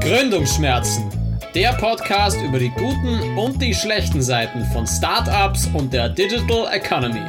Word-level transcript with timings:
Gründungsschmerzen. 0.00 1.10
Der 1.54 1.72
Podcast 1.74 2.40
über 2.40 2.58
die 2.58 2.70
guten 2.70 3.36
und 3.36 3.60
die 3.60 3.74
schlechten 3.74 4.22
Seiten 4.22 4.64
von 4.72 4.86
Startups 4.86 5.68
und 5.74 5.92
der 5.92 6.08
Digital 6.08 6.72
Economy. 6.72 7.24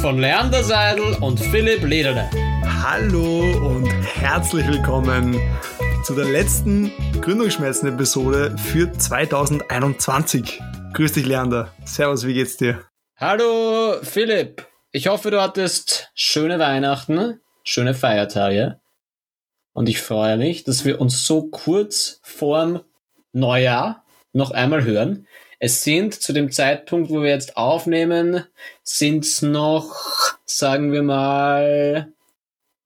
Von 0.00 0.18
Leander 0.18 0.62
Seidel 0.62 1.14
und 1.20 1.40
Philipp 1.40 1.82
Lederle. 1.82 2.30
Hallo 2.82 3.40
und 3.66 3.88
herzlich 4.14 4.66
willkommen 4.68 5.40
zu 6.04 6.14
der 6.14 6.26
letzten 6.26 6.92
Gründungsschmerzen-Episode 7.20 8.56
für 8.56 8.92
2021. 8.92 10.60
Grüß 10.92 11.12
dich, 11.12 11.26
Leander. 11.26 11.72
Servus, 11.84 12.26
wie 12.26 12.34
geht's 12.34 12.56
dir? 12.56 12.82
Hallo, 13.16 13.96
Philipp. 14.02 14.66
Ich 14.92 15.08
hoffe, 15.08 15.32
du 15.32 15.42
hattest 15.42 16.12
schöne 16.14 16.60
Weihnachten, 16.60 17.40
schöne 17.64 17.94
Feiertage. 17.94 18.80
Und 19.72 19.88
ich 19.88 20.00
freue 20.00 20.36
mich, 20.36 20.62
dass 20.62 20.84
wir 20.84 21.00
uns 21.00 21.26
so 21.26 21.48
kurz 21.48 22.20
vorm 22.22 22.82
Neujahr 23.32 24.04
noch 24.32 24.52
einmal 24.52 24.84
hören. 24.84 25.26
Es 25.58 25.82
sind 25.82 26.14
zu 26.14 26.32
dem 26.32 26.52
Zeitpunkt, 26.52 27.10
wo 27.10 27.22
wir 27.22 27.30
jetzt 27.30 27.56
aufnehmen, 27.56 28.44
sind 28.82 29.24
es 29.24 29.42
noch, 29.42 29.96
sagen 30.44 30.92
wir 30.92 31.02
mal, 31.02 32.12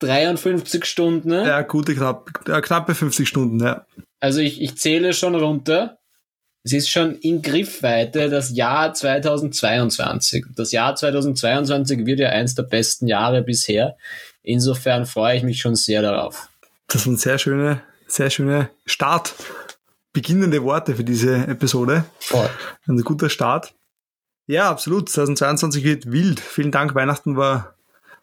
53 0.01 0.85
Stunden. 0.85 1.33
Ja, 1.33 1.63
gute 1.63 1.95
knapp, 1.95 2.45
knappe 2.45 2.95
50 2.95 3.29
Stunden, 3.29 3.61
ja. 3.61 3.85
Also 4.21 4.41
ich, 4.41 4.63
ich 4.63 4.77
zähle 4.77 5.13
schon 5.13 5.35
runter. 5.35 5.99
Es 6.65 6.73
ist 6.73 6.91
schon 6.91 7.17
in 7.17 7.41
Griffweite 7.43 8.29
das 8.29 8.55
Jahr 8.55 8.93
2022. 8.93 10.47
Das 10.55 10.73
Jahr 10.73 10.95
2022 10.95 12.05
wird 12.05 12.21
ja 12.21 12.31
eins 12.31 12.55
der 12.55 12.65
besten 12.65 13.07
Jahre 13.07 13.43
bisher. 13.43 13.97
Insofern 14.49 15.05
freue 15.05 15.37
ich 15.37 15.43
mich 15.43 15.61
schon 15.61 15.77
sehr 15.77 16.01
darauf. 16.01 16.49
Das 16.87 17.03
sind 17.03 17.21
sehr 17.21 17.37
schöne, 17.37 17.83
sehr 18.07 18.31
schöne 18.31 18.71
Start, 18.87 19.35
beginnende 20.15 20.63
Worte 20.63 20.97
für 20.97 21.05
diese 21.05 21.47
Episode. 21.47 22.07
Voll. 22.19 22.49
Ein 22.87 22.97
guter 23.03 23.29
Start. 23.29 23.75
Ja, 24.47 24.71
absolut. 24.71 25.11
2022 25.11 25.85
wird 25.85 26.11
wild. 26.11 26.41
Vielen 26.41 26.71
Dank. 26.71 26.95
Weihnachten 26.95 27.37
war, 27.37 27.75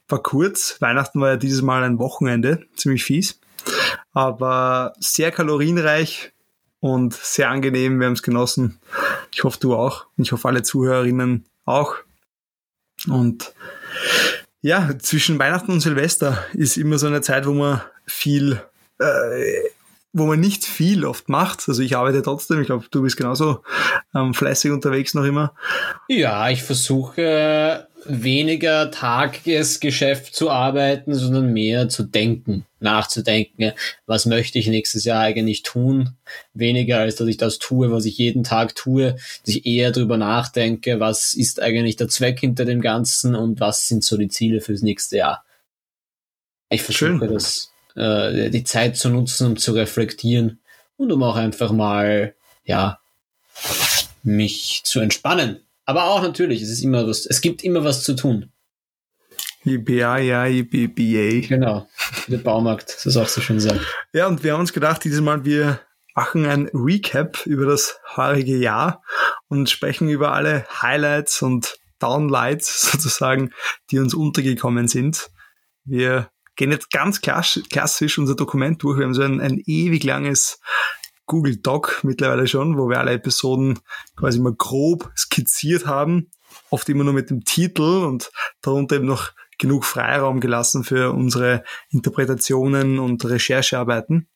war 0.08 0.23
kurz. 0.23 0.81
Weihnachten 0.81 1.22
war 1.22 1.30
ja 1.30 1.38
dieses 1.38 1.62
Mal 1.62 1.84
ein 1.84 2.00
Wochenende. 2.00 2.66
Ziemlich 2.76 3.03
fies. 3.03 3.40
Aber 4.12 4.94
sehr 4.98 5.30
kalorienreich 5.30 6.34
und 6.80 7.14
sehr 7.14 7.52
angenehm. 7.52 8.00
Wir 8.00 8.08
haben 8.08 8.14
es 8.14 8.23
genossen. 8.23 8.80
Ich 9.31 9.44
hoffe, 9.44 9.59
du 9.59 9.76
auch. 9.76 10.08
Und 10.18 10.23
ich 10.23 10.31
hoffe, 10.31 10.48
alle 10.48 10.64
Zuhörerinnen 10.64 11.46
auch. 11.66 11.98
Und 13.08 13.53
ja, 14.66 14.98
zwischen 14.98 15.38
Weihnachten 15.38 15.72
und 15.72 15.82
Silvester 15.82 16.44
ist 16.54 16.76
immer 16.76 16.98
so 16.98 17.06
eine 17.06 17.22
Zeit, 17.22 17.46
wo 17.46 17.54
man 17.54 17.82
viel, 18.08 18.60
äh, 19.00 19.60
wo 20.12 20.26
man 20.26 20.40
nicht 20.40 20.66
viel 20.66 21.06
oft 21.06 21.30
macht. 21.30 21.70
Also 21.70 21.84
ich 21.84 21.96
arbeite 21.96 22.24
trotzdem, 22.24 22.62
ich 22.62 22.66
glaube, 22.66 22.84
du 22.90 23.04
bist 23.04 23.16
genauso 23.16 23.62
ähm, 24.16 24.34
fleißig 24.34 24.72
unterwegs 24.72 25.14
noch 25.14 25.24
immer. 25.24 25.54
Ja, 26.08 26.50
ich 26.50 26.64
versuche 26.64 27.88
weniger 28.06 28.92
Tagesgeschäft 28.92 30.36
zu 30.36 30.50
arbeiten, 30.50 31.14
sondern 31.14 31.52
mehr 31.53 31.89
zu 31.89 32.03
denken, 32.03 32.66
nachzudenken, 32.80 33.73
was 34.06 34.25
möchte 34.25 34.59
ich 34.59 34.67
nächstes 34.67 35.06
Jahr 35.06 35.22
eigentlich 35.22 35.64
tun, 35.64 36.16
weniger 36.53 37.00
als 37.00 37.16
dass 37.16 37.28
ich 37.28 37.38
das 37.38 37.59
tue, 37.59 37.92
was 37.92 38.06
ich 38.06 38.17
jeden 38.17 38.44
Tag 38.44 38.75
tue, 38.75 39.14
dass 39.14 39.56
ich 39.56 39.66
eher 39.66 39.92
darüber 39.92 40.17
nachdenke, 40.17 41.00
was 41.00 41.34
ist 41.34 41.62
eigentlich 41.62 41.95
der 41.95 42.09
Zweck 42.09 42.39
hinter 42.39 42.66
dem 42.66 42.81
Ganzen 42.81 43.36
und 43.36 43.59
was 43.59 43.88
sind 43.88 44.03
so 44.03 44.17
die 44.17 44.30
Ziele 44.30 44.62
fürs 44.62 44.81
nächste 44.81 45.17
Jahr. 45.17 45.44
Ich 46.69 46.81
versuche 46.81 47.19
Schön. 47.19 47.34
das 47.34 47.72
äh, 47.95 48.50
die 48.50 48.64
Zeit 48.64 48.97
zu 48.97 49.09
nutzen, 49.09 49.47
um 49.47 49.58
zu 49.58 49.73
reflektieren 49.73 50.59
und 50.97 51.12
um 51.12 51.23
auch 51.23 51.36
einfach 51.36 51.72
mal, 51.72 52.36
ja, 52.64 53.00
mich 54.23 54.81
zu 54.84 55.00
entspannen. 55.00 55.65
Aber 55.85 56.06
auch 56.06 56.22
natürlich, 56.22 56.62
es 56.62 56.69
ist 56.69 56.84
immer 56.84 57.07
was, 57.07 57.25
es 57.25 57.41
gibt 57.41 57.63
immer 57.63 57.84
was 57.84 58.03
zu 58.03 58.16
tun. 58.16 58.51
IBA, 59.66 60.19
ja, 60.19 60.46
IBBA. 60.46 61.47
Genau, 61.47 61.88
der 62.28 62.38
Baumarkt, 62.38 62.90
das 62.90 63.06
ist 63.06 63.18
auch 63.18 63.28
so 63.28 63.41
schön 63.41 63.59
sagt. 63.59 63.81
Ja, 64.13 64.28
und 64.28 64.44
wir 64.44 64.53
haben 64.53 64.59
uns 64.59 64.74
gedacht, 64.74 65.03
dieses 65.03 65.22
Mal 65.22 65.44
wir 65.44 65.79
machen 66.16 66.45
ein 66.45 66.69
Recap 66.74 67.45
über 67.45 67.66
das 67.66 68.00
heurige 68.16 68.57
Jahr 68.57 69.03
und 69.47 69.69
sprechen 69.69 70.07
über 70.07 70.34
alle 70.34 70.66
Highlights 70.81 71.41
und 71.41 71.78
Downlights 72.00 72.91
sozusagen, 72.91 73.51
die 73.91 74.00
uns 74.00 74.13
untergekommen 74.13 74.88
sind. 74.88 75.29
Wir 75.84 76.29
gehen 76.56 76.72
jetzt 76.72 76.90
ganz 76.90 77.22
klassisch 77.22 78.18
unser 78.18 78.35
Dokument 78.35 78.81
durch. 78.81 78.97
Wir 78.97 79.06
haben 79.06 79.13
so 79.13 79.24
ein, 79.24 79.41
ein 79.41 79.62
ewig 79.66 80.03
langes 80.03 80.59
Google 81.25 81.58
Doc 81.58 82.02
mittlerweile 82.03 82.47
schon, 82.47 82.78
wo 82.78 82.90
wir 82.90 83.00
alle 83.00 83.13
Episoden 83.13 83.80
quasi 84.16 84.40
mal 84.40 84.53
grob 84.53 85.12
skizziert 85.18 85.86
haben. 85.86 86.30
Oft 86.69 86.88
immer 86.90 87.03
nur 87.03 87.13
mit 87.13 87.30
dem 87.30 87.44
Titel 87.44 88.03
und 88.06 88.31
darunter 88.62 88.97
eben 88.97 89.06
noch 89.06 89.31
genug 89.58 89.86
Freiraum 89.86 90.40
gelassen 90.40 90.84
für 90.84 91.12
unsere 91.12 91.63
Interpretationen 91.90 93.00
und 93.00 93.25
Recherchearbeiten. 93.25 94.28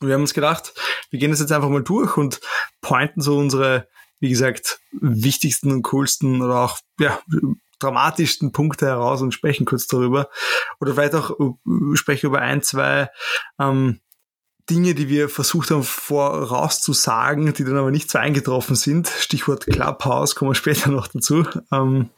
Und 0.00 0.08
wir 0.08 0.14
haben 0.14 0.22
uns 0.22 0.34
gedacht, 0.34 0.74
wir 1.10 1.18
gehen 1.18 1.30
das 1.30 1.40
jetzt 1.40 1.52
einfach 1.52 1.68
mal 1.68 1.82
durch 1.82 2.16
und 2.16 2.40
pointen 2.80 3.20
so 3.20 3.36
unsere, 3.36 3.88
wie 4.20 4.28
gesagt, 4.30 4.80
wichtigsten 4.92 5.72
und 5.72 5.82
coolsten 5.82 6.40
oder 6.40 6.60
auch 6.60 6.78
ja, 7.00 7.20
dramatischsten 7.78 8.52
Punkte 8.52 8.86
heraus 8.86 9.22
und 9.22 9.32
sprechen 9.32 9.66
kurz 9.66 9.86
darüber. 9.86 10.28
Oder 10.80 10.94
vielleicht 10.94 11.14
auch 11.14 11.38
äh, 11.38 11.96
sprechen 11.96 12.26
über 12.26 12.40
ein, 12.40 12.62
zwei 12.62 13.08
ähm, 13.58 14.00
Dinge, 14.70 14.94
die 14.94 15.08
wir 15.08 15.28
versucht 15.28 15.70
haben 15.70 15.82
vorauszusagen, 15.82 17.52
die 17.52 17.64
dann 17.64 17.76
aber 17.76 17.90
nicht 17.90 18.10
so 18.10 18.18
eingetroffen 18.18 18.76
sind. 18.76 19.08
Stichwort 19.08 19.66
Clubhouse, 19.66 20.34
kommen 20.34 20.50
wir 20.50 20.54
später 20.54 20.90
noch 20.90 21.08
dazu. 21.08 21.44
Ähm, 21.72 22.10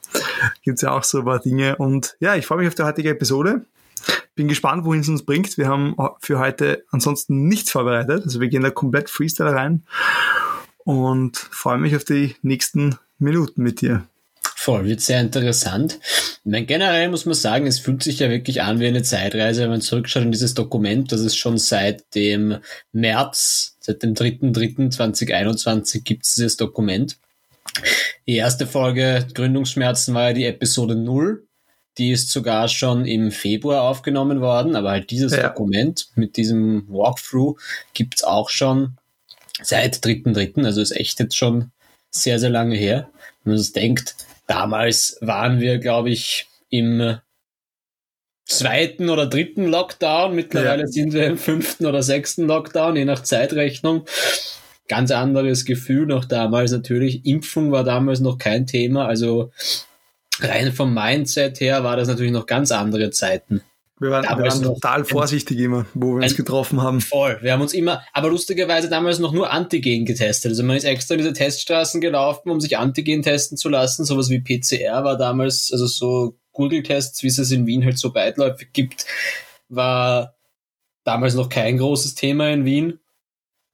Gibt 0.62 0.82
ja 0.82 0.92
auch 0.92 1.04
so 1.04 1.20
ein 1.20 1.24
paar 1.24 1.38
Dinge. 1.38 1.76
Und 1.76 2.16
ja, 2.20 2.34
ich 2.34 2.46
freue 2.46 2.58
mich 2.58 2.68
auf 2.68 2.74
die 2.74 2.82
heutige 2.82 3.10
Episode. 3.10 3.64
Bin 4.34 4.48
gespannt, 4.48 4.84
wohin 4.84 5.00
es 5.00 5.08
uns 5.08 5.24
bringt. 5.24 5.58
Wir 5.58 5.68
haben 5.68 5.96
für 6.20 6.38
heute 6.38 6.84
ansonsten 6.90 7.46
nichts 7.46 7.70
vorbereitet. 7.70 8.24
Also 8.24 8.40
wir 8.40 8.48
gehen 8.48 8.62
da 8.62 8.70
komplett 8.70 9.10
Freestyle 9.10 9.54
rein 9.54 9.84
und 10.78 11.36
freue 11.36 11.78
mich 11.78 11.94
auf 11.94 12.04
die 12.04 12.36
nächsten 12.42 12.96
Minuten 13.18 13.62
mit 13.62 13.80
dir. 13.80 14.06
Voll, 14.62 14.84
wird 14.84 15.00
sehr 15.00 15.22
interessant. 15.22 15.98
Ich 16.02 16.40
meine, 16.44 16.66
generell 16.66 17.08
muss 17.08 17.24
man 17.24 17.32
sagen, 17.34 17.66
es 17.66 17.78
fühlt 17.78 18.02
sich 18.02 18.18
ja 18.18 18.28
wirklich 18.28 18.60
an 18.60 18.78
wie 18.78 18.88
eine 18.88 19.02
Zeitreise, 19.02 19.62
wenn 19.62 19.70
man 19.70 19.80
zurückschaut 19.80 20.22
in 20.22 20.32
dieses 20.32 20.52
Dokument, 20.52 21.10
das 21.12 21.20
es 21.20 21.34
schon 21.34 21.56
seit 21.56 22.14
dem 22.14 22.58
März, 22.92 23.78
seit 23.80 24.02
dem 24.02 24.12
3.3.2021 24.12 26.02
gibt 26.02 26.26
es 26.26 26.34
dieses 26.34 26.58
Dokument. 26.58 27.16
Die 28.26 28.36
erste 28.36 28.66
Folge 28.66 29.26
Gründungsschmerzen 29.32 30.12
war 30.12 30.28
ja 30.28 30.34
die 30.34 30.44
Episode 30.44 30.94
0. 30.94 31.42
Die 31.96 32.10
ist 32.10 32.30
sogar 32.30 32.68
schon 32.68 33.06
im 33.06 33.30
Februar 33.30 33.84
aufgenommen 33.84 34.42
worden, 34.42 34.76
aber 34.76 34.90
halt 34.90 35.10
dieses 35.10 35.32
ja. 35.32 35.48
Dokument 35.48 36.08
mit 36.16 36.36
diesem 36.36 36.86
Walkthrough 36.86 37.58
gibt's 37.94 38.22
auch 38.22 38.50
schon 38.50 38.98
seit 39.62 40.04
3.3., 40.04 40.66
also 40.66 40.82
ist 40.82 40.94
echt 40.94 41.18
jetzt 41.18 41.38
schon 41.38 41.70
sehr, 42.10 42.38
sehr 42.38 42.50
lange 42.50 42.76
her. 42.76 43.08
Wenn 43.42 43.52
man 43.52 43.56
das 43.56 43.72
denkt, 43.72 44.16
Damals 44.50 45.16
waren 45.20 45.60
wir, 45.60 45.78
glaube 45.78 46.10
ich, 46.10 46.48
im 46.70 47.18
zweiten 48.44 49.08
oder 49.08 49.26
dritten 49.26 49.66
Lockdown. 49.66 50.34
Mittlerweile 50.34 50.82
ja. 50.82 50.88
sind 50.88 51.12
wir 51.12 51.24
im 51.26 51.38
fünften 51.38 51.86
oder 51.86 52.02
sechsten 52.02 52.48
Lockdown, 52.48 52.96
je 52.96 53.04
nach 53.04 53.22
Zeitrechnung. 53.22 54.06
Ganz 54.88 55.12
anderes 55.12 55.64
Gefühl 55.64 56.06
noch 56.06 56.24
damals 56.24 56.72
natürlich. 56.72 57.24
Impfung 57.24 57.70
war 57.70 57.84
damals 57.84 58.18
noch 58.18 58.38
kein 58.38 58.66
Thema. 58.66 59.06
Also 59.06 59.52
rein 60.40 60.72
vom 60.72 60.92
Mindset 60.92 61.60
her 61.60 61.84
war 61.84 61.96
das 61.96 62.08
natürlich 62.08 62.32
noch 62.32 62.46
ganz 62.46 62.72
andere 62.72 63.10
Zeiten. 63.10 63.62
Wir 64.00 64.10
waren, 64.10 64.24
wir 64.24 64.50
waren 64.50 64.62
total 64.62 65.04
vorsichtig 65.04 65.58
immer, 65.58 65.84
wo 65.92 66.16
wir 66.16 66.22
uns 66.22 66.34
getroffen 66.34 66.80
haben. 66.82 67.02
Voll. 67.02 67.38
Wir 67.42 67.52
haben 67.52 67.60
uns 67.60 67.74
immer, 67.74 68.02
aber 68.14 68.30
lustigerweise 68.30 68.88
damals 68.88 69.18
noch 69.18 69.32
nur 69.32 69.50
Antigen 69.50 70.06
getestet. 70.06 70.52
Also 70.52 70.62
man 70.62 70.76
ist 70.76 70.84
extra 70.84 71.16
diese 71.16 71.34
Teststraßen 71.34 72.00
gelaufen, 72.00 72.48
um 72.48 72.60
sich 72.60 72.78
Antigen 72.78 73.20
testen 73.20 73.58
zu 73.58 73.68
lassen. 73.68 74.06
Sowas 74.06 74.30
wie 74.30 74.40
PCR 74.40 75.04
war 75.04 75.18
damals, 75.18 75.70
also 75.70 75.86
so 75.86 76.38
Google-Tests, 76.52 77.22
wie 77.22 77.26
es 77.26 77.36
es 77.36 77.50
in 77.50 77.66
Wien 77.66 77.84
halt 77.84 77.98
so 77.98 78.10
beitläufig 78.10 78.72
gibt, 78.72 79.04
war 79.68 80.34
damals 81.04 81.34
noch 81.34 81.50
kein 81.50 81.76
großes 81.76 82.14
Thema 82.14 82.48
in 82.48 82.64
Wien 82.64 82.99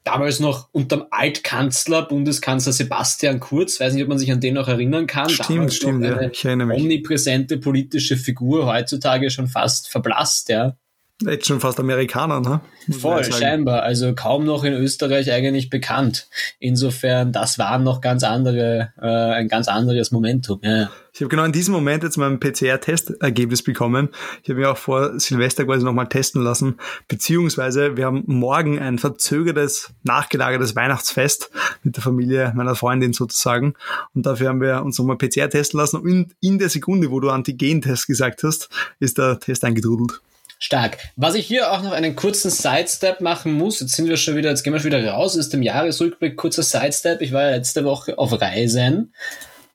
damals 0.06 0.41
noch 0.41 0.69
unterm 0.73 1.06
Altkanzler, 1.11 2.03
Bundeskanzler 2.03 2.73
Sebastian 2.73 3.41
Kurz, 3.41 3.81
weiß 3.81 3.94
nicht, 3.94 4.03
ob 4.03 4.08
man 4.08 4.19
sich 4.19 4.31
an 4.32 4.41
den 4.41 4.55
noch 4.55 4.69
erinnern 4.69 5.06
kann. 5.06 5.29
Stimmt, 5.29 5.50
damals 5.50 5.75
stimmt, 5.75 6.05
ja, 6.05 6.20
ich 6.23 6.44
erinnere 6.44 6.69
mich. 6.69 6.81
Omnipräsente 6.81 7.58
politische 7.58 8.17
Figur, 8.17 8.67
heutzutage 8.67 9.31
schon 9.31 9.49
fast 9.49 9.88
verblasst, 9.88 10.49
ja. 10.49 10.76
Jetzt 11.22 11.46
schon 11.46 11.60
fast 11.60 11.80
Amerikaner, 11.80 12.40
ne? 12.40 12.60
Voll, 12.90 13.24
scheinbar. 13.24 13.82
Also 13.82 14.14
kaum 14.14 14.44
noch 14.44 14.64
in 14.64 14.74
Österreich 14.74 15.32
eigentlich 15.32 15.70
bekannt. 15.70 16.28
Insofern, 16.58 17.32
das 17.32 17.58
war 17.58 17.78
noch 17.78 18.02
ganz 18.02 18.22
andere, 18.22 18.92
äh, 19.00 19.06
ein 19.06 19.48
ganz 19.48 19.66
anderes 19.66 20.10
Momentum. 20.10 20.60
Ja. 20.62 20.90
Ich 21.14 21.22
habe 21.22 21.30
genau 21.30 21.44
in 21.44 21.52
diesem 21.52 21.72
Moment 21.72 22.02
jetzt 22.02 22.18
mein 22.18 22.38
PCR-Testergebnis 22.38 23.62
bekommen. 23.62 24.10
Ich 24.42 24.50
habe 24.50 24.60
mir 24.60 24.70
auch 24.70 24.76
vor 24.76 25.18
Silvester 25.18 25.64
quasi 25.64 25.86
nochmal 25.86 26.10
testen 26.10 26.42
lassen. 26.42 26.76
Beziehungsweise 27.08 27.96
wir 27.96 28.04
haben 28.04 28.24
morgen 28.26 28.78
ein 28.78 28.98
verzögertes, 28.98 29.94
nachgelagertes 30.02 30.76
Weihnachtsfest 30.76 31.50
mit 31.82 31.96
der 31.96 32.02
Familie 32.02 32.52
meiner 32.54 32.74
Freundin 32.74 33.14
sozusagen. 33.14 33.72
Und 34.14 34.26
dafür 34.26 34.50
haben 34.50 34.60
wir 34.60 34.82
uns 34.82 34.98
nochmal 34.98 35.16
PCR 35.16 35.48
testen 35.48 35.80
lassen. 35.80 35.96
Und 35.96 36.36
in 36.42 36.58
der 36.58 36.68
Sekunde, 36.68 37.10
wo 37.10 37.20
du 37.20 37.30
Antigen-Test 37.30 38.06
gesagt 38.06 38.42
hast, 38.42 38.68
ist 39.00 39.16
der 39.16 39.40
Test 39.40 39.64
eingetrudelt. 39.64 40.20
Stark. 40.58 40.99
Was 41.17 41.35
ich 41.35 41.47
hier 41.47 41.73
auch 41.73 41.82
noch 41.82 41.93
einen 41.93 42.17
kurzen 42.17 42.50
Sidestep 42.50 43.20
machen 43.20 43.53
muss, 43.53 43.81
jetzt 43.81 43.93
sind 43.93 44.08
wir 44.08 44.17
schon 44.17 44.37
wieder, 44.37 44.50
jetzt 44.50 44.62
gehen 44.62 44.73
wir 44.73 44.81
schon 44.81 44.91
wieder 44.91 45.06
raus 45.06 45.38
aus 45.38 45.50
dem 45.50 45.62
Jahresrückblick, 45.62 46.37
kurzer 46.37 46.62
Sidestep. 46.62 47.20
Ich 47.20 47.32
war 47.32 47.43
ja 47.43 47.50
letzte 47.50 47.85
Woche 47.85 48.19
auf 48.19 48.41
Reisen 48.41 49.12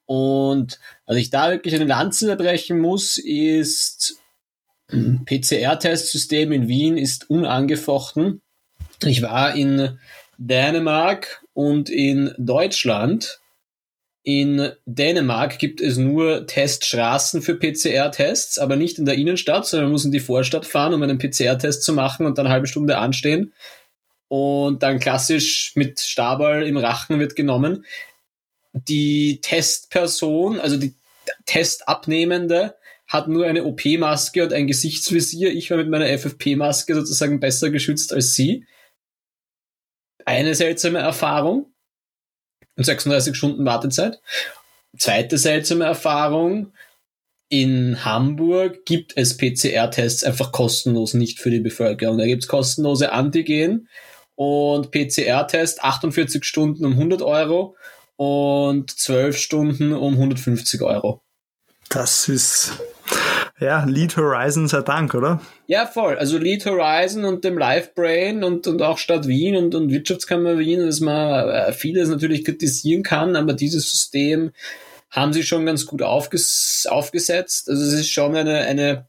und 0.06 0.80
was 1.06 1.18
ich 1.18 1.30
da 1.30 1.52
wirklich 1.52 1.76
eine 1.76 1.86
Lanze 1.86 2.36
brechen 2.36 2.80
muss, 2.80 3.18
ist 3.18 4.20
PCR-Testsystem 4.92 6.52
in 6.52 6.68
Wien 6.68 6.98
ist 6.98 7.30
unangefochten. 7.30 8.42
Ich 9.04 9.22
war 9.22 9.56
in 9.56 10.00
Dänemark 10.38 11.46
und 11.54 11.90
in 11.90 12.34
Deutschland 12.38 13.41
in 14.24 14.72
Dänemark 14.86 15.58
gibt 15.58 15.82
es 15.82 15.98
nur 15.98 16.46
Teststraßen 16.46 17.42
für 17.42 17.56
PCR-Tests, 17.56 18.60
aber 18.60 18.76
nicht 18.76 19.00
in 19.00 19.06
der 19.06 19.16
Innenstadt, 19.16 19.66
sondern 19.66 19.86
man 19.86 19.94
muss 19.94 20.06
in 20.06 20.12
die 20.12 20.20
Vorstadt 20.20 20.68
fahren, 20.68 20.94
um 20.94 21.02
einen 21.02 21.18
PCR-Test 21.18 21.84
zu 21.84 21.94
machen 21.94 22.28
und 22.28 22.38
dann 22.38 22.46
eine 22.46 22.54
halbe 22.54 22.68
Stunde 22.68 23.00
anstehen. 23.00 23.54
Und 24.28 24.84
dann 24.84 25.00
klassisch 25.00 25.74
mit 25.76 26.00
Stabal 26.00 26.68
im 26.68 26.78
Rachen 26.78 27.20
wird 27.20 27.36
genommen. 27.36 27.86
Die 28.74 29.42
Testperson, 29.42 30.60
also 30.60 30.78
die 30.78 30.94
Testabnehmende, 31.46 32.76
hat 33.08 33.28
nur 33.28 33.46
eine 33.46 33.66
OP-Maske 33.66 34.44
und 34.44 34.54
ein 34.54 34.68
Gesichtsvisier. 34.68 35.52
Ich 35.52 35.70
war 35.72 35.78
mit 35.78 35.90
meiner 35.90 36.08
FFP-Maske 36.18 36.94
sozusagen 36.94 37.40
besser 37.40 37.72
geschützt 37.72 38.14
als 38.14 38.36
sie. 38.36 38.66
Eine 40.26 40.54
seltsame 40.54 41.00
Erfahrung 41.00 41.71
und 42.78 42.84
36 42.84 43.36
Stunden 43.36 43.66
Wartezeit. 43.66 44.20
Zweite 44.98 45.38
seltsame 45.38 45.86
Erfahrung. 45.86 46.74
In 47.50 48.06
Hamburg 48.06 48.86
gibt 48.86 49.14
es 49.18 49.36
PCR-Tests 49.36 50.24
einfach 50.24 50.52
kostenlos, 50.52 51.14
nicht 51.14 51.40
für 51.40 51.52
die 51.52 51.60
Bevölkerung. 51.60 52.18
Da 52.18 52.26
gibt 52.26 52.44
es 52.44 52.48
kostenlose 52.48 53.12
Antigen 53.12 53.90
und 54.36 54.92
PCR-Test 54.92 55.84
48 55.84 56.44
Stunden 56.46 56.86
um 56.86 56.94
100 56.94 57.22
Euro 57.22 57.76
und 58.16 58.90
12 58.90 59.38
Stunden 59.38 59.94
um 59.94 60.14
150 60.14 60.82
Euro. 60.82 61.22
Das 61.90 62.30
ist 62.30 62.72
ja, 63.62 63.86
Lead 63.86 64.18
Horizon 64.18 64.68
sei 64.68 64.82
Dank, 64.82 65.14
oder? 65.14 65.40
Ja, 65.68 65.86
voll. 65.86 66.18
Also 66.18 66.38
Lead 66.38 66.66
Horizon 66.66 67.26
und 67.26 67.44
dem 67.44 67.58
Live 67.58 67.94
Brain 67.94 68.44
und, 68.44 68.66
und 68.66 68.82
auch 68.82 68.98
Stadt 68.98 69.28
Wien 69.28 69.56
und, 69.56 69.76
und 69.76 69.92
Wirtschaftskammer 69.92 70.58
Wien, 70.58 70.86
dass 70.86 71.00
man 71.00 71.48
äh, 71.48 71.72
vieles 71.72 72.10
natürlich 72.10 72.44
kritisieren 72.44 73.04
kann, 73.04 73.36
aber 73.36 73.54
dieses 73.54 73.90
System 73.90 74.52
haben 75.12 75.32
sie 75.32 75.44
schon 75.44 75.66
ganz 75.66 75.86
gut 75.86 76.02
aufges 76.02 76.88
aufgesetzt. 76.90 77.70
Also 77.70 77.84
es 77.84 77.94
ist 77.94 78.10
schon 78.10 78.36
eine, 78.36 78.60
eine 78.62 79.08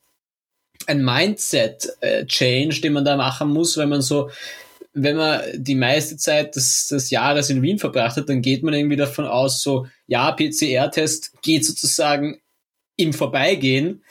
ein 0.86 1.04
Mindset-Change, 1.04 2.80
den 2.80 2.92
man 2.92 3.04
da 3.04 3.16
machen 3.16 3.50
muss, 3.50 3.78
wenn 3.78 3.88
man 3.88 4.02
so 4.02 4.30
wenn 4.94 5.16
man 5.16 5.40
die 5.54 5.74
meiste 5.74 6.18
Zeit 6.18 6.54
des, 6.54 6.88
des 6.88 7.08
Jahres 7.08 7.48
in 7.48 7.62
Wien 7.62 7.78
verbracht 7.78 8.16
hat, 8.16 8.28
dann 8.28 8.42
geht 8.42 8.62
man 8.62 8.74
irgendwie 8.74 8.96
davon 8.96 9.24
aus, 9.24 9.62
so, 9.62 9.86
ja, 10.06 10.30
PCR-Test 10.32 11.40
geht 11.40 11.64
sozusagen 11.64 12.42
im 12.96 13.14
Vorbeigehen 13.14 14.02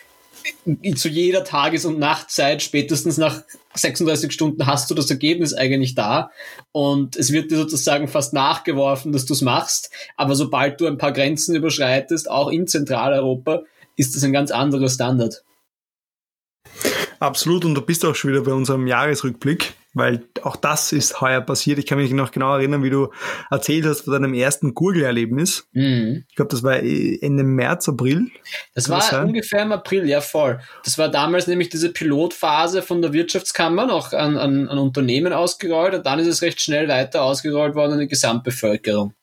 zu 0.95 1.09
jeder 1.09 1.43
Tages- 1.43 1.85
und 1.85 1.99
Nachtzeit, 1.99 2.61
spätestens 2.61 3.17
nach 3.17 3.43
36 3.73 4.31
Stunden 4.31 4.65
hast 4.65 4.89
du 4.89 4.95
das 4.95 5.09
Ergebnis 5.09 5.53
eigentlich 5.53 5.95
da. 5.95 6.31
Und 6.71 7.15
es 7.15 7.31
wird 7.31 7.51
dir 7.51 7.57
sozusagen 7.57 8.07
fast 8.07 8.33
nachgeworfen, 8.33 9.11
dass 9.11 9.25
du 9.25 9.33
es 9.33 9.41
machst, 9.41 9.91
aber 10.17 10.35
sobald 10.35 10.79
du 10.81 10.87
ein 10.87 10.97
paar 10.97 11.13
Grenzen 11.13 11.55
überschreitest, 11.55 12.29
auch 12.29 12.49
in 12.49 12.67
Zentraleuropa, 12.67 13.63
ist 13.95 14.15
das 14.15 14.23
ein 14.23 14.33
ganz 14.33 14.51
anderer 14.51 14.89
Standard. 14.89 15.43
Absolut, 17.19 17.65
und 17.65 17.75
du 17.75 17.81
bist 17.81 18.03
auch 18.05 18.15
schon 18.15 18.31
wieder 18.31 18.41
bei 18.41 18.53
unserem 18.53 18.87
Jahresrückblick 18.87 19.73
weil 19.93 20.25
auch 20.43 20.55
das 20.55 20.91
ist 20.91 21.21
heuer 21.21 21.41
passiert. 21.41 21.79
Ich 21.79 21.85
kann 21.85 21.97
mich 21.97 22.11
noch 22.11 22.31
genau 22.31 22.55
erinnern, 22.55 22.83
wie 22.83 22.89
du 22.89 23.09
erzählt 23.49 23.85
hast 23.85 24.01
von 24.01 24.13
deinem 24.13 24.33
ersten 24.33 24.73
Gurgel-Erlebnis. 24.73 25.67
Mhm. 25.73 26.25
Ich 26.29 26.35
glaube, 26.35 26.49
das 26.49 26.63
war 26.63 26.77
Ende 26.77 27.43
März, 27.43 27.89
April. 27.89 28.27
Das 28.73 28.89
war 28.89 28.99
das 28.99 29.13
ungefähr 29.13 29.63
im 29.63 29.71
April, 29.71 30.07
ja 30.07 30.21
voll. 30.21 30.59
Das 30.83 30.97
war 30.97 31.09
damals 31.09 31.47
nämlich 31.47 31.69
diese 31.69 31.91
Pilotphase 31.91 32.81
von 32.81 33.01
der 33.01 33.13
Wirtschaftskammer 33.13 33.85
noch 33.85 34.13
an, 34.13 34.37
an, 34.37 34.67
an 34.67 34.77
Unternehmen 34.77 35.33
ausgerollt 35.33 35.93
und 35.93 36.05
dann 36.05 36.19
ist 36.19 36.27
es 36.27 36.41
recht 36.41 36.61
schnell 36.61 36.87
weiter 36.87 37.23
ausgerollt 37.23 37.75
worden 37.75 37.93
an 37.93 37.99
die 37.99 38.07
Gesamtbevölkerung. 38.07 39.13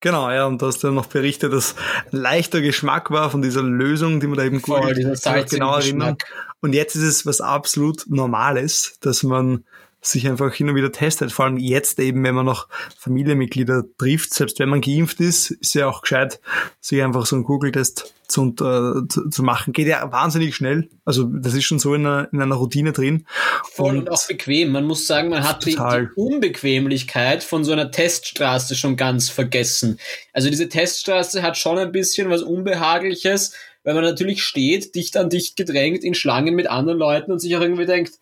Genau, 0.00 0.30
ja, 0.30 0.46
und 0.46 0.62
du 0.62 0.66
hast 0.66 0.82
dann 0.82 0.94
noch 0.94 1.06
berichtet, 1.06 1.52
dass 1.52 1.74
ein 2.10 2.18
leichter 2.18 2.62
Geschmack 2.62 3.10
war 3.10 3.30
von 3.30 3.42
dieser 3.42 3.62
Lösung, 3.62 4.20
die 4.20 4.26
man 4.26 4.38
da 4.38 4.44
eben 4.44 4.60
Voll, 4.60 4.94
dieser 4.94 5.44
genau 5.44 5.76
erinnern. 5.76 6.16
Und 6.60 6.72
jetzt 6.72 6.96
ist 6.96 7.02
es 7.02 7.26
was 7.26 7.40
absolut 7.40 8.04
Normales, 8.08 8.98
dass 9.00 9.22
man 9.22 9.64
sich 10.00 10.28
einfach 10.28 10.54
hin 10.54 10.68
und 10.68 10.76
wieder 10.76 10.92
testet. 10.92 11.32
Vor 11.32 11.44
allem 11.44 11.58
jetzt 11.58 11.98
eben, 11.98 12.24
wenn 12.24 12.34
man 12.34 12.46
noch 12.46 12.68
Familienmitglieder 12.98 13.84
trifft, 13.98 14.32
selbst 14.32 14.58
wenn 14.58 14.68
man 14.68 14.80
geimpft 14.80 15.20
ist, 15.20 15.50
ist 15.50 15.74
ja 15.74 15.88
auch 15.88 16.02
gescheit, 16.02 16.40
sich 16.80 17.02
einfach 17.02 17.26
so 17.26 17.36
einen 17.36 17.44
Google-Test 17.44 18.14
zu, 18.30 18.54
äh, 18.60 19.08
zu, 19.08 19.28
zu, 19.28 19.42
machen. 19.42 19.72
Geht 19.72 19.88
ja 19.88 20.10
wahnsinnig 20.10 20.54
schnell. 20.54 20.88
Also 21.04 21.24
das 21.24 21.54
ist 21.54 21.64
schon 21.64 21.78
so 21.78 21.94
in 21.94 22.06
einer, 22.06 22.28
in 22.32 22.40
einer 22.40 22.54
Routine 22.54 22.92
drin. 22.92 23.26
Voll 23.72 23.90
und, 23.90 23.98
und 23.98 24.10
auch 24.10 24.26
bequem. 24.26 24.72
Man 24.72 24.84
muss 24.84 25.06
sagen, 25.06 25.28
man 25.28 25.46
hat 25.46 25.66
die, 25.66 25.74
die, 25.74 26.08
Unbequemlichkeit 26.14 27.42
von 27.42 27.64
so 27.64 27.72
einer 27.72 27.90
Teststraße 27.90 28.76
schon 28.76 28.96
ganz 28.96 29.28
vergessen. 29.28 29.98
Also 30.32 30.48
diese 30.48 30.68
Teststraße 30.68 31.42
hat 31.42 31.58
schon 31.58 31.78
ein 31.78 31.92
bisschen 31.92 32.30
was 32.30 32.42
Unbehagliches, 32.42 33.54
weil 33.82 33.94
man 33.94 34.04
natürlich 34.04 34.42
steht, 34.42 34.94
dicht 34.94 35.16
an 35.16 35.30
dicht 35.30 35.56
gedrängt 35.56 36.04
in 36.04 36.14
Schlangen 36.14 36.54
mit 36.54 36.68
anderen 36.68 36.98
Leuten 36.98 37.32
und 37.32 37.40
sich 37.40 37.56
auch 37.56 37.62
irgendwie 37.62 37.86
denkt, 37.86 38.12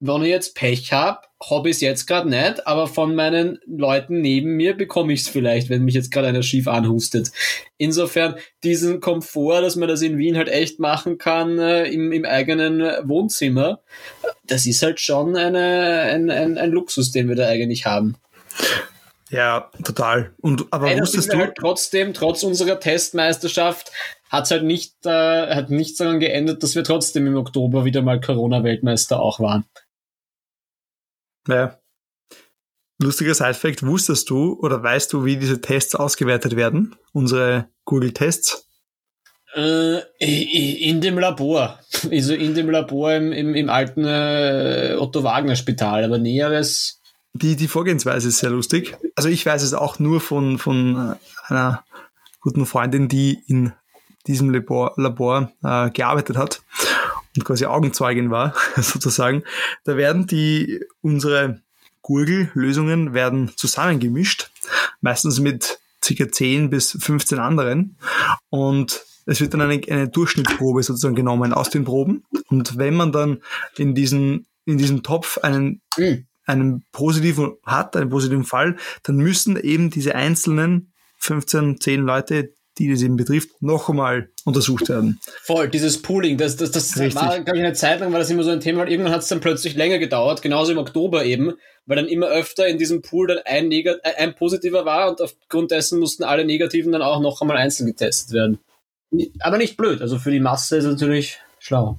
wenn 0.00 0.22
ich 0.22 0.28
jetzt 0.28 0.54
Pech 0.54 0.92
hab, 0.92 1.28
hab 1.40 1.66
ich's 1.66 1.80
jetzt 1.80 2.06
gerade 2.06 2.28
nicht, 2.28 2.66
aber 2.66 2.86
von 2.86 3.14
meinen 3.14 3.58
Leuten 3.66 4.20
neben 4.20 4.56
mir 4.56 4.76
bekomme 4.76 5.12
ich's 5.12 5.28
vielleicht, 5.28 5.70
wenn 5.70 5.84
mich 5.84 5.94
jetzt 5.94 6.10
gerade 6.10 6.28
einer 6.28 6.42
schief 6.42 6.68
anhustet. 6.68 7.30
Insofern 7.78 8.36
diesen 8.62 9.00
Komfort, 9.00 9.62
dass 9.62 9.76
man 9.76 9.88
das 9.88 10.02
in 10.02 10.18
Wien 10.18 10.36
halt 10.36 10.48
echt 10.48 10.80
machen 10.80 11.18
kann 11.18 11.58
äh, 11.58 11.84
im, 11.84 12.12
im 12.12 12.24
eigenen 12.24 12.80
Wohnzimmer, 13.08 13.80
das 14.44 14.66
ist 14.66 14.82
halt 14.82 15.00
schon 15.00 15.36
eine, 15.36 16.00
ein, 16.10 16.30
ein, 16.30 16.58
ein 16.58 16.70
Luxus, 16.70 17.10
den 17.10 17.28
wir 17.28 17.36
da 17.36 17.46
eigentlich 17.48 17.86
haben. 17.86 18.16
Ja, 19.30 19.70
total. 19.82 20.32
Und 20.40 20.66
aber 20.70 20.86
Einer 20.86 21.02
wusstest 21.02 21.32
du 21.32 21.38
halt 21.38 21.56
trotzdem, 21.58 22.14
trotz 22.14 22.42
unserer 22.44 22.78
Testmeisterschaft, 22.78 23.90
hat's 24.28 24.50
halt 24.50 24.62
nicht, 24.62 24.94
äh, 25.04 25.54
hat 25.54 25.70
nichts 25.70 25.98
daran 25.98 26.20
geändert, 26.20 26.62
dass 26.62 26.74
wir 26.74 26.84
trotzdem 26.84 27.26
im 27.26 27.36
Oktober 27.36 27.84
wieder 27.84 28.02
mal 28.02 28.20
Corona-Weltmeister 28.20 29.20
auch 29.20 29.40
waren. 29.40 29.64
Naja. 31.46 31.78
Lustiger 32.98 33.34
Side-Fact, 33.34 33.86
wusstest 33.86 34.30
du 34.30 34.54
oder 34.60 34.82
weißt 34.82 35.12
du, 35.12 35.24
wie 35.24 35.36
diese 35.36 35.60
Tests 35.60 35.94
ausgewertet 35.94 36.56
werden? 36.56 36.96
Unsere 37.12 37.68
Google-Tests? 37.84 38.66
Äh, 39.54 40.00
in 40.18 41.00
dem 41.00 41.18
Labor. 41.18 41.78
Also 42.10 42.34
in 42.34 42.54
dem 42.54 42.68
Labor 42.68 43.14
im, 43.14 43.32
im, 43.32 43.54
im 43.54 43.70
alten 43.70 44.04
äh, 44.04 44.96
Otto-Wagner-Spital, 44.98 46.04
aber 46.04 46.18
Näheres. 46.18 47.00
Die, 47.32 47.56
die 47.56 47.68
Vorgehensweise 47.68 48.28
ist 48.28 48.38
sehr 48.38 48.50
lustig. 48.50 48.96
Also 49.14 49.30
ich 49.30 49.44
weiß 49.44 49.62
es 49.62 49.72
auch 49.72 49.98
nur 49.98 50.20
von, 50.20 50.58
von 50.58 51.16
äh, 51.48 51.50
einer 51.52 51.84
guten 52.40 52.66
Freundin, 52.66 53.08
die 53.08 53.42
in 53.46 53.72
diesem 54.26 54.50
Labor, 54.50 54.92
Labor 54.96 55.52
äh, 55.62 55.90
gearbeitet 55.90 56.36
hat 56.36 56.60
und 57.36 57.44
quasi 57.44 57.66
Augenzeugin 57.66 58.30
war, 58.30 58.54
sozusagen, 58.76 59.42
da 59.84 59.96
werden 59.96 60.26
die, 60.26 60.80
unsere 61.02 61.60
Gurgel-Lösungen 62.02 63.14
werden 63.14 63.50
zusammengemischt, 63.56 64.50
meistens 65.00 65.40
mit 65.40 65.78
ca. 66.00 66.30
10 66.30 66.70
bis 66.70 66.96
15 67.00 67.38
anderen 67.38 67.96
und 68.48 69.04
es 69.26 69.40
wird 69.40 69.54
dann 69.54 69.60
eine, 69.60 69.80
eine 69.88 70.08
Durchschnittsprobe 70.08 70.82
sozusagen 70.82 71.16
genommen 71.16 71.52
aus 71.52 71.70
den 71.70 71.84
Proben 71.84 72.24
und 72.48 72.78
wenn 72.78 72.94
man 72.94 73.12
dann 73.12 73.42
in 73.76 73.94
diesen, 73.94 74.46
in 74.64 74.78
diesem 74.78 75.02
Topf 75.02 75.38
einen, 75.38 75.80
mhm. 75.96 76.26
einen 76.44 76.84
positiven 76.92 77.56
hat, 77.64 77.96
einen 77.96 78.10
positiven 78.10 78.44
Fall, 78.44 78.76
dann 79.02 79.16
müssen 79.16 79.56
eben 79.56 79.90
diese 79.90 80.14
einzelnen 80.14 80.92
15, 81.18 81.80
10 81.80 82.02
Leute 82.02 82.52
die 82.78 82.90
das 82.90 83.02
eben 83.02 83.16
betrifft, 83.16 83.50
noch 83.60 83.88
einmal 83.88 84.28
untersucht 84.44 84.88
werden. 84.88 85.18
Voll, 85.42 85.68
dieses 85.68 86.02
Pooling, 86.02 86.36
das, 86.36 86.56
das, 86.56 86.70
das 86.70 86.98
Richtig. 86.98 87.14
war, 87.14 87.40
glaube 87.40 87.58
ich, 87.58 87.64
eine 87.64 87.72
Zeit 87.72 88.00
lang 88.00 88.12
war 88.12 88.18
das 88.18 88.30
immer 88.30 88.42
so 88.42 88.50
ein 88.50 88.60
Thema, 88.60 88.82
weil 88.82 88.90
irgendwann 88.90 89.12
hat 89.12 89.22
es 89.22 89.28
dann 89.28 89.40
plötzlich 89.40 89.74
länger 89.74 89.98
gedauert, 89.98 90.42
genauso 90.42 90.72
im 90.72 90.78
Oktober 90.78 91.24
eben, 91.24 91.54
weil 91.86 91.96
dann 91.96 92.08
immer 92.08 92.26
öfter 92.26 92.66
in 92.68 92.78
diesem 92.78 93.02
Pool 93.02 93.28
dann 93.28 93.38
ein, 93.44 93.68
Negat 93.68 94.00
ein 94.04 94.34
positiver 94.34 94.84
war 94.84 95.08
und 95.08 95.20
aufgrund 95.20 95.70
dessen 95.70 95.98
mussten 95.98 96.24
alle 96.24 96.44
Negativen 96.44 96.92
dann 96.92 97.02
auch 97.02 97.20
noch 97.20 97.40
einmal 97.40 97.56
einzeln 97.56 97.86
getestet 97.86 98.32
werden. 98.32 98.58
Aber 99.40 99.56
nicht 99.56 99.76
blöd, 99.76 100.02
also 100.02 100.18
für 100.18 100.30
die 100.30 100.40
Masse 100.40 100.76
ist 100.76 100.84
es 100.84 100.90
natürlich 100.90 101.38
schlau. 101.58 101.98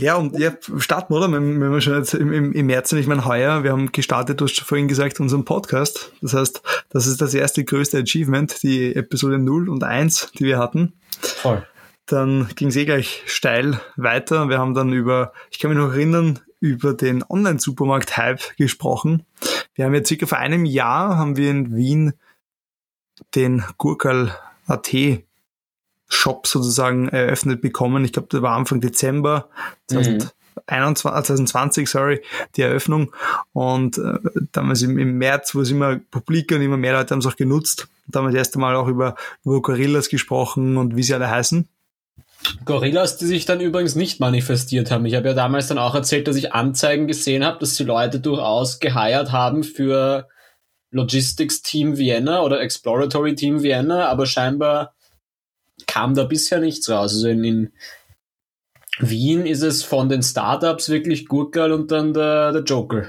Ja, 0.00 0.16
und 0.16 0.38
ja, 0.38 0.52
starten, 0.78 1.12
oder? 1.12 1.30
Wenn, 1.32 1.60
wenn 1.60 1.72
wir 1.72 1.80
schon 1.80 1.96
jetzt 1.96 2.14
im, 2.14 2.32
im, 2.32 2.52
im 2.52 2.66
März 2.66 2.90
sind, 2.90 2.98
ich 2.98 3.06
meine, 3.06 3.24
heuer, 3.24 3.64
wir 3.64 3.72
haben 3.72 3.90
gestartet, 3.90 4.40
du 4.40 4.44
hast 4.44 4.60
vorhin 4.60 4.88
gesagt, 4.88 5.18
unseren 5.20 5.44
Podcast. 5.44 6.12
Das 6.22 6.34
heißt, 6.34 6.62
das 6.90 7.06
ist 7.06 7.20
das 7.20 7.34
erste 7.34 7.64
größte 7.64 7.98
Achievement, 7.98 8.62
die 8.62 8.94
Episode 8.94 9.38
0 9.38 9.68
und 9.68 9.82
1, 9.82 10.32
die 10.38 10.44
wir 10.44 10.58
hatten. 10.58 10.92
Voll. 11.20 11.66
Dann 12.06 12.48
ging 12.54 12.68
es 12.68 12.76
eh 12.76 12.84
gleich 12.84 13.22
steil 13.26 13.80
weiter. 13.96 14.48
Wir 14.48 14.58
haben 14.58 14.74
dann 14.74 14.92
über, 14.92 15.32
ich 15.50 15.58
kann 15.58 15.70
mich 15.70 15.78
noch 15.78 15.92
erinnern, 15.92 16.38
über 16.60 16.94
den 16.94 17.24
Online-Supermarkt-Hype 17.28 18.56
gesprochen. 18.56 19.24
Wir 19.74 19.84
haben 19.84 19.94
ja 19.94 20.04
circa 20.04 20.26
vor 20.26 20.38
einem 20.38 20.64
Jahr 20.64 21.16
haben 21.16 21.36
wir 21.36 21.50
in 21.50 21.76
Wien 21.76 22.14
den 23.34 23.64
Gurkal.at 23.78 24.92
Shop 26.08 26.46
sozusagen 26.46 27.08
eröffnet 27.08 27.60
bekommen. 27.60 28.04
Ich 28.04 28.12
glaube, 28.12 28.28
das 28.30 28.42
war 28.42 28.56
Anfang 28.56 28.80
Dezember 28.80 29.48
2021, 29.88 30.32
mhm. 30.66 30.96
2020, 30.96 31.88
sorry, 31.88 32.22
die 32.56 32.62
Eröffnung. 32.62 33.12
Und 33.52 33.98
äh, 33.98 34.18
damals 34.52 34.82
im, 34.82 34.98
im 34.98 35.18
März 35.18 35.54
wo 35.54 35.60
es 35.60 35.70
immer 35.70 36.00
publik 36.10 36.50
und 36.52 36.62
immer 36.62 36.78
mehr 36.78 36.94
Leute 36.94 37.12
haben 37.12 37.20
es 37.20 37.26
auch 37.26 37.36
genutzt. 37.36 37.88
Da 38.06 38.18
haben 38.18 38.26
wir 38.26 38.32
das 38.32 38.38
erste 38.38 38.58
Mal 38.58 38.74
auch 38.74 38.88
über, 38.88 39.16
über 39.44 39.60
Gorillas 39.60 40.08
gesprochen 40.08 40.78
und 40.78 40.96
wie 40.96 41.02
sie 41.02 41.14
alle 41.14 41.30
heißen. 41.30 41.68
Gorillas, 42.64 43.18
die 43.18 43.26
sich 43.26 43.44
dann 43.44 43.60
übrigens 43.60 43.94
nicht 43.96 44.20
manifestiert 44.20 44.90
haben. 44.90 45.04
Ich 45.06 45.14
habe 45.14 45.28
ja 45.28 45.34
damals 45.34 45.66
dann 45.66 45.78
auch 45.78 45.94
erzählt, 45.94 46.28
dass 46.28 46.36
ich 46.36 46.52
Anzeigen 46.52 47.06
gesehen 47.06 47.44
habe, 47.44 47.58
dass 47.58 47.74
die 47.74 47.84
Leute 47.84 48.20
durchaus 48.20 48.78
geheiert 48.78 49.32
haben 49.32 49.64
für 49.64 50.28
Logistics 50.90 51.62
Team 51.62 51.98
Vienna 51.98 52.42
oder 52.42 52.60
Exploratory 52.60 53.34
Team 53.34 53.62
Vienna, 53.62 54.08
aber 54.08 54.24
scheinbar 54.24 54.94
kam 55.86 56.14
da 56.14 56.24
bisher 56.24 56.60
nichts 56.60 56.88
raus. 56.88 57.12
Also 57.12 57.28
in, 57.28 57.44
in 57.44 57.72
Wien 58.98 59.46
ist 59.46 59.62
es 59.62 59.82
von 59.82 60.08
den 60.08 60.22
Startups 60.22 60.88
wirklich 60.88 61.26
Gurkel 61.26 61.72
und 61.72 61.90
dann 61.90 62.12
der, 62.14 62.52
der 62.52 62.62
Joker. 62.62 63.06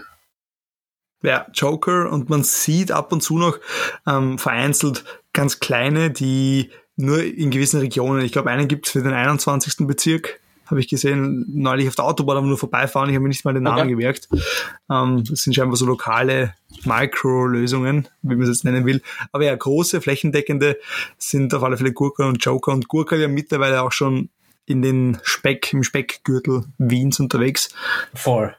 Ja, 1.22 1.48
Joker 1.54 2.12
und 2.12 2.30
man 2.30 2.44
sieht 2.44 2.92
ab 2.92 3.12
und 3.12 3.22
zu 3.22 3.38
noch 3.38 3.60
ähm, 4.08 4.38
vereinzelt 4.38 5.04
ganz 5.34 5.60
kleine, 5.60 6.12
die 6.12 6.70
nur 6.96 7.24
in 7.24 7.50
gewissen 7.50 7.80
Regionen, 7.80 8.24
ich 8.24 8.32
glaube 8.32 8.50
einen 8.52 8.68
gibt 8.68 8.86
es 8.86 8.94
für 8.94 9.02
den 9.02 9.14
21. 9.14 9.88
Bezirk, 9.88 10.40
habe 10.70 10.80
ich 10.80 10.88
gesehen, 10.88 11.46
neulich 11.50 11.88
auf 11.88 11.96
der 11.96 12.06
Autobahn, 12.06 12.38
aber 12.38 12.48
nur 12.48 12.58
vorbeifahren, 12.58 13.10
ich 13.10 13.16
habe 13.16 13.24
mir 13.24 13.30
nicht 13.30 13.46
mal 13.46 13.54
den 13.54 13.64
Namen 13.64 13.82
okay. 13.82 13.90
gemerkt. 13.90 14.30
Ähm, 14.90 15.24
das 15.28 15.44
sind 15.44 15.54
scheinbar 15.54 15.78
so 15.78 15.86
lokale 15.86 16.54
Micro-Lösungen, 16.86 18.08
wie 18.22 18.36
man 18.36 18.44
es 18.44 18.50
jetzt 18.50 18.66
nennen 18.66 18.86
will. 18.86 19.02
Aber 19.32 19.44
ja, 19.44 19.56
große, 19.56 20.02
flächendeckende 20.02 20.78
sind 21.18 21.54
auf 21.54 21.64
alle 21.64 21.78
Fälle 21.78 21.94
Gurka 21.94 22.28
und 22.28 22.44
Joker. 22.44 22.72
Und 22.72 22.88
Gurka 22.88 23.16
ja 23.16 23.28
mittlerweile 23.28 23.82
auch 23.82 23.92
schon 23.92 24.30
in 24.66 24.82
den 24.82 25.18
Speck, 25.24 25.74
im 25.74 25.84
Speckgürtel 25.84 26.66
Wiens 26.78 27.20
unterwegs. 27.20 27.70
Voll. 28.14 28.56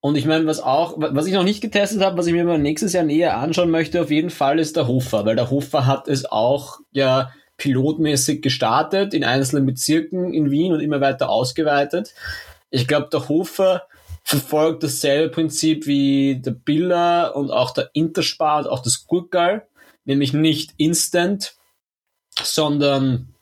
Und 0.00 0.16
ich 0.16 0.26
meine, 0.26 0.46
was 0.46 0.60
auch, 0.60 0.94
was 0.96 1.26
ich 1.26 1.34
noch 1.34 1.44
nicht 1.44 1.60
getestet 1.60 2.02
habe, 2.02 2.16
was 2.16 2.26
ich 2.26 2.32
mir 2.32 2.44
mal 2.44 2.58
nächstes 2.58 2.92
Jahr 2.92 3.04
näher 3.04 3.36
anschauen 3.36 3.70
möchte, 3.70 4.00
auf 4.00 4.10
jeden 4.10 4.30
Fall 4.30 4.58
ist 4.58 4.76
der 4.76 4.86
Hofer, 4.86 5.26
weil 5.26 5.36
der 5.36 5.50
Hofer 5.50 5.86
hat 5.86 6.06
es 6.06 6.24
auch 6.24 6.78
ja 6.92 7.30
pilotmäßig 7.58 8.40
gestartet 8.40 9.12
in 9.12 9.24
einzelnen 9.24 9.66
Bezirken 9.66 10.32
in 10.32 10.50
Wien 10.50 10.72
und 10.72 10.80
immer 10.80 11.00
weiter 11.00 11.28
ausgeweitet. 11.28 12.14
Ich 12.70 12.88
glaube, 12.88 13.08
der 13.12 13.28
Hofer 13.28 13.82
verfolgt 14.22 14.82
dasselbe 14.82 15.30
Prinzip 15.30 15.86
wie 15.86 16.40
der 16.40 16.52
Billa 16.52 17.28
und 17.28 17.50
auch 17.50 17.72
der 17.72 17.90
Interspar 17.94 18.60
und 18.60 18.68
auch 18.68 18.82
das 18.82 19.06
Gurkal, 19.06 19.66
nämlich 20.04 20.32
nicht 20.32 20.74
instant, 20.76 21.56
sondern 22.42 23.34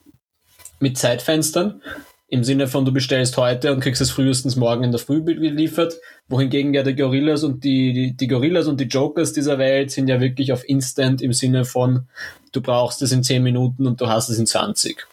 mit 0.80 0.96
Zeitfenstern. 0.96 1.82
Im 2.28 2.42
Sinne 2.42 2.66
von, 2.66 2.85
du 2.85 2.92
bestellst 2.92 3.37
heute 3.37 3.73
und 3.73 3.80
kriegst 3.80 4.02
es 4.02 4.11
frühestens 4.11 4.56
morgen 4.56 4.83
in 4.83 4.90
der 4.90 4.99
Früh 4.99 5.23
geliefert. 5.23 5.95
Wohingegen 6.28 6.75
ja 6.75 6.83
die 6.83 6.97
Gorillas 6.97 7.45
und 7.45 7.62
die, 7.62 7.92
die, 7.92 8.16
die 8.16 8.26
Gorillas 8.26 8.66
und 8.66 8.80
die 8.80 8.87
Jokers 8.87 9.33
dieser 9.33 9.59
Welt 9.59 9.92
sind 9.92 10.09
ja 10.09 10.21
wirklich 10.21 10.52
auf 10.52 10.68
Instant 10.68 11.23
im 11.23 11.33
Sinne 11.33 11.64
von, 11.64 12.09
du 12.50 12.61
brauchst 12.61 13.00
es 13.02 13.12
in 13.12 13.23
10 13.23 13.45
Minuten 13.45 13.87
und 13.87 14.00
du 14.00 14.09
hast 14.09 14.28
es 14.28 14.40
in 14.40 14.47
20. 14.47 15.06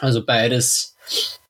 Also 0.00 0.24
beides 0.24 0.96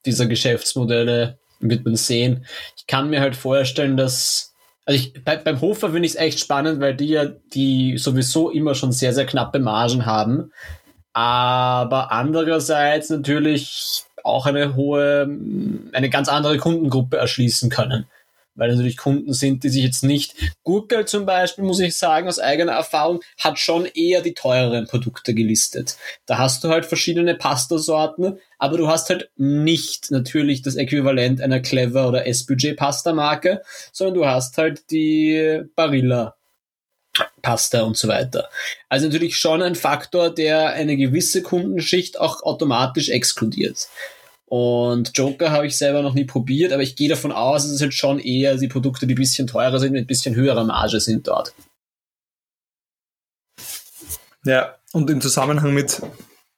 dieser 0.05 0.27
Geschäftsmodelle 0.27 1.39
wird 1.61 1.85
man 1.87 1.97
sehen. 1.97 2.45
Ich 2.77 2.87
kann 2.87 3.09
mir 3.09 3.21
halt 3.21 3.37
vorstellen, 3.37 3.97
dass 3.97 4.53
also 4.85 4.99
ich, 4.99 5.25
bei, 5.25 5.37
beim 5.37 5.61
Hofer 5.61 5.91
finde 5.91 6.07
ich 6.07 6.13
es 6.13 6.19
echt 6.19 6.41
spannend, 6.41 6.81
weil 6.81 6.95
die 6.95 7.09
ja 7.09 7.27
die 7.27 7.99
sowieso 7.99 8.51
immer 8.51 8.75
schon 8.75 8.93
sehr, 8.93 9.15
sehr 9.15 9.27
knappe 9.27 9.59
Margen 9.59 10.07
haben. 10.07 10.53
Aber 11.13 12.11
andererseits 12.11 13.11
natürlich 13.11 14.05
auch 14.25 14.47
eine 14.47 14.75
hohe, 14.75 15.23
eine 15.93 16.11
ganz 16.11 16.29
andere 16.29 16.59
Kundengruppe 16.59 17.17
erschließen 17.17 17.71
können 17.71 18.07
weil 18.55 18.71
natürlich 18.71 18.97
Kunden 18.97 19.33
sind, 19.33 19.65
die 19.65 19.69
sich 19.69 19.83
jetzt 19.83 20.05
nicht. 20.05 20.35
Gurkel 20.63 21.07
zum 21.07 21.27
Beispiel, 21.27 21.65
muss 21.65 21.81
ich 21.81 21.97
sagen, 21.97 22.29
aus 22.29 22.39
eigener 22.39 22.73
Erfahrung, 22.73 23.21
hat 23.39 23.59
schon 23.59 23.87
eher 23.87 24.21
die 24.21 24.35
teureren 24.35 24.87
Produkte 24.87 25.35
gelistet. 25.35 25.97
Da 26.27 26.39
hast 26.39 26.63
du 26.65 26.69
halt 26.69 26.87
verschiedene 26.87 27.35
Pastasorten, 27.35 28.39
aber 28.59 28.77
du 28.77 28.89
hast 28.89 29.09
halt 29.09 29.31
nicht 29.37 30.11
natürlich 30.11 30.63
das 30.63 30.77
Äquivalent 30.77 31.41
einer 31.41 31.61
Clever 31.61 32.09
oder 32.09 32.27
S-Budget-Pasta-Marke, 32.27 33.63
sondern 33.93 34.15
du 34.15 34.27
hast 34.27 34.59
halt 34.59 34.91
die 34.91 35.63
Barilla 35.75 36.37
Pasta 37.43 37.83
und 37.83 37.97
so 37.97 38.09
weiter. 38.09 38.49
Also 38.89 39.07
natürlich 39.07 39.37
schon 39.37 39.63
ein 39.63 39.75
Faktor, 39.75 40.31
der 40.31 40.71
eine 40.71 40.97
gewisse 40.97 41.43
Kundenschicht 41.43 42.19
auch 42.19 42.43
automatisch 42.43 43.11
exkludiert. 43.11 43.89
Und 44.47 45.17
Joker 45.17 45.51
habe 45.51 45.67
ich 45.67 45.79
selber 45.79 46.03
noch 46.03 46.15
nie 46.15 46.25
probiert, 46.25 46.73
aber 46.73 46.83
ich 46.83 46.95
gehe 46.95 47.09
davon 47.09 47.33
aus, 47.33 47.63
dass 47.63 47.73
es 47.73 47.81
halt 47.81 47.95
schon 47.95 48.19
eher 48.19 48.57
die 48.57 48.69
Produkte, 48.69 49.07
die 49.07 49.15
ein 49.15 49.17
bisschen 49.17 49.47
teurer 49.47 49.79
sind, 49.79 49.93
mit 49.93 50.05
ein 50.05 50.07
bisschen 50.07 50.35
höherer 50.35 50.65
Marge 50.65 51.01
sind 51.01 51.27
dort. 51.27 51.55
Ja, 54.45 54.77
und 54.93 55.09
im 55.09 55.21
Zusammenhang 55.21 55.73
mit, 55.73 56.03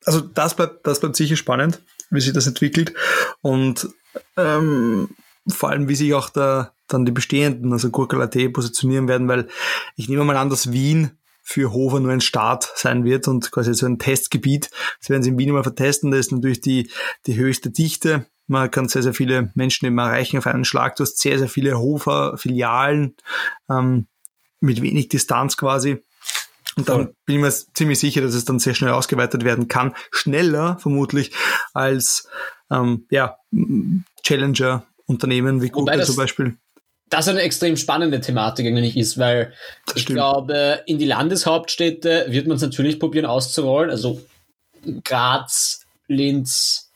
also 0.04 0.20
das 0.20 0.54
bleibt, 0.54 0.86
das 0.86 1.00
bleibt 1.00 1.14
sicher 1.14 1.36
spannend, 1.36 1.80
wie 2.10 2.20
sich 2.20 2.32
das 2.32 2.48
entwickelt 2.48 2.94
und 3.42 3.88
ähm, 4.36 5.10
vor 5.46 5.70
allem, 5.70 5.88
wie 5.88 5.94
sich 5.94 6.14
auch 6.14 6.30
da 6.30 6.73
dann 6.88 7.04
die 7.04 7.12
bestehenden, 7.12 7.72
also 7.72 7.90
Gurkel.at 7.90 8.52
positionieren 8.52 9.08
werden, 9.08 9.28
weil 9.28 9.48
ich 9.96 10.08
nehme 10.08 10.24
mal 10.24 10.36
an, 10.36 10.50
dass 10.50 10.72
Wien 10.72 11.18
für 11.44 11.72
Hofer 11.72 12.00
nur 12.00 12.10
ein 12.10 12.22
Start 12.22 12.72
sein 12.74 13.04
wird 13.04 13.28
und 13.28 13.52
quasi 13.52 13.74
so 13.74 13.86
ein 13.86 13.98
Testgebiet. 13.98 14.70
Das 14.98 15.10
werden 15.10 15.22
sie 15.22 15.28
in 15.30 15.38
Wien 15.38 15.52
mal 15.52 15.62
vertesten. 15.62 16.10
Da 16.10 16.16
ist 16.16 16.32
natürlich 16.32 16.62
die, 16.62 16.90
die 17.26 17.36
höchste 17.36 17.70
Dichte. 17.70 18.26
Man 18.46 18.70
kann 18.70 18.88
sehr, 18.88 19.02
sehr 19.02 19.14
viele 19.14 19.52
Menschen 19.54 19.86
eben 19.86 19.98
erreichen 19.98 20.38
auf 20.38 20.46
einen 20.46 20.64
Schlag. 20.64 20.96
Du 20.96 21.02
hast 21.02 21.18
sehr, 21.18 21.38
sehr 21.38 21.48
viele 21.48 21.78
Hofer-Filialen 21.78 23.14
ähm, 23.70 24.06
mit 24.60 24.80
wenig 24.80 25.08
Distanz 25.08 25.56
quasi. 25.58 26.02
Und 26.76 26.88
dann 26.88 26.96
Voll. 26.96 27.14
bin 27.26 27.36
ich 27.36 27.42
mir 27.42 27.52
ziemlich 27.74 27.98
sicher, 27.98 28.22
dass 28.22 28.34
es 28.34 28.46
dann 28.46 28.58
sehr 28.58 28.74
schnell 28.74 28.92
ausgeweitet 28.92 29.44
werden 29.44 29.68
kann. 29.68 29.94
Schneller 30.10 30.78
vermutlich 30.78 31.32
als 31.74 32.26
ähm, 32.70 33.06
ja, 33.10 33.36
Challenger-Unternehmen 34.22 35.60
wie 35.60 35.68
Google 35.68 36.04
zum 36.04 36.16
Beispiel 36.16 36.56
das 37.10 37.28
eine 37.28 37.42
extrem 37.42 37.76
spannende 37.76 38.20
Thematik 38.20 38.66
eigentlich 38.66 38.96
ist, 38.96 39.18
weil 39.18 39.52
das 39.86 39.96
ich 39.96 40.02
stimmt. 40.02 40.16
glaube, 40.16 40.82
in 40.86 40.98
die 40.98 41.04
Landeshauptstädte 41.04 42.26
wird 42.28 42.46
man 42.46 42.56
es 42.56 42.62
natürlich 42.62 42.98
probieren 42.98 43.26
auszurollen. 43.26 43.90
Also 43.90 44.20
Graz, 45.04 45.82
Linz 46.08 46.90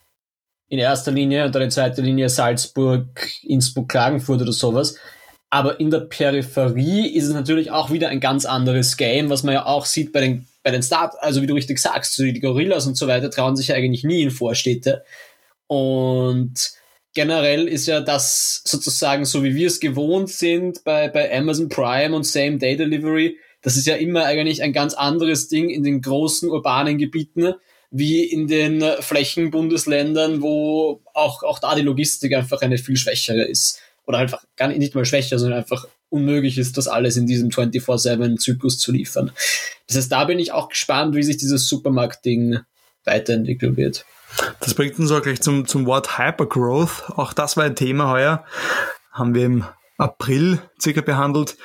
in 0.68 0.78
erster 0.78 1.12
Linie 1.12 1.46
und 1.46 1.54
dann 1.54 1.62
in 1.62 1.70
zweiter 1.70 2.02
Linie 2.02 2.28
Salzburg, 2.28 3.30
Innsbruck, 3.42 3.88
Klagenfurt 3.88 4.42
oder 4.42 4.52
sowas. 4.52 4.96
Aber 5.50 5.80
in 5.80 5.90
der 5.90 6.00
Peripherie 6.00 7.06
ist 7.08 7.24
es 7.24 7.32
natürlich 7.32 7.70
auch 7.70 7.90
wieder 7.90 8.10
ein 8.10 8.20
ganz 8.20 8.44
anderes 8.44 8.98
Game, 8.98 9.30
was 9.30 9.44
man 9.44 9.54
ja 9.54 9.64
auch 9.64 9.86
sieht 9.86 10.12
bei 10.12 10.20
den, 10.20 10.46
bei 10.62 10.70
den 10.70 10.82
Start, 10.82 11.14
also 11.20 11.40
wie 11.40 11.46
du 11.46 11.54
richtig 11.54 11.78
sagst, 11.78 12.18
die 12.18 12.38
Gorillas 12.38 12.86
und 12.86 12.96
so 12.96 13.06
weiter 13.06 13.30
trauen 13.30 13.56
sich 13.56 13.68
ja 13.68 13.74
eigentlich 13.74 14.04
nie 14.04 14.22
in 14.22 14.30
Vorstädte. 14.30 15.04
Und 15.66 16.72
generell 17.14 17.68
ist 17.68 17.86
ja 17.86 18.00
das 18.00 18.62
sozusagen 18.64 19.24
so, 19.24 19.42
wie 19.42 19.54
wir 19.54 19.66
es 19.66 19.80
gewohnt 19.80 20.30
sind 20.30 20.84
bei, 20.84 21.08
bei 21.08 21.36
Amazon 21.36 21.68
Prime 21.68 22.14
und 22.14 22.24
Same 22.24 22.58
Day 22.58 22.76
Delivery. 22.76 23.38
Das 23.62 23.76
ist 23.76 23.86
ja 23.86 23.96
immer 23.96 24.24
eigentlich 24.24 24.62
ein 24.62 24.72
ganz 24.72 24.94
anderes 24.94 25.48
Ding 25.48 25.68
in 25.70 25.82
den 25.82 26.00
großen 26.00 26.48
urbanen 26.48 26.98
Gebieten 26.98 27.54
wie 27.90 28.22
in 28.22 28.46
den 28.46 28.82
Flächenbundesländern, 29.00 30.42
wo 30.42 31.02
auch, 31.14 31.42
auch 31.42 31.58
da 31.58 31.74
die 31.74 31.82
Logistik 31.82 32.34
einfach 32.34 32.60
eine 32.60 32.78
viel 32.78 32.96
schwächere 32.96 33.44
ist. 33.44 33.80
Oder 34.06 34.18
einfach 34.18 34.44
gar 34.56 34.68
nicht, 34.68 34.94
mal 34.94 35.04
schwächer, 35.04 35.38
sondern 35.38 35.58
einfach 35.58 35.86
unmöglich 36.10 36.58
ist, 36.58 36.76
das 36.78 36.88
alles 36.88 37.16
in 37.16 37.26
diesem 37.26 37.50
24-7-Zyklus 37.50 38.78
zu 38.78 38.92
liefern. 38.92 39.32
Das 39.86 39.96
heißt, 39.96 40.12
da 40.12 40.24
bin 40.24 40.38
ich 40.38 40.52
auch 40.52 40.68
gespannt, 40.68 41.14
wie 41.14 41.22
sich 41.22 41.36
dieses 41.36 41.68
Supermarkt-Ding 41.68 42.58
weiterentwickelt 43.04 43.76
wird. 43.76 44.04
Das 44.60 44.74
bringt 44.74 44.98
uns 44.98 45.10
auch 45.10 45.22
gleich 45.22 45.40
zum, 45.40 45.66
zum 45.66 45.86
Wort 45.86 46.18
Hypergrowth. 46.18 47.10
Auch 47.16 47.32
das 47.32 47.56
war 47.56 47.64
ein 47.64 47.76
Thema 47.76 48.10
heuer. 48.10 48.44
Haben 49.12 49.34
wir 49.34 49.46
im 49.46 49.64
April 49.96 50.62
circa 50.80 51.00
behandelt. 51.00 51.56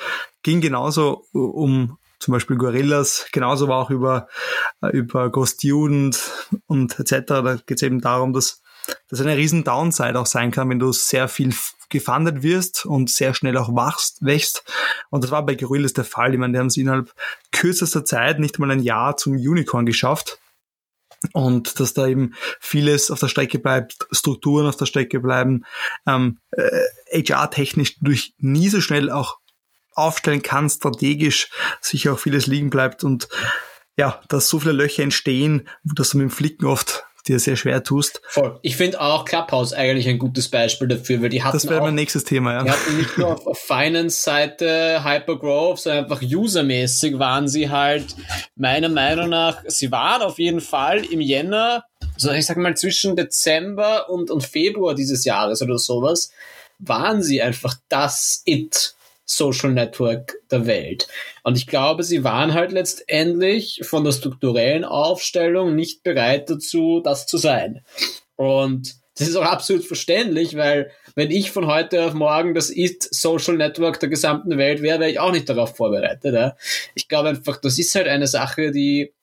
Ging 0.42 0.62
genauso 0.62 1.26
um 1.32 1.98
zum 2.20 2.32
Beispiel 2.32 2.58
Gorillas, 2.58 3.28
genauso 3.32 3.66
aber 3.66 3.78
auch 3.78 3.90
über, 3.90 4.28
über 4.92 5.30
Go 5.30 5.46
Student 5.46 6.20
und 6.68 6.98
etc. 7.00 7.26
Da 7.28 7.58
geht 7.66 7.78
es 7.78 7.84
eben 7.84 8.02
darum, 8.02 8.34
dass 8.34 8.62
das 9.10 9.22
eine 9.22 9.38
riesen 9.38 9.64
Downside 9.64 10.20
auch 10.20 10.26
sein 10.26 10.52
kann, 10.52 10.70
wenn 10.70 10.80
du 10.80 10.92
sehr 10.92 11.28
viel 11.28 11.54
gefundet 11.90 12.42
wirst 12.42 12.86
und 12.86 13.10
sehr 13.10 13.34
schnell 13.34 13.58
auch 13.58 13.76
wachst, 13.76 14.26
wächst. 14.26 14.64
Und 15.10 15.24
das 15.24 15.32
war 15.32 15.46
bei 15.46 15.56
Gorillas 15.56 15.94
der 15.94 16.06
Fall. 16.06 16.34
Ich 16.34 16.40
meine, 16.40 16.54
die 16.54 16.60
haben 16.60 16.68
es 16.68 16.78
innerhalb 16.78 17.14
kürzester 17.52 18.04
Zeit 18.04 18.40
nicht 18.40 18.58
mal 18.58 18.72
ein 18.72 18.82
Jahr 18.82 19.16
zum 19.16 19.34
Unicorn 19.34 19.86
geschafft 19.86 20.40
und 21.32 21.80
dass 21.80 21.94
da 21.94 22.08
eben 22.08 22.34
vieles 22.60 23.10
auf 23.10 23.20
der 23.20 23.28
Strecke 23.28 23.60
bleibt, 23.60 24.08
Strukturen 24.12 24.68
auf 24.68 24.76
der 24.76 24.86
Strecke 24.86 25.20
bleiben, 25.20 25.64
ähm, 26.06 26.40
äh, 26.52 27.24
HR-technisch 27.24 27.98
durch 28.02 28.34
nie 28.38 28.70
so 28.70 28.82
schnell 28.82 29.10
auch 29.10 29.38
aufstellen 29.96 30.42
kann, 30.42 30.70
strategisch 30.70 31.50
sicher 31.82 32.14
auch 32.14 32.20
vieles 32.20 32.48
liegen 32.48 32.70
bleibt. 32.70 33.04
Und 33.04 33.30
ja, 33.98 34.22
dass 34.28 34.50
so 34.50 34.60
viele 34.60 34.74
Löcher 34.74 35.04
entstehen, 35.04 35.68
dass 35.84 36.10
du 36.10 36.18
mit 36.18 36.30
dem 36.30 36.32
Flicken 36.32 36.66
oft 36.66 37.06
dir 37.28 37.40
sehr 37.40 37.56
schwer 37.56 37.84
tust. 37.84 38.22
Voll. 38.28 38.60
Ich 38.62 38.76
finde 38.76 39.02
auch 39.02 39.26
Clubhouse 39.26 39.74
eigentlich 39.74 40.08
ein 40.08 40.20
gutes 40.20 40.50
Beispiel 40.50 40.88
dafür, 40.88 41.22
weil 41.22 41.30
die 41.30 41.44
hatten 41.44 41.56
Das 41.56 41.70
wäre 41.70 41.82
mein 41.82 41.96
nächstes 41.96 42.24
Thema, 42.24 42.54
ja. 42.54 42.64
Die 42.64 42.72
hatten 42.72 42.98
nicht 42.98 43.18
nur 43.18 43.34
auf, 43.34 43.48
auf 43.48 43.60
Finance-Seite 43.60 45.04
Hypergrowth, 45.04 45.80
sondern 45.80 46.04
einfach 46.06 46.22
usermäßig 46.22 47.20
waren 47.20 47.48
sie 47.48 47.70
halt 47.70 48.16
meiner 48.56 48.90
Meinung 48.90 49.30
nach, 49.30 49.64
sie 49.68 49.92
waren 49.92 50.22
auf 50.22 50.40
jeden 50.40 50.62
Fall 50.62 51.06
im 51.06 51.22
Jänner, 51.22 51.86
also 52.14 52.32
ich 52.32 52.46
sag 52.46 52.58
mal 52.58 52.76
zwischen 52.76 53.16
Dezember 53.16 54.10
und, 54.10 54.30
und 54.30 54.44
Februar 54.44 54.96
dieses 54.96 55.26
Jahres 55.26 55.62
oder 55.62 55.78
sowas, 55.78 56.32
waren 56.80 57.24
sie 57.24 57.42
einfach 57.42 57.76
das 57.90 58.42
It 58.46 58.96
Social 59.26 59.72
Network 59.72 60.36
der 60.52 60.66
Welt. 60.66 61.08
Und 61.44 61.58
ich 61.58 61.68
glaube, 61.68 62.04
sie 62.04 62.24
waren 62.24 62.54
halt 62.54 62.72
letztendlich 62.72 63.82
von 63.84 64.04
der 64.04 64.12
strukturellen 64.12 64.84
Aufstellung 64.84 65.76
nicht 65.76 66.04
bereit 66.04 66.50
dazu, 66.50 67.02
das 67.04 67.26
zu 67.26 67.38
sein. 67.38 67.84
Und 68.36 68.96
das 69.18 69.28
ist 69.28 69.36
auch 69.36 69.46
absolut 69.46 69.86
verständlich, 69.86 70.58
weil 70.58 70.92
wenn 71.16 71.30
ich 71.30 71.52
von 71.52 71.68
heute 71.68 72.04
auf 72.04 72.14
morgen 72.14 72.56
das 72.56 72.70
ist 72.70 73.14
Social 73.14 73.56
Network 73.58 74.00
der 74.00 74.10
gesamten 74.10 74.58
Welt 74.58 74.82
wäre, 74.82 75.00
wäre 75.00 75.12
ich 75.12 75.20
auch 75.20 75.32
nicht 75.32 75.48
darauf 75.48 75.76
vorbereitet. 75.76 76.34
Ja? 76.34 76.56
Ich 76.96 77.08
glaube 77.08 77.30
einfach, 77.30 77.62
das 77.62 77.78
ist 77.78 77.94
halt 77.94 78.08
eine 78.08 78.28
Sache, 78.28 78.72
die 78.72 79.14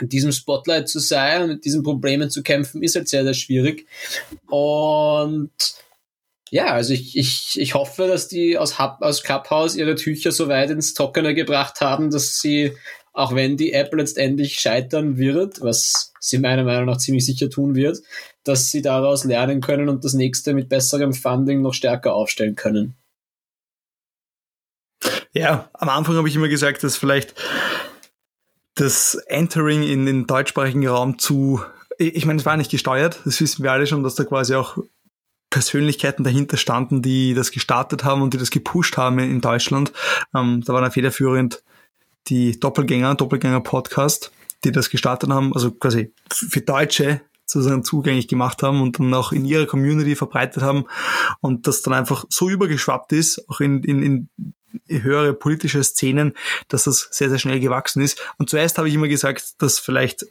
in 0.00 0.08
diesem 0.08 0.32
Spotlight 0.32 0.88
zu 0.88 0.98
sein 0.98 1.42
und 1.42 1.48
mit 1.48 1.64
diesen 1.64 1.82
Problemen 1.82 2.30
zu 2.30 2.42
kämpfen, 2.42 2.82
ist 2.82 2.96
halt 2.96 3.08
sehr, 3.08 3.24
sehr 3.24 3.34
schwierig. 3.34 3.86
Und 4.48 5.50
ja, 6.50 6.66
also 6.72 6.92
ich, 6.92 7.16
ich, 7.16 7.60
ich 7.60 7.74
hoffe, 7.74 8.08
dass 8.08 8.26
die 8.26 8.58
aus, 8.58 8.78
Hub, 8.78 8.98
aus 9.00 9.22
Clubhouse 9.22 9.76
ihre 9.76 9.94
Tücher 9.94 10.32
so 10.32 10.48
weit 10.48 10.70
ins 10.70 10.94
Trockene 10.94 11.32
gebracht 11.34 11.80
haben, 11.80 12.10
dass 12.10 12.40
sie, 12.40 12.72
auch 13.12 13.34
wenn 13.34 13.56
die 13.56 13.72
App 13.72 13.94
letztendlich 13.94 14.58
scheitern 14.58 15.16
wird, 15.16 15.60
was 15.60 16.12
sie 16.18 16.38
meiner 16.38 16.64
Meinung 16.64 16.86
nach 16.86 16.98
ziemlich 16.98 17.24
sicher 17.24 17.50
tun 17.50 17.76
wird, 17.76 17.98
dass 18.42 18.70
sie 18.70 18.82
daraus 18.82 19.24
lernen 19.24 19.60
können 19.60 19.88
und 19.88 20.04
das 20.04 20.14
nächste 20.14 20.52
mit 20.52 20.68
besserem 20.68 21.14
Funding 21.14 21.62
noch 21.62 21.74
stärker 21.74 22.14
aufstellen 22.14 22.56
können. 22.56 22.96
Ja, 25.32 25.70
am 25.72 25.88
Anfang 25.88 26.16
habe 26.16 26.28
ich 26.28 26.34
immer 26.34 26.48
gesagt, 26.48 26.82
dass 26.82 26.96
vielleicht 26.96 27.34
das 28.74 29.14
Entering 29.14 29.84
in 29.84 30.04
den 30.04 30.26
deutschsprachigen 30.26 30.86
Raum 30.88 31.18
zu, 31.18 31.62
ich 31.98 32.26
meine, 32.26 32.40
es 32.40 32.46
war 32.46 32.56
nicht 32.56 32.72
gesteuert, 32.72 33.20
das 33.24 33.40
wissen 33.40 33.62
wir 33.62 33.70
alle 33.70 33.86
schon, 33.86 34.02
dass 34.02 34.16
da 34.16 34.24
quasi 34.24 34.54
auch 34.56 34.78
Persönlichkeiten 35.50 36.24
dahinter 36.24 36.56
standen, 36.56 37.02
die 37.02 37.34
das 37.34 37.50
gestartet 37.50 38.04
haben 38.04 38.22
und 38.22 38.32
die 38.32 38.38
das 38.38 38.50
gepusht 38.50 38.96
haben 38.96 39.18
in 39.18 39.40
Deutschland. 39.40 39.92
Ähm, 40.34 40.62
da 40.64 40.72
waren 40.72 40.84
da 40.84 40.90
federführend 40.90 41.62
die 42.28 42.58
Doppelgänger, 42.58 43.16
Doppelgänger-Podcast, 43.16 44.30
die 44.64 44.72
das 44.72 44.90
gestartet 44.90 45.30
haben, 45.30 45.52
also 45.52 45.72
quasi 45.72 46.12
für 46.30 46.60
Deutsche 46.60 47.20
sozusagen 47.46 47.82
zugänglich 47.82 48.28
gemacht 48.28 48.62
haben 48.62 48.80
und 48.80 49.00
dann 49.00 49.12
auch 49.12 49.32
in 49.32 49.44
ihrer 49.44 49.66
Community 49.66 50.14
verbreitet 50.14 50.62
haben 50.62 50.84
und 51.40 51.66
das 51.66 51.82
dann 51.82 51.94
einfach 51.94 52.24
so 52.28 52.48
übergeschwappt 52.48 53.12
ist, 53.12 53.48
auch 53.48 53.60
in, 53.60 53.82
in, 53.82 54.02
in 54.02 55.02
höhere 55.02 55.34
politische 55.34 55.82
Szenen, 55.82 56.34
dass 56.68 56.84
das 56.84 57.08
sehr, 57.10 57.28
sehr 57.28 57.38
schnell 57.38 57.58
gewachsen 57.58 58.02
ist. 58.02 58.22
Und 58.38 58.50
zuerst 58.50 58.78
habe 58.78 58.88
ich 58.88 58.94
immer 58.94 59.08
gesagt, 59.08 59.60
dass 59.60 59.80
vielleicht 59.80 60.26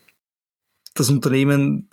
das 0.94 1.10
Unternehmen 1.10 1.90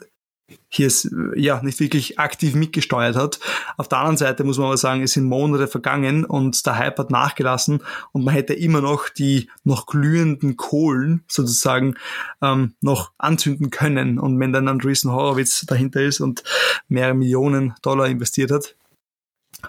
hier 0.76 0.86
ist, 0.86 1.10
ja 1.34 1.62
nicht 1.62 1.80
wirklich 1.80 2.18
aktiv 2.18 2.54
mitgesteuert 2.54 3.16
hat. 3.16 3.40
Auf 3.76 3.88
der 3.88 3.98
anderen 3.98 4.16
Seite 4.16 4.44
muss 4.44 4.58
man 4.58 4.66
aber 4.66 4.76
sagen, 4.76 5.02
es 5.02 5.12
sind 5.12 5.24
Monate 5.24 5.66
vergangen 5.66 6.24
und 6.24 6.64
der 6.66 6.76
Hype 6.76 6.98
hat 6.98 7.10
nachgelassen 7.10 7.82
und 8.12 8.24
man 8.24 8.34
hätte 8.34 8.54
immer 8.54 8.80
noch 8.80 9.08
die 9.08 9.48
noch 9.64 9.86
glühenden 9.86 10.56
Kohlen 10.56 11.24
sozusagen 11.28 11.94
ähm, 12.42 12.74
noch 12.80 13.12
anzünden 13.18 13.70
können. 13.70 14.18
Und 14.18 14.38
wenn 14.38 14.52
dann 14.52 14.68
Andreessen 14.68 15.10
Horowitz 15.10 15.64
dahinter 15.66 16.02
ist 16.02 16.20
und 16.20 16.42
mehrere 16.88 17.14
Millionen 17.14 17.74
Dollar 17.82 18.06
investiert 18.06 18.50
hat, 18.50 18.76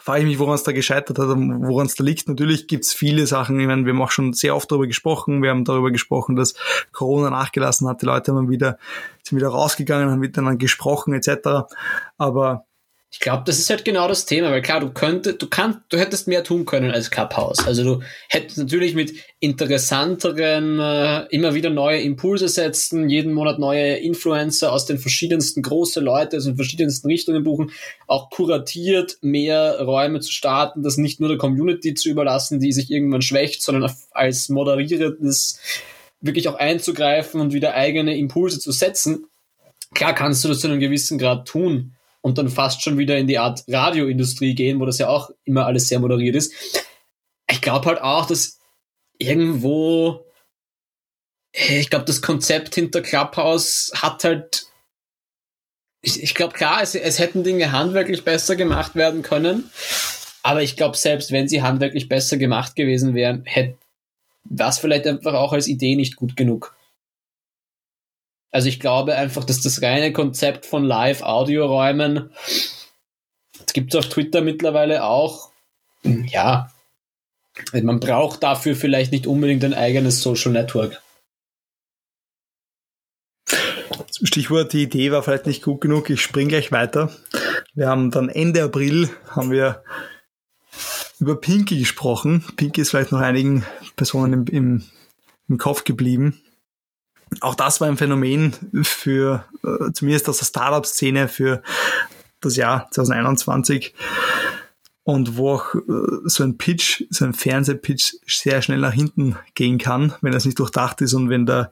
frage 0.01 0.21
ich 0.21 0.27
mich, 0.27 0.39
woran 0.39 0.55
es 0.55 0.63
da 0.63 0.71
gescheitert 0.71 1.17
hat 1.19 1.27
und 1.27 1.67
woran 1.67 1.87
es 1.87 1.95
da 1.95 2.03
liegt. 2.03 2.27
Natürlich 2.27 2.67
gibt 2.67 2.85
es 2.85 2.93
viele 2.93 3.25
Sachen, 3.25 3.59
ich 3.59 3.67
meine, 3.67 3.85
wir 3.85 3.93
haben 3.93 4.01
auch 4.01 4.11
schon 4.11 4.33
sehr 4.33 4.55
oft 4.55 4.71
darüber 4.71 4.87
gesprochen. 4.87 5.41
Wir 5.41 5.49
haben 5.49 5.65
darüber 5.65 5.91
gesprochen, 5.91 6.35
dass 6.35 6.53
Corona 6.91 7.29
nachgelassen 7.29 7.87
hat. 7.87 8.01
Die 8.01 8.05
Leute 8.05 8.33
haben 8.33 8.49
wieder, 8.49 8.77
sind 9.23 9.37
wieder 9.37 9.49
rausgegangen, 9.49 10.09
haben 10.09 10.19
miteinander 10.19 10.57
gesprochen 10.57 11.13
etc. 11.13 11.67
Aber 12.17 12.66
ich 13.17 13.21
glaube, 13.21 13.41
das 13.47 13.57
ist 13.57 13.71
halt 13.71 13.83
genau 13.83 14.07
das 14.07 14.27
Thema, 14.27 14.51
weil 14.51 14.61
klar, 14.61 14.79
du 14.79 14.91
könntest, 14.91 15.41
du 15.41 15.47
kannst, 15.47 15.79
du 15.89 15.97
hättest 15.97 16.27
mehr 16.27 16.43
tun 16.43 16.65
können 16.65 16.91
als 16.91 17.09
Clubhouse. 17.09 17.65
Also 17.65 17.83
du 17.83 18.03
hättest 18.29 18.59
natürlich 18.59 18.93
mit 18.93 19.11
interessanteren, 19.39 20.79
äh, 20.79 21.25
immer 21.31 21.55
wieder 21.55 21.71
neue 21.71 21.99
Impulse 21.99 22.47
setzen, 22.47 23.09
jeden 23.09 23.33
Monat 23.33 23.57
neue 23.57 23.95
Influencer 23.95 24.71
aus 24.71 24.85
den 24.85 24.99
verschiedensten 24.99 25.63
große 25.63 25.99
Leute 25.99 26.37
aus 26.37 26.43
den 26.43 26.57
verschiedensten 26.57 27.07
Richtungen 27.07 27.43
buchen, 27.43 27.71
auch 28.05 28.29
kuratiert 28.29 29.17
mehr 29.21 29.81
Räume 29.81 30.19
zu 30.19 30.31
starten, 30.31 30.83
das 30.83 30.97
nicht 30.97 31.19
nur 31.19 31.29
der 31.29 31.39
Community 31.39 31.95
zu 31.95 32.09
überlassen, 32.09 32.59
die 32.59 32.71
sich 32.71 32.91
irgendwann 32.91 33.23
schwächt, 33.23 33.63
sondern 33.63 33.91
als 34.11 34.47
moderierendes 34.49 35.59
wirklich 36.21 36.47
auch 36.49 36.55
einzugreifen 36.55 37.41
und 37.41 37.51
wieder 37.51 37.73
eigene 37.73 38.15
Impulse 38.15 38.59
zu 38.59 38.71
setzen. 38.71 39.25
Klar 39.95 40.13
kannst 40.13 40.43
du 40.43 40.49
das 40.49 40.59
zu 40.59 40.67
einem 40.67 40.79
gewissen 40.79 41.17
Grad 41.17 41.47
tun 41.47 41.93
und 42.21 42.37
dann 42.37 42.49
fast 42.49 42.81
schon 42.81 42.97
wieder 42.97 43.17
in 43.17 43.27
die 43.27 43.37
Art 43.37 43.63
Radioindustrie 43.67 44.55
gehen, 44.55 44.79
wo 44.79 44.85
das 44.85 44.97
ja 44.97 45.07
auch 45.09 45.29
immer 45.43 45.65
alles 45.65 45.87
sehr 45.87 45.99
moderiert 45.99 46.35
ist. 46.35 46.53
Ich 47.49 47.61
glaube 47.61 47.85
halt 47.85 48.01
auch, 48.01 48.25
dass 48.25 48.59
irgendwo, 49.17 50.25
ich 51.53 51.89
glaube, 51.89 52.05
das 52.05 52.21
Konzept 52.21 52.75
hinter 52.75 53.01
Clubhouse 53.01 53.91
hat 53.95 54.23
halt, 54.23 54.67
ich, 56.01 56.21
ich 56.21 56.35
glaube 56.35 56.53
klar, 56.53 56.81
es, 56.81 56.95
es 56.95 57.19
hätten 57.19 57.43
Dinge 57.43 57.71
handwerklich 57.71 58.23
besser 58.23 58.55
gemacht 58.55 58.95
werden 58.95 59.21
können, 59.21 59.69
aber 60.43 60.61
ich 60.61 60.77
glaube, 60.77 60.97
selbst 60.97 61.31
wenn 61.31 61.47
sie 61.47 61.61
handwerklich 61.61 62.07
besser 62.07 62.37
gemacht 62.37 62.75
gewesen 62.75 63.15
wären, 63.15 63.43
hätte 63.45 63.77
das 64.45 64.79
vielleicht 64.79 65.07
einfach 65.07 65.33
auch 65.33 65.51
als 65.53 65.67
Idee 65.67 65.95
nicht 65.95 66.15
gut 66.15 66.37
genug. 66.37 66.76
Also 68.51 68.69
ich 68.69 68.79
glaube 68.79 69.15
einfach, 69.15 69.43
dass 69.43 69.61
das 69.61 69.81
reine 69.81 70.13
Konzept 70.13 70.65
von 70.65 70.83
Live-Audioräumen, 70.83 72.31
das 73.59 73.73
gibt 73.73 73.93
es 73.93 73.99
auf 73.99 74.09
Twitter 74.09 74.41
mittlerweile 74.41 75.03
auch, 75.03 75.51
ja, 76.03 76.71
man 77.73 77.99
braucht 77.99 78.43
dafür 78.43 78.75
vielleicht 78.75 79.11
nicht 79.11 79.27
unbedingt 79.27 79.63
ein 79.63 79.73
eigenes 79.73 80.21
Social 80.21 80.51
Network. 80.51 81.01
Stichwort, 84.23 84.73
die 84.73 84.83
Idee 84.83 85.11
war 85.11 85.21
vielleicht 85.21 85.45
nicht 85.45 85.63
gut 85.63 85.81
genug. 85.81 86.09
Ich 86.09 86.21
springe 86.21 86.49
gleich 86.49 86.71
weiter. 86.71 87.11
Wir 87.73 87.87
haben 87.87 88.09
dann 88.11 88.29
Ende 88.29 88.63
April 88.63 89.09
haben 89.29 89.51
wir 89.51 89.83
über 91.19 91.35
Pinky 91.35 91.77
gesprochen. 91.77 92.43
Pinky 92.55 92.81
ist 92.81 92.91
vielleicht 92.91 93.11
noch 93.11 93.19
einigen 93.19 93.65
Personen 93.95 94.33
im, 94.33 94.45
im, 94.47 94.83
im 95.47 95.57
Kopf 95.57 95.83
geblieben 95.83 96.41
auch 97.41 97.55
das 97.55 97.81
war 97.81 97.87
ein 97.87 97.97
Phänomen 97.97 98.53
für, 98.83 99.45
äh, 99.63 99.91
zumindest 99.93 100.29
aus 100.29 100.37
der 100.39 100.45
Startup-Szene 100.45 101.27
für 101.27 101.61
das 102.41 102.55
Jahr 102.55 102.89
2021 102.91 103.93
und 105.03 105.37
wo 105.37 105.51
auch 105.51 105.75
äh, 105.75 105.79
so 106.25 106.43
ein 106.43 106.57
Pitch, 106.57 107.03
so 107.09 107.25
ein 107.25 107.33
Fernsehpitch 107.33 108.15
sehr 108.27 108.61
schnell 108.61 108.79
nach 108.79 108.93
hinten 108.93 109.37
gehen 109.55 109.77
kann, 109.77 110.13
wenn 110.21 110.33
es 110.33 110.45
nicht 110.45 110.59
durchdacht 110.59 111.01
ist 111.01 111.13
und 111.13 111.29
wenn 111.29 111.45
da 111.45 111.71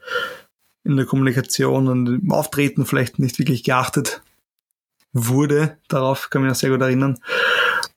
in 0.85 0.97
der 0.97 1.05
Kommunikation 1.05 1.87
und 1.87 2.07
im 2.07 2.31
Auftreten 2.31 2.85
vielleicht 2.85 3.19
nicht 3.19 3.39
wirklich 3.39 3.63
geachtet 3.63 4.21
wurde. 5.11 5.77
Darauf 5.87 6.29
kann 6.29 6.41
ich 6.41 6.43
mich 6.43 6.51
noch 6.51 6.59
sehr 6.59 6.69
gut 6.69 6.81
erinnern. 6.81 7.19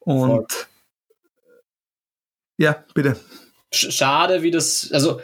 Und 0.01 0.31
Voll. 0.31 0.47
ja, 2.57 2.85
bitte. 2.95 3.17
Schade, 3.71 4.43
wie 4.43 4.51
das, 4.51 4.91
also 4.93 5.21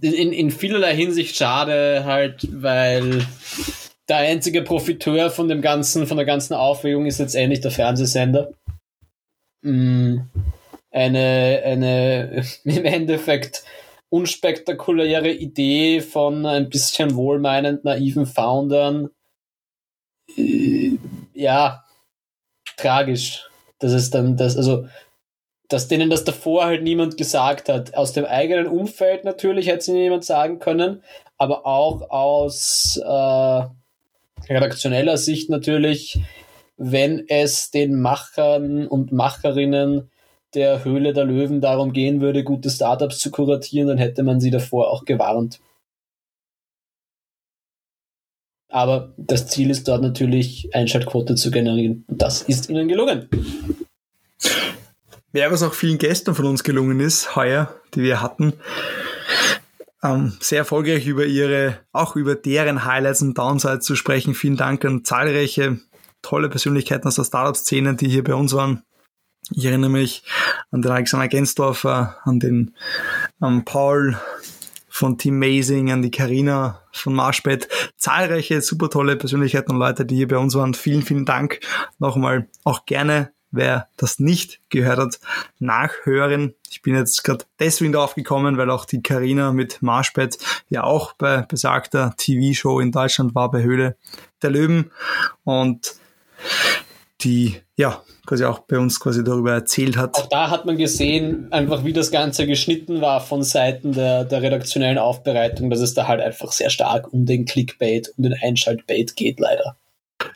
in, 0.00 0.32
in 0.32 0.50
vielerlei 0.50 0.94
Hinsicht 0.94 1.36
schade 1.36 2.04
halt, 2.04 2.46
weil 2.52 3.26
der 4.08 4.18
einzige 4.18 4.62
Profiteur 4.62 5.30
von 5.30 5.48
dem 5.48 5.60
ganzen, 5.60 6.06
von 6.06 6.16
der 6.16 6.26
ganzen 6.26 6.54
Aufregung 6.54 7.06
ist 7.06 7.18
letztendlich 7.18 7.60
der 7.60 7.70
Fernsehsender. 7.70 8.52
Mm, 9.62 10.18
eine, 10.90 11.62
eine 11.64 12.44
im 12.64 12.84
Endeffekt 12.84 13.64
unspektakuläre 14.08 15.30
Idee 15.30 16.00
von 16.00 16.44
ein 16.46 16.68
bisschen 16.68 17.14
wohlmeinend 17.14 17.84
naiven 17.84 18.26
Foundern. 18.26 19.10
Äh, 20.36 20.98
ja, 21.32 21.84
tragisch. 22.76 23.48
Das 23.78 23.92
ist 23.92 24.14
dann 24.14 24.36
das, 24.36 24.56
also, 24.56 24.86
dass 25.72 25.88
denen 25.88 26.10
das 26.10 26.24
davor 26.24 26.66
halt 26.66 26.82
niemand 26.82 27.16
gesagt 27.16 27.68
hat. 27.68 27.94
Aus 27.94 28.12
dem 28.12 28.24
eigenen 28.24 28.66
Umfeld 28.66 29.24
natürlich 29.24 29.68
hätte 29.68 29.78
es 29.78 29.88
niemand 29.88 30.24
sagen 30.24 30.58
können, 30.58 31.02
aber 31.38 31.66
auch 31.66 32.10
aus 32.10 33.00
äh, 33.02 33.64
redaktioneller 34.52 35.16
Sicht 35.16 35.50
natürlich, 35.50 36.20
wenn 36.76 37.24
es 37.28 37.70
den 37.70 38.00
Machern 38.00 38.86
und 38.86 39.12
Macherinnen 39.12 40.10
der 40.54 40.84
Höhle 40.84 41.14
der 41.14 41.24
Löwen 41.24 41.60
darum 41.60 41.92
gehen 41.92 42.20
würde, 42.20 42.44
gute 42.44 42.68
Startups 42.68 43.18
zu 43.18 43.30
kuratieren, 43.30 43.88
dann 43.88 43.98
hätte 43.98 44.22
man 44.22 44.40
sie 44.40 44.50
davor 44.50 44.90
auch 44.90 45.04
gewarnt. 45.04 45.60
Aber 48.68 49.12
das 49.16 49.48
Ziel 49.48 49.70
ist 49.70 49.86
dort 49.86 50.02
natürlich, 50.02 50.74
Einschaltquote 50.74 51.34
zu 51.34 51.50
generieren. 51.50 52.04
Und 52.08 52.20
das 52.22 52.42
ist 52.42 52.70
ihnen 52.70 52.88
gelungen. 52.88 53.28
Ja, 55.32 55.50
was 55.50 55.62
auch 55.62 55.72
vielen 55.72 55.96
Gästen 55.96 56.34
von 56.34 56.44
uns 56.44 56.62
gelungen 56.62 57.00
ist, 57.00 57.36
heuer, 57.36 57.74
die 57.94 58.02
wir 58.02 58.20
hatten, 58.20 58.52
ähm, 60.02 60.36
sehr 60.40 60.58
erfolgreich 60.58 61.06
über 61.06 61.24
ihre, 61.24 61.78
auch 61.92 62.16
über 62.16 62.34
deren 62.34 62.84
Highlights 62.84 63.22
und 63.22 63.38
Downsides 63.38 63.86
zu 63.86 63.96
sprechen. 63.96 64.34
Vielen 64.34 64.58
Dank 64.58 64.84
an 64.84 65.04
zahlreiche 65.04 65.80
tolle 66.20 66.50
Persönlichkeiten 66.50 67.08
aus 67.08 67.14
der 67.14 67.24
Startup-Szene, 67.24 67.96
die 67.96 68.08
hier 68.08 68.24
bei 68.24 68.34
uns 68.34 68.52
waren. 68.52 68.82
Ich 69.50 69.64
erinnere 69.64 69.90
mich 69.90 70.22
an 70.70 70.82
den 70.82 70.92
Alexander 70.92 71.28
Gensdorfer, 71.28 72.18
an 72.24 72.38
den 72.38 72.74
um, 73.40 73.64
Paul 73.64 74.16
von 74.88 75.16
Team 75.16 75.36
Amazing, 75.36 75.90
an 75.90 76.02
die 76.02 76.10
Karina 76.10 76.82
von 76.92 77.14
Marshbet. 77.14 77.68
Zahlreiche 77.96 78.60
super 78.60 78.90
tolle 78.90 79.16
Persönlichkeiten 79.16 79.72
und 79.72 79.78
Leute, 79.78 80.04
die 80.04 80.16
hier 80.16 80.28
bei 80.28 80.36
uns 80.36 80.54
waren. 80.54 80.74
Vielen, 80.74 81.02
vielen 81.02 81.24
Dank. 81.24 81.60
Nochmal 81.98 82.48
auch 82.64 82.84
gerne 82.84 83.32
wer 83.52 83.88
das 83.96 84.18
nicht 84.18 84.60
gehört 84.70 84.98
hat, 84.98 85.20
nachhören. 85.58 86.54
Ich 86.70 86.82
bin 86.82 86.96
jetzt 86.96 87.22
gerade 87.22 87.44
deswegen 87.60 87.92
drauf 87.92 88.14
gekommen, 88.14 88.56
weil 88.56 88.70
auch 88.70 88.84
die 88.84 89.02
Karina 89.02 89.52
mit 89.52 89.82
Marschbett 89.82 90.38
ja 90.68 90.84
auch 90.84 91.12
bei 91.12 91.42
besagter 91.42 92.14
TV-Show 92.16 92.80
in 92.80 92.90
Deutschland 92.90 93.34
war, 93.34 93.50
bei 93.50 93.62
Höhle 93.62 93.96
der 94.42 94.50
Löwen. 94.50 94.90
Und 95.44 95.94
die 97.20 97.60
ja 97.76 98.02
quasi 98.26 98.44
auch 98.44 98.60
bei 98.60 98.78
uns 98.78 99.00
quasi 99.00 99.24
darüber 99.24 99.52
erzählt 99.52 99.96
hat. 99.96 100.16
Auch 100.16 100.28
da 100.28 100.50
hat 100.50 100.64
man 100.64 100.76
gesehen, 100.76 101.48
einfach 101.52 101.84
wie 101.84 101.92
das 101.92 102.10
Ganze 102.10 102.46
geschnitten 102.46 103.00
war 103.00 103.20
von 103.20 103.42
Seiten 103.42 103.92
der, 103.92 104.24
der 104.24 104.42
redaktionellen 104.42 104.98
Aufbereitung, 104.98 105.70
dass 105.70 105.80
es 105.80 105.94
da 105.94 106.08
halt 106.08 106.20
einfach 106.20 106.52
sehr 106.52 106.70
stark 106.70 107.12
um 107.12 107.26
den 107.26 107.44
Clickbait, 107.44 108.12
um 108.16 108.24
den 108.24 108.34
Einschaltbait 108.34 109.16
geht, 109.16 109.40
leider. 109.40 109.76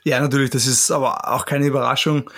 Ja, 0.05 0.21
natürlich, 0.21 0.51
das 0.51 0.67
ist 0.67 0.91
aber 0.91 1.33
auch 1.33 1.47
keine 1.47 1.67
Überraschung. 1.67 2.31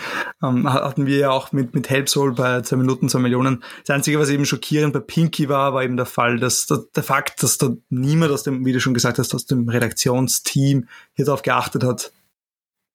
Ähm, 0.43 0.73
hatten 0.73 1.07
wir 1.07 1.19
ja 1.19 1.31
auch 1.31 1.53
mit, 1.53 1.75
mit 1.75 1.91
Helpsoul 1.91 2.35
bei 2.35 2.63
2 2.63 2.77
Minuten, 2.77 3.09
2 3.09 3.19
Millionen. 3.19 3.63
Das 3.85 3.95
Einzige, 3.95 4.19
was 4.19 4.29
eben 4.31 4.47
schockierend 4.47 4.93
bei 4.93 5.01
Pinky 5.01 5.49
war, 5.49 5.75
war 5.75 5.83
eben 5.83 5.97
der 5.97 6.07
Fall, 6.07 6.39
dass 6.39 6.67
der, 6.67 6.85
der 6.95 7.03
Fakt, 7.03 7.43
dass 7.43 7.59
da 7.59 7.71
niemand 7.91 8.33
aus 8.33 8.43
dem, 8.43 8.65
wie 8.65 8.73
du 8.73 8.81
schon 8.81 8.95
gesagt 8.95 9.19
hast, 9.19 9.35
aus 9.35 9.47
dem 9.47 9.69
Redaktionsteam 9.69 10.89
hier 11.15 11.25
drauf 11.25 11.43
geachtet 11.43 11.85
hat 11.85 12.13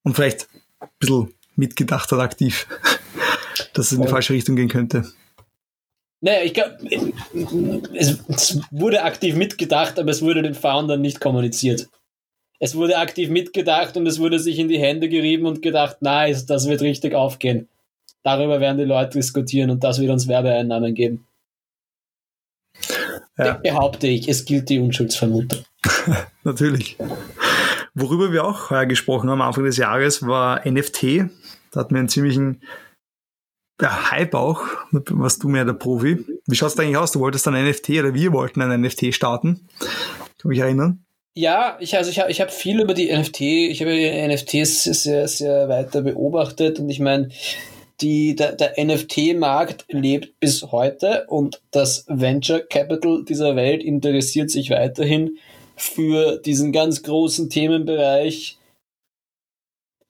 und 0.02 0.14
vielleicht 0.14 0.48
ein 0.80 0.88
bisschen 0.98 1.34
mitgedacht 1.56 2.10
hat 2.10 2.20
aktiv, 2.20 2.66
dass 3.74 3.86
es 3.86 3.92
in 3.92 4.02
die 4.02 4.08
falsche 4.08 4.32
Richtung 4.32 4.56
gehen 4.56 4.68
könnte. 4.68 5.04
Naja, 6.20 6.42
ich 6.42 6.54
glaube, 6.54 6.78
es, 7.94 8.18
es 8.28 8.60
wurde 8.70 9.02
aktiv 9.02 9.34
mitgedacht, 9.34 9.98
aber 9.98 10.10
es 10.10 10.22
wurde 10.22 10.42
den 10.42 10.54
Foundern 10.54 11.00
nicht 11.00 11.20
kommuniziert 11.20 11.88
es 12.60 12.74
wurde 12.74 12.98
aktiv 12.98 13.28
mitgedacht 13.30 13.96
und 13.96 14.06
es 14.06 14.18
wurde 14.18 14.38
sich 14.38 14.58
in 14.58 14.68
die 14.68 14.78
Hände 14.78 15.08
gerieben 15.08 15.46
und 15.46 15.62
gedacht, 15.62 16.02
nice, 16.02 16.46
das 16.46 16.68
wird 16.68 16.82
richtig 16.82 17.14
aufgehen. 17.14 17.68
Darüber 18.22 18.60
werden 18.60 18.78
die 18.78 18.84
Leute 18.84 19.18
diskutieren 19.18 19.70
und 19.70 19.84
das 19.84 20.00
wird 20.00 20.10
uns 20.10 20.28
Werbeeinnahmen 20.28 20.94
geben. 20.94 21.26
Ja. 23.36 23.54
Behaupte 23.54 24.06
ich, 24.06 24.28
es 24.28 24.44
gilt 24.44 24.68
die 24.68 24.78
Unschuldsvermutung. 24.78 25.64
Natürlich. 26.44 26.96
Worüber 27.94 28.32
wir 28.32 28.44
auch 28.44 28.70
heuer 28.70 28.86
gesprochen 28.86 29.28
haben 29.28 29.40
am 29.40 29.48
Anfang 29.48 29.64
des 29.64 29.76
Jahres 29.76 30.26
war 30.26 30.66
NFT. 30.66 31.24
Da 31.70 31.80
hatten 31.80 31.94
wir 31.94 32.00
einen 32.00 32.08
ziemlichen 32.08 32.62
ja, 33.80 34.10
Hype 34.10 34.34
auch. 34.34 34.62
Was 34.92 35.38
du 35.38 35.48
mehr 35.48 35.64
der 35.64 35.72
Profi. 35.74 36.24
Wie 36.46 36.56
schaut 36.56 36.70
es 36.70 36.78
eigentlich 36.78 36.96
aus? 36.96 37.12
Du 37.12 37.20
wolltest 37.20 37.46
ein 37.48 37.68
NFT 37.68 37.90
oder 37.90 38.14
wir 38.14 38.32
wollten 38.32 38.62
ein 38.62 38.80
NFT 38.80 39.14
starten. 39.14 39.68
Kann 40.38 40.48
mich 40.48 40.60
erinnern? 40.60 41.03
Ja, 41.36 41.76
ich, 41.80 41.96
also 41.96 42.10
ich 42.10 42.20
habe 42.20 42.30
ich 42.30 42.40
hab 42.40 42.52
viel 42.52 42.80
über 42.80 42.94
die 42.94 43.12
NFT, 43.12 43.40
ich 43.40 43.80
habe 43.80 43.90
NFTs 43.90 44.84
sehr, 44.84 45.26
sehr 45.26 45.68
weiter 45.68 46.02
beobachtet 46.02 46.78
und 46.78 46.88
ich 46.88 47.00
meine, 47.00 47.30
die, 48.00 48.36
der, 48.36 48.52
der 48.52 48.74
NFT-Markt 48.82 49.86
lebt 49.88 50.38
bis 50.38 50.62
heute 50.70 51.26
und 51.28 51.60
das 51.72 52.04
Venture 52.08 52.60
Capital 52.60 53.24
dieser 53.24 53.56
Welt 53.56 53.82
interessiert 53.82 54.50
sich 54.50 54.70
weiterhin 54.70 55.38
für 55.76 56.38
diesen 56.38 56.70
ganz 56.70 57.02
großen 57.02 57.50
Themenbereich 57.50 58.58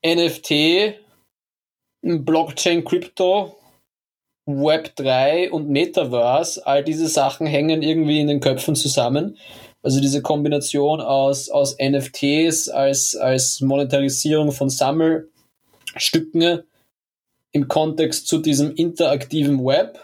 NFT, 0.04 0.96
Blockchain, 2.02 2.84
Crypto, 2.84 3.56
Web 4.46 4.94
3 4.96 5.50
und 5.50 5.70
Metaverse. 5.70 6.66
All 6.66 6.84
diese 6.84 7.08
Sachen 7.08 7.46
hängen 7.46 7.80
irgendwie 7.80 8.20
in 8.20 8.26
den 8.26 8.40
Köpfen 8.40 8.76
zusammen. 8.76 9.38
Also 9.84 10.00
diese 10.00 10.22
Kombination 10.22 11.02
aus, 11.02 11.50
aus 11.50 11.76
NFTs 11.78 12.70
als, 12.70 13.14
als 13.16 13.60
Monetarisierung 13.60 14.50
von 14.50 14.70
Sammelstücken 14.70 16.62
im 17.52 17.68
Kontext 17.68 18.26
zu 18.26 18.38
diesem 18.38 18.74
interaktiven 18.74 19.62
Web, 19.62 20.00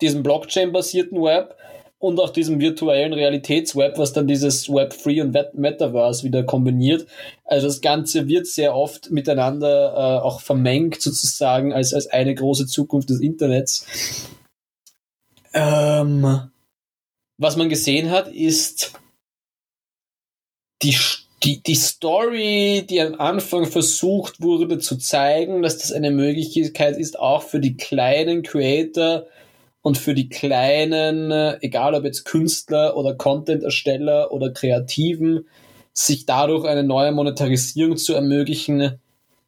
diesem 0.00 0.24
Blockchain-basierten 0.24 1.22
Web 1.22 1.56
und 2.00 2.18
auch 2.18 2.30
diesem 2.30 2.58
virtuellen 2.58 3.12
Realitätsweb, 3.12 3.96
was 3.96 4.12
dann 4.12 4.26
dieses 4.26 4.68
Web 4.68 4.92
3 5.04 5.22
und 5.22 5.54
Metaverse 5.54 6.24
wieder 6.24 6.42
kombiniert. 6.42 7.06
Also 7.44 7.68
das 7.68 7.80
Ganze 7.80 8.26
wird 8.26 8.48
sehr 8.48 8.74
oft 8.74 9.12
miteinander 9.12 9.92
äh, 9.94 10.24
auch 10.24 10.40
vermengt 10.40 11.00
sozusagen 11.00 11.72
als, 11.72 11.94
als 11.94 12.08
eine 12.08 12.34
große 12.34 12.66
Zukunft 12.66 13.10
des 13.10 13.20
Internets. 13.20 13.86
Ähm, 15.54 16.50
was 17.38 17.56
man 17.56 17.68
gesehen 17.68 18.10
hat, 18.10 18.28
ist 18.28 18.92
die, 20.82 20.96
die, 21.42 21.62
die 21.62 21.74
Story, 21.74 22.84
die 22.88 23.00
am 23.00 23.14
Anfang 23.14 23.66
versucht 23.66 24.40
wurde 24.40 24.78
zu 24.78 24.96
zeigen, 24.96 25.62
dass 25.62 25.78
das 25.78 25.92
eine 25.92 26.10
Möglichkeit 26.10 26.96
ist, 26.96 27.18
auch 27.18 27.42
für 27.42 27.60
die 27.60 27.76
kleinen 27.76 28.42
Creator 28.42 29.26
und 29.82 29.96
für 29.98 30.14
die 30.14 30.28
kleinen, 30.28 31.30
egal 31.60 31.94
ob 31.94 32.04
jetzt 32.04 32.24
Künstler 32.24 32.96
oder 32.96 33.14
Content-Ersteller 33.14 34.32
oder 34.32 34.52
Kreativen, 34.52 35.46
sich 35.92 36.26
dadurch 36.26 36.64
eine 36.64 36.82
neue 36.82 37.12
Monetarisierung 37.12 37.96
zu 37.96 38.14
ermöglichen, 38.14 39.00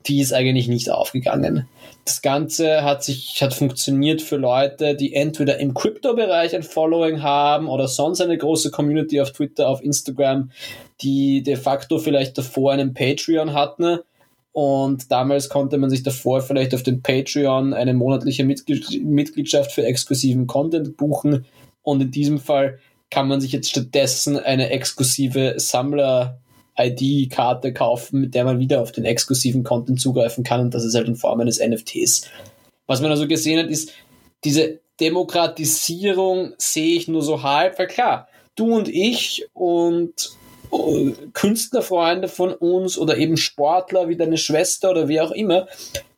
die 0.07 0.21
ist 0.21 0.33
eigentlich 0.33 0.69
nicht 0.69 0.91
aufgegangen. 0.91 1.69
Das 2.05 2.23
Ganze 2.23 2.83
hat 2.83 3.05
sich, 3.05 3.43
hat 3.43 3.53
funktioniert 3.53 4.23
für 4.23 4.37
Leute, 4.37 4.95
die 4.95 5.15
entweder 5.15 5.59
im 5.59 5.75
Crypto-Bereich 5.75 6.55
ein 6.55 6.63
Following 6.63 7.23
haben 7.23 7.69
oder 7.69 7.87
sonst 7.87 8.21
eine 8.21 8.39
große 8.39 8.71
Community 8.71 9.21
auf 9.21 9.33
Twitter, 9.33 9.69
auf 9.69 9.83
Instagram, 9.83 10.51
die 11.03 11.43
de 11.43 11.57
facto 11.57 11.99
vielleicht 11.99 12.39
davor 12.39 12.73
einen 12.73 12.95
Patreon 12.95 13.53
hatten. 13.53 13.99
Und 14.53 15.13
damals 15.13 15.49
konnte 15.49 15.79
man 15.79 15.91
sich 15.91 16.03
davor 16.03 16.41
vielleicht 16.41 16.75
auf 16.75 16.83
dem 16.83 17.03
Patreon 17.03 17.75
eine 17.75 17.95
monatliche 17.95 18.45
Mitgliedschaft 18.45 19.73
für 19.73 19.85
exklusiven 19.85 20.47
Content 20.47 20.97
buchen. 20.97 21.45
Und 21.83 22.01
in 22.01 22.11
diesem 22.11 22.39
Fall 22.39 22.79
kann 23.11 23.29
man 23.29 23.41
sich 23.41 23.53
jetzt 23.53 23.71
stattdessen 23.71 24.39
eine 24.39 24.71
exklusive 24.71 25.55
Sammler 25.59 26.41
ID-Karte 26.79 27.73
kaufen, 27.73 28.21
mit 28.21 28.35
der 28.35 28.45
man 28.45 28.59
wieder 28.59 28.81
auf 28.81 28.93
den 28.93 29.05
exklusiven 29.05 29.65
Content 29.65 30.01
zugreifen 30.01 30.45
kann 30.45 30.61
und 30.61 30.75
das 30.75 30.85
ist 30.85 30.95
halt 30.95 31.09
in 31.09 31.17
Form 31.17 31.41
eines 31.41 31.61
NFTs. 31.61 32.29
Was 32.87 33.01
man 33.01 33.11
also 33.11 33.29
gesehen 33.29 33.59
hat, 33.59 33.71
ist, 33.71 33.93
diese 34.45 34.81
Demokratisierung 35.01 36.55
sehe 36.59 36.97
ich 36.97 37.09
nur 37.09 37.23
so 37.23 37.43
halb, 37.43 37.79
weil 37.79 37.87
klar, 37.87 38.29
du 38.57 38.75
und 38.77 38.89
ich 38.89 39.47
und 39.53 40.31
äh, 40.73 41.13
Künstlerfreunde 41.33 42.29
von 42.29 42.53
uns 42.53 42.99
oder 42.99 43.17
eben 43.17 43.37
Sportler 43.37 44.09
wie 44.09 44.17
deine 44.17 44.39
Schwester 44.39 44.91
oder 44.91 45.09
wie 45.09 45.21
auch 45.21 45.31
immer, 45.31 45.69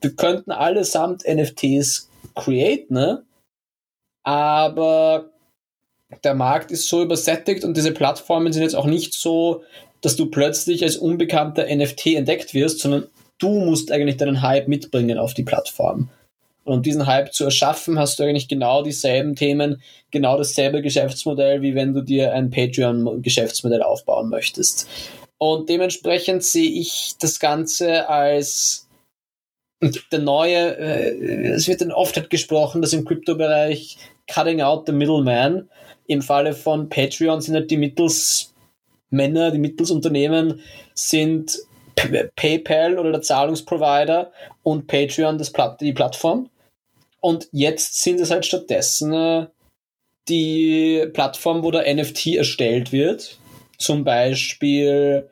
wir 0.01 0.15
könnten 0.15 0.51
allesamt 0.51 1.25
NFTs 1.27 2.09
createn, 2.35 2.95
ne? 2.95 3.25
aber 4.25 5.31
der 6.25 6.35
Markt 6.35 6.71
ist 6.71 6.89
so 6.89 7.03
übersättigt 7.03 7.65
und 7.65 7.77
diese 7.77 7.93
Plattformen 7.93 8.53
sind 8.53 8.63
jetzt 8.63 8.77
auch 8.77 8.87
nicht 8.87 9.15
so 9.15 9.63
dass 10.03 10.17
du 10.17 10.27
plötzlich 10.27 10.83
als 10.83 10.97
unbekannter 10.97 11.67
NFT 11.75 12.09
entdeckt 12.09 12.53
wirst, 12.55 12.81
sondern 12.81 13.07
du 13.39 13.49
musst 13.49 13.91
eigentlich 13.91 14.19
deinen 14.19 14.43
Hype 14.43 14.69
mitbringen 14.69 15.19
auf 15.19 15.33
die 15.33 15.45
Plattform. 15.45 16.11
Und 16.65 16.75
um 16.75 16.83
diesen 16.83 17.07
Hype 17.07 17.33
zu 17.33 17.45
erschaffen, 17.45 17.99
hast 17.99 18.19
du 18.19 18.23
eigentlich 18.23 18.49
genau 18.49 18.83
dieselben 18.83 19.35
Themen, 19.35 19.83
genau 20.11 20.37
dasselbe 20.37 20.83
Geschäftsmodell, 20.83 21.63
wie 21.63 21.75
wenn 21.75 21.93
du 21.93 22.03
dir 22.03 22.33
ein 22.33 22.51
Patreon-Geschäftsmodell 22.51 23.83
aufbauen 23.83 24.29
möchtest. 24.29 24.89
Und 25.39 25.69
dementsprechend 25.69 26.45
sehe 26.45 26.71
ich 26.71 27.15
das 27.19 27.41
Ganze 27.41 28.09
als 28.09 28.89
der 30.13 30.21
neue, 30.21 30.77
äh, 30.79 31.49
es 31.49 31.67
wird 31.67 31.81
dann 31.81 31.91
oft 31.91 32.17
halt 32.17 32.31
gesprochen, 32.31 32.81
dass 32.81 32.93
im 32.93 33.05
Kryptobereich 33.05 33.97
cutting 34.33 34.61
out 34.61 34.87
the 34.87 34.93
middleman. 34.93 35.69
Im 36.07 36.23
Falle 36.23 36.53
von 36.53 36.89
Patreon 36.89 37.41
sind 37.41 37.55
halt 37.55 37.71
die 37.73 37.77
Mittelsmänner, 39.13 39.51
die 39.51 39.59
Mittelsunternehmen 39.59 40.61
sind 40.95 41.59
PayPal 42.37 42.99
oder 42.99 43.13
der 43.13 43.23
Zahlungsprovider 43.23 44.33
und 44.63 44.87
Patreon 44.87 45.39
das 45.39 45.51
Platt, 45.51 45.81
die 45.81 45.93
Plattform. 45.93 46.49
Und 47.21 47.49
jetzt 47.53 48.03
sind 48.03 48.19
es 48.21 48.31
halt 48.31 48.47
stattdessen 48.47 49.13
äh, 49.13 49.47
die 50.29 51.07
Plattform, 51.13 51.63
wo 51.63 51.71
der 51.71 51.93
NFT 51.95 52.29
erstellt 52.29 52.91
wird. 52.93 53.39
Zum 53.79 54.05
Beispiel 54.05 55.29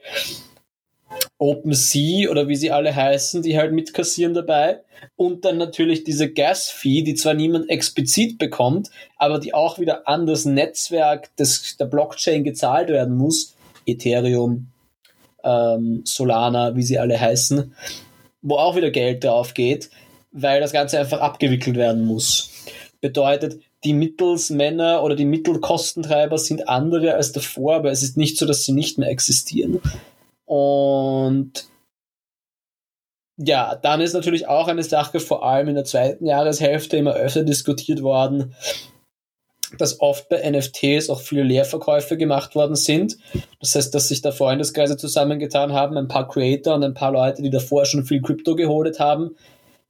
OpenSea 1.38 2.31
oder 2.31 2.49
wie 2.49 2.57
sie 2.57 2.71
alle 2.71 2.95
heißen, 2.95 3.43
die 3.43 3.57
halt 3.57 3.73
mitkassieren 3.73 4.35
dabei. 4.35 4.81
Und 5.16 5.45
dann 5.45 5.57
natürlich 5.57 6.05
diese 6.05 6.31
Gas-Fee, 6.31 7.03
die 7.03 7.14
zwar 7.14 7.35
niemand 7.35 7.71
explizit 7.71 8.38
bekommt, 8.38 8.90
aber 9.16 9.38
die 9.38 9.55
auch 9.55 9.79
wieder 9.79 10.07
an 10.07 10.27
das 10.27 10.45
Netzwerk 10.45 11.35
des, 11.37 11.77
der 11.79 11.87
Blockchain 11.87 12.45
gezahlt 12.45 12.88
werden 12.88 13.16
muss. 13.16 13.55
Ethereum, 13.92 14.68
ähm, 15.44 16.03
Solana, 16.05 16.76
wie 16.76 16.83
sie 16.83 16.98
alle 16.98 17.20
heißen, 17.20 17.74
wo 18.42 18.57
auch 18.57 18.76
wieder 18.76 18.90
Geld 18.90 19.24
drauf 19.24 19.55
geht 19.55 19.90
weil 20.33 20.61
das 20.61 20.72
Ganze 20.72 20.98
einfach 20.98 21.20
abgewickelt 21.20 21.76
werden 21.76 22.05
muss. 22.05 22.50
Bedeutet, 23.00 23.61
die 23.85 23.94
Mittelsmänner 23.94 25.03
oder 25.03 25.16
die 25.16 25.24
Mittelkostentreiber 25.24 26.38
sind 26.38 26.68
andere 26.68 27.14
als 27.14 27.33
davor, 27.33 27.76
aber 27.76 27.90
es 27.90 28.03
ist 28.03 28.16
nicht 28.16 28.37
so, 28.37 28.46
dass 28.46 28.64
sie 28.64 28.72
nicht 28.72 28.98
mehr 28.98 29.09
existieren. 29.09 29.81
Und 30.44 31.66
ja, 33.38 33.74
dann 33.74 34.03
ist 34.03 34.12
natürlich 34.12 34.48
auch 34.48 34.68
eine 34.68 34.83
Sache, 34.83 35.18
vor 35.18 35.44
allem 35.44 35.68
in 35.68 35.74
der 35.76 35.85
zweiten 35.85 36.26
Jahreshälfte 36.26 36.98
immer 36.98 37.14
öfter 37.14 37.42
diskutiert 37.42 38.03
worden, 38.03 38.55
dass 39.78 40.00
oft 40.00 40.28
bei 40.28 40.48
NFTs 40.50 41.11
auch 41.11 41.20
viele 41.20 41.42
Leerverkäufe 41.42 42.16
gemacht 42.16 42.54
worden 42.54 42.76
sind. 42.76 43.16
Das 43.61 43.74
heißt, 43.74 43.94
dass 43.94 44.09
sich 44.09 44.22
da 44.22 44.33
Freundeskreise 44.33 44.96
zusammengetan 44.96 45.72
haben, 45.72 45.96
ein 45.96 46.09
paar 46.09 46.28
Creator 46.28 46.74
und 46.74 46.85
ein 46.85 46.94
paar 46.94 47.12
Leute, 47.12 47.42
die 47.42 47.50
davor 47.50 47.85
schon 47.85 48.04
viel 48.04 48.22
Krypto 48.22 48.56
geholt 48.56 48.98
haben, 49.00 49.37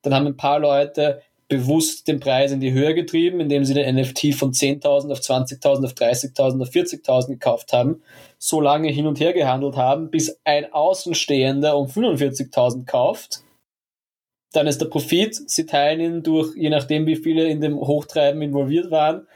dann 0.02 0.14
haben 0.14 0.26
ein 0.26 0.36
paar 0.36 0.58
Leute 0.58 1.22
bewusst 1.50 2.06
den 2.06 2.20
Preis 2.20 2.52
in 2.52 2.60
die 2.60 2.72
Höhe 2.72 2.94
getrieben, 2.94 3.40
indem 3.40 3.64
sie 3.64 3.74
den 3.74 3.96
NFT 3.96 4.34
von 4.34 4.52
10.000 4.52 5.10
auf 5.10 5.18
20.000, 5.18 5.84
auf 5.84 5.92
30.000, 5.92 6.62
auf 6.62 6.70
40.000 6.70 7.26
gekauft 7.26 7.72
haben, 7.72 8.02
so 8.38 8.60
lange 8.60 8.88
hin 8.88 9.06
und 9.06 9.18
her 9.18 9.32
gehandelt 9.32 9.76
haben, 9.76 10.10
bis 10.10 10.38
ein 10.44 10.72
Außenstehender 10.72 11.76
um 11.76 11.88
45.000 11.88 12.86
kauft. 12.86 13.42
Dann 14.52 14.68
ist 14.68 14.80
der 14.80 14.86
Profit, 14.86 15.50
sie 15.50 15.66
teilen 15.66 16.00
ihn 16.00 16.22
durch, 16.22 16.56
je 16.56 16.70
nachdem 16.70 17.06
wie 17.06 17.16
viele 17.16 17.48
in 17.48 17.60
dem 17.60 17.78
Hochtreiben 17.78 18.40
involviert 18.42 18.90
waren. 18.92 19.26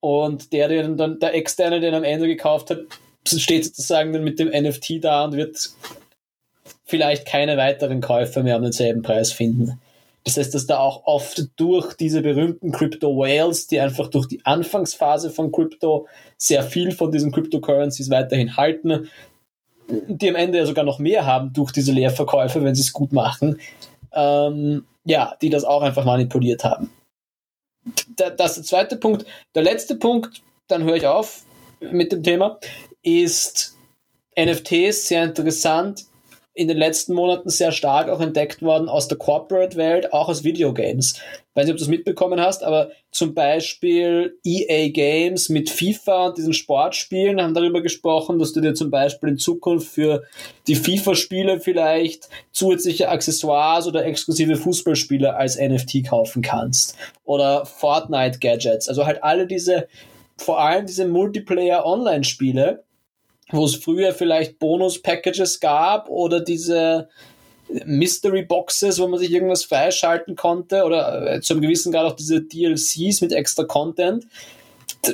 Und 0.00 0.52
der, 0.52 0.68
der 0.68 0.88
dann, 0.88 1.20
der 1.20 1.34
Externe, 1.34 1.80
den 1.80 1.94
am 1.94 2.04
Ende 2.04 2.26
gekauft 2.26 2.70
hat, 2.70 2.78
steht 3.26 3.66
sozusagen 3.66 4.12
dann 4.12 4.24
mit 4.24 4.38
dem 4.38 4.48
NFT 4.48 5.04
da 5.04 5.24
und 5.24 5.36
wird 5.36 5.70
vielleicht 6.84 7.26
keine 7.26 7.56
weiteren 7.56 8.00
Käufer 8.00 8.42
mehr 8.42 8.56
um 8.56 8.62
denselben 8.62 9.02
Preis 9.02 9.32
finden. 9.32 9.80
Das 10.24 10.36
heißt, 10.36 10.54
dass 10.54 10.66
da 10.66 10.78
auch 10.78 11.06
oft 11.06 11.48
durch 11.56 11.94
diese 11.94 12.20
berühmten 12.20 12.72
Crypto 12.72 13.16
Whales, 13.16 13.68
die 13.68 13.80
einfach 13.80 14.08
durch 14.08 14.26
die 14.26 14.44
Anfangsphase 14.44 15.30
von 15.30 15.50
Crypto 15.50 16.06
sehr 16.36 16.62
viel 16.62 16.92
von 16.92 17.10
diesen 17.10 17.32
Cryptocurrencies 17.32 18.10
weiterhin 18.10 18.56
halten, 18.56 19.08
die 19.88 20.28
am 20.28 20.36
Ende 20.36 20.58
ja 20.58 20.66
sogar 20.66 20.84
noch 20.84 20.98
mehr 20.98 21.26
haben 21.26 21.52
durch 21.52 21.72
diese 21.72 21.92
Leerverkäufe, 21.92 22.62
wenn 22.62 22.74
sie 22.74 22.82
es 22.82 22.92
gut 22.92 23.12
machen, 23.12 23.58
ähm, 24.12 24.84
ja, 25.04 25.34
die 25.40 25.50
das 25.50 25.64
auch 25.64 25.82
einfach 25.82 26.04
manipuliert 26.04 26.64
haben. 26.64 26.90
Das 28.16 28.56
ist 28.56 28.56
der 28.56 28.64
zweite 28.64 28.96
Punkt. 28.96 29.26
Der 29.54 29.62
letzte 29.62 29.96
Punkt, 29.96 30.42
dann 30.68 30.84
höre 30.84 30.96
ich 30.96 31.06
auf 31.06 31.42
mit 31.80 32.12
dem 32.12 32.22
Thema, 32.22 32.58
ist 33.02 33.76
NFTs 34.38 35.08
sehr 35.08 35.24
interessant 35.24 36.06
in 36.52 36.66
den 36.66 36.76
letzten 36.76 37.14
Monaten 37.14 37.48
sehr 37.48 37.70
stark 37.70 38.08
auch 38.08 38.20
entdeckt 38.20 38.60
worden 38.60 38.88
aus 38.88 39.06
der 39.06 39.18
Corporate-Welt, 39.18 40.12
auch 40.12 40.28
aus 40.28 40.42
Videogames. 40.42 41.14
Weiß 41.54 41.64
nicht, 41.64 41.72
ob 41.72 41.78
du 41.78 41.84
das 41.84 41.88
mitbekommen 41.88 42.40
hast, 42.40 42.64
aber 42.64 42.90
zum 43.12 43.34
Beispiel 43.34 44.36
EA 44.44 44.88
Games 44.88 45.48
mit 45.48 45.70
FIFA 45.70 46.26
und 46.26 46.38
diesen 46.38 46.52
Sportspielen 46.52 47.40
haben 47.40 47.54
darüber 47.54 47.82
gesprochen, 47.82 48.38
dass 48.38 48.52
du 48.52 48.60
dir 48.60 48.74
zum 48.74 48.90
Beispiel 48.90 49.30
in 49.30 49.38
Zukunft 49.38 49.88
für 49.88 50.24
die 50.66 50.74
FIFA-Spiele 50.74 51.60
vielleicht 51.60 52.28
zusätzliche 52.50 53.08
Accessoires 53.08 53.86
oder 53.86 54.04
exklusive 54.04 54.56
Fußballspiele 54.56 55.34
als 55.36 55.56
NFT 55.58 56.08
kaufen 56.08 56.42
kannst. 56.42 56.96
Oder 57.24 57.64
Fortnite-Gadgets. 57.64 58.88
Also 58.88 59.06
halt 59.06 59.22
alle 59.22 59.46
diese, 59.46 59.86
vor 60.36 60.60
allem 60.60 60.86
diese 60.86 61.06
Multiplayer-Online-Spiele, 61.06 62.84
wo 63.52 63.64
es 63.64 63.76
früher 63.76 64.12
vielleicht 64.12 64.58
Bonus-Packages 64.58 65.60
gab 65.60 66.08
oder 66.08 66.40
diese 66.40 67.08
Mystery 67.84 68.42
Boxes, 68.42 68.98
wo 68.98 69.06
man 69.06 69.18
sich 69.18 69.30
irgendwas 69.30 69.64
freischalten 69.64 70.36
konnte 70.36 70.84
oder 70.84 71.34
äh, 71.34 71.40
zum 71.40 71.60
gewissen 71.60 71.92
Grad 71.92 72.06
auch 72.06 72.16
diese 72.16 72.42
DLCs 72.42 73.20
mit 73.20 73.32
extra 73.32 73.64
Content. 73.64 74.26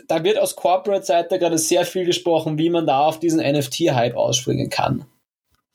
Da 0.09 0.25
wird 0.25 0.39
aus 0.39 0.57
Corporate-Seite 0.57 1.39
gerade 1.39 1.59
sehr 1.59 1.85
viel 1.85 2.05
gesprochen, 2.05 2.59
wie 2.59 2.71
man 2.71 2.87
da 2.87 3.01
auf 3.01 3.21
diesen 3.21 3.41
NFT-Hype 3.41 4.17
ausspringen 4.17 4.71
kann. 4.71 5.05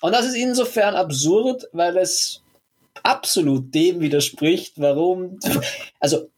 Und 0.01 0.13
das 0.13 0.25
ist 0.25 0.35
insofern 0.35 0.95
absurd, 0.95 1.67
weil 1.71 1.97
es 1.97 2.41
absolut 3.03 3.73
dem 3.73 4.01
widerspricht, 4.01 4.73
warum, 4.77 5.39
also 5.99 6.29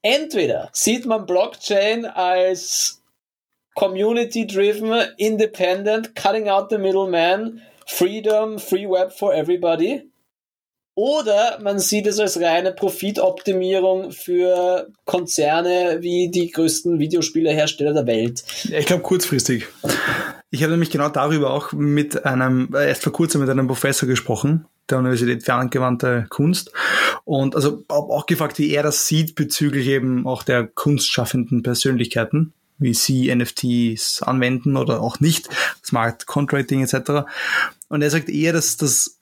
entweder 0.00 0.70
sieht 0.72 1.06
man 1.06 1.26
Blockchain 1.26 2.06
als 2.06 3.01
community-driven, 3.74 5.14
independent, 5.18 6.14
cutting 6.14 6.48
out 6.48 6.70
the 6.70 6.78
middleman, 6.78 7.62
freedom, 7.86 8.58
free 8.58 8.86
web 8.86 9.12
for 9.12 9.34
everybody. 9.34 10.02
Oder 10.94 11.58
man 11.62 11.78
sieht 11.78 12.06
es 12.06 12.20
als 12.20 12.38
reine 12.38 12.72
Profitoptimierung 12.72 14.12
für 14.12 14.88
Konzerne 15.06 15.98
wie 16.00 16.30
die 16.30 16.50
größten 16.50 16.98
Videospielehersteller 16.98 17.94
der 17.94 18.06
Welt. 18.06 18.44
Ich 18.64 18.84
glaube 18.84 19.02
kurzfristig. 19.02 19.68
Ich 20.50 20.62
habe 20.62 20.72
nämlich 20.72 20.90
genau 20.90 21.08
darüber 21.08 21.54
auch 21.54 21.72
mit 21.72 22.26
einem, 22.26 22.74
äh, 22.74 22.88
erst 22.88 23.04
vor 23.04 23.12
kurzem 23.12 23.40
mit 23.40 23.48
einem 23.48 23.68
Professor 23.68 24.06
gesprochen, 24.06 24.66
der 24.90 24.98
Universität 24.98 25.42
für 25.42 25.54
angewandte 25.54 26.26
Kunst. 26.28 26.72
Und 27.24 27.56
also 27.56 27.84
auch 27.88 28.26
gefragt, 28.26 28.58
wie 28.58 28.70
er 28.70 28.82
das 28.82 29.06
sieht 29.06 29.34
bezüglich 29.34 29.86
eben 29.86 30.26
auch 30.26 30.42
der 30.42 30.66
kunstschaffenden 30.66 31.62
Persönlichkeiten 31.62 32.52
wie 32.82 32.94
sie 32.94 33.34
NFTs 33.34 34.22
anwenden 34.22 34.76
oder 34.76 35.00
auch 35.00 35.20
nicht, 35.20 35.48
Smart 35.84 36.26
Contracting 36.26 36.82
etc. 36.82 37.26
Und 37.88 38.02
er 38.02 38.10
sagt 38.10 38.28
eher, 38.28 38.52
dass, 38.52 38.76
dass, 38.76 39.20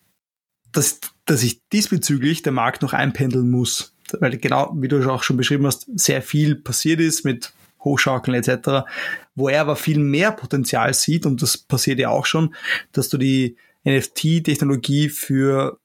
dass, 0.72 1.00
dass 1.26 1.40
sich 1.40 1.60
diesbezüglich 1.68 2.42
der 2.42 2.52
Markt 2.52 2.82
noch 2.82 2.92
einpendeln 2.92 3.50
muss. 3.50 3.94
Weil 4.18 4.36
genau, 4.38 4.72
wie 4.76 4.88
du 4.88 5.08
auch 5.10 5.22
schon 5.22 5.36
beschrieben 5.36 5.66
hast, 5.66 5.86
sehr 5.94 6.22
viel 6.22 6.56
passiert 6.56 7.00
ist 7.00 7.24
mit 7.24 7.52
Hochschaukeln 7.84 8.36
etc., 8.36 8.86
wo 9.34 9.48
er 9.48 9.62
aber 9.62 9.76
viel 9.76 9.98
mehr 9.98 10.32
Potenzial 10.32 10.92
sieht, 10.94 11.24
und 11.26 11.40
das 11.40 11.56
passiert 11.56 11.98
ja 11.98 12.10
auch 12.10 12.26
schon, 12.26 12.54
dass 12.92 13.08
du 13.08 13.16
die 13.16 13.56
NFT-Technologie 13.84 15.08
für 15.08 15.78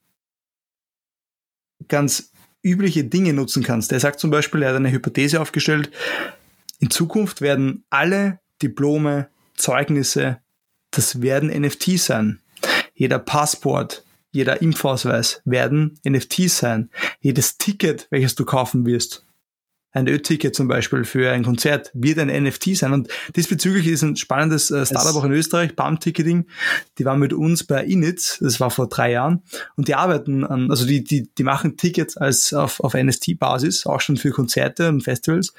ganz 1.88 2.32
übliche 2.62 3.04
Dinge 3.04 3.32
nutzen 3.32 3.62
kannst. 3.62 3.92
Er 3.92 4.00
sagt 4.00 4.20
zum 4.20 4.30
Beispiel, 4.30 4.62
er 4.62 4.70
hat 4.70 4.76
eine 4.76 4.90
Hypothese 4.90 5.40
aufgestellt, 5.40 5.90
in 6.78 6.90
Zukunft 6.90 7.40
werden 7.40 7.84
alle 7.90 8.40
Diplome, 8.62 9.28
Zeugnisse, 9.54 10.40
das 10.90 11.20
werden 11.22 11.48
NFTs 11.48 12.06
sein. 12.06 12.40
Jeder 12.94 13.18
Passport, 13.18 14.04
jeder 14.30 14.62
Impfausweis 14.62 15.42
werden 15.44 15.98
NFTs 16.06 16.58
sein. 16.58 16.90
Jedes 17.20 17.58
Ticket, 17.58 18.06
welches 18.10 18.34
du 18.34 18.44
kaufen 18.44 18.86
wirst, 18.86 19.25
ein 19.92 20.08
Ö-Ticket 20.08 20.54
zum 20.54 20.68
Beispiel 20.68 21.04
für 21.04 21.32
ein 21.32 21.42
Konzert 21.42 21.90
wird 21.94 22.18
ein 22.18 22.28
NFT 22.28 22.76
sein. 22.76 22.92
Und 22.92 23.08
diesbezüglich 23.34 23.86
ist 23.86 24.02
ein 24.02 24.16
spannendes 24.16 24.70
äh, 24.70 24.84
Startup 24.84 25.14
auch 25.16 25.24
in 25.24 25.32
Österreich, 25.32 25.74
Palm 25.74 26.00
Ticketing. 26.00 26.46
Die 26.98 27.04
waren 27.06 27.18
mit 27.18 27.32
uns 27.32 27.64
bei 27.64 27.82
Init, 27.82 28.38
das 28.42 28.60
war 28.60 28.70
vor 28.70 28.88
drei 28.88 29.12
Jahren. 29.12 29.42
Und 29.76 29.88
die 29.88 29.94
arbeiten 29.94 30.44
an, 30.44 30.70
also 30.70 30.86
die, 30.86 31.02
die, 31.02 31.30
die 31.34 31.44
machen 31.44 31.78
Tickets 31.78 32.18
als 32.18 32.52
auf, 32.52 32.80
auf 32.80 32.92
NFT-Basis, 32.92 33.86
auch 33.86 34.00
schon 34.02 34.18
für 34.18 34.30
Konzerte 34.30 34.90
und 34.90 35.02
Festivals. 35.02 35.54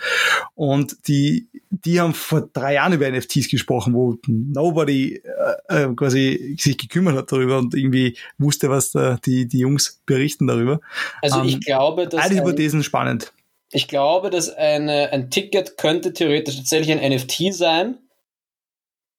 Und 0.54 1.08
die, 1.08 1.48
die 1.72 2.00
haben 2.00 2.14
vor 2.14 2.42
drei 2.54 2.76
Jahren 2.76 2.94
über 2.94 3.10
NFTs 3.10 3.50
gesprochen, 3.50 3.94
wo 3.96 4.18
nobody 4.28 5.22
äh, 5.70 5.84
äh, 5.86 5.96
quasi 5.96 6.56
sich 6.60 6.78
gekümmert 6.78 7.18
hat 7.18 7.32
darüber 7.32 7.58
und 7.58 7.74
irgendwie 7.74 8.16
wusste, 8.38 8.70
was 8.70 8.92
da 8.92 9.18
die, 9.26 9.48
die 9.48 9.60
Jungs 9.60 10.00
berichten 10.06 10.46
darüber. 10.46 10.80
Also 11.24 11.42
ich 11.44 11.56
ähm, 11.56 11.60
glaube, 11.62 12.08
dass. 12.08 12.24
Alle 12.24 12.36
Hypothesen 12.36 12.84
spannend. 12.84 13.34
Ich 13.72 13.88
glaube, 13.88 14.30
dass 14.30 14.50
eine, 14.50 15.12
ein 15.12 15.30
Ticket 15.30 15.78
könnte 15.78 16.14
theoretisch 16.14 16.56
tatsächlich 16.58 16.92
ein 16.92 17.14
NFT 17.14 17.54
sein, 17.54 17.98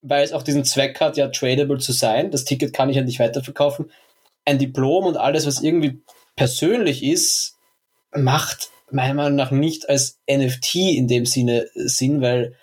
weil 0.01 0.25
es 0.25 0.33
auch 0.33 0.43
diesen 0.43 0.65
Zweck 0.65 1.01
hat, 1.01 1.17
ja 1.17 1.29
tradable 1.29 1.79
zu 1.79 1.93
sein. 1.93 2.31
Das 2.31 2.45
Ticket 2.45 2.73
kann 2.73 2.89
ich 2.89 2.97
ja 2.97 3.03
nicht 3.03 3.19
weiterverkaufen. 3.19 3.91
Ein 4.45 4.59
Diplom 4.59 5.05
und 5.05 5.17
alles, 5.17 5.47
was 5.47 5.61
irgendwie 5.61 6.01
persönlich 6.37 7.03
ist, 7.03 7.57
macht 8.13 8.71
meiner 8.91 9.15
Meinung 9.15 9.37
nach 9.37 9.51
nicht 9.51 9.89
als 9.89 10.19
NFT 10.31 10.77
in 10.77 11.09
dem 11.09 11.27
Sinne 11.27 11.69
Sinn, 11.75 12.23
weil 12.23 12.57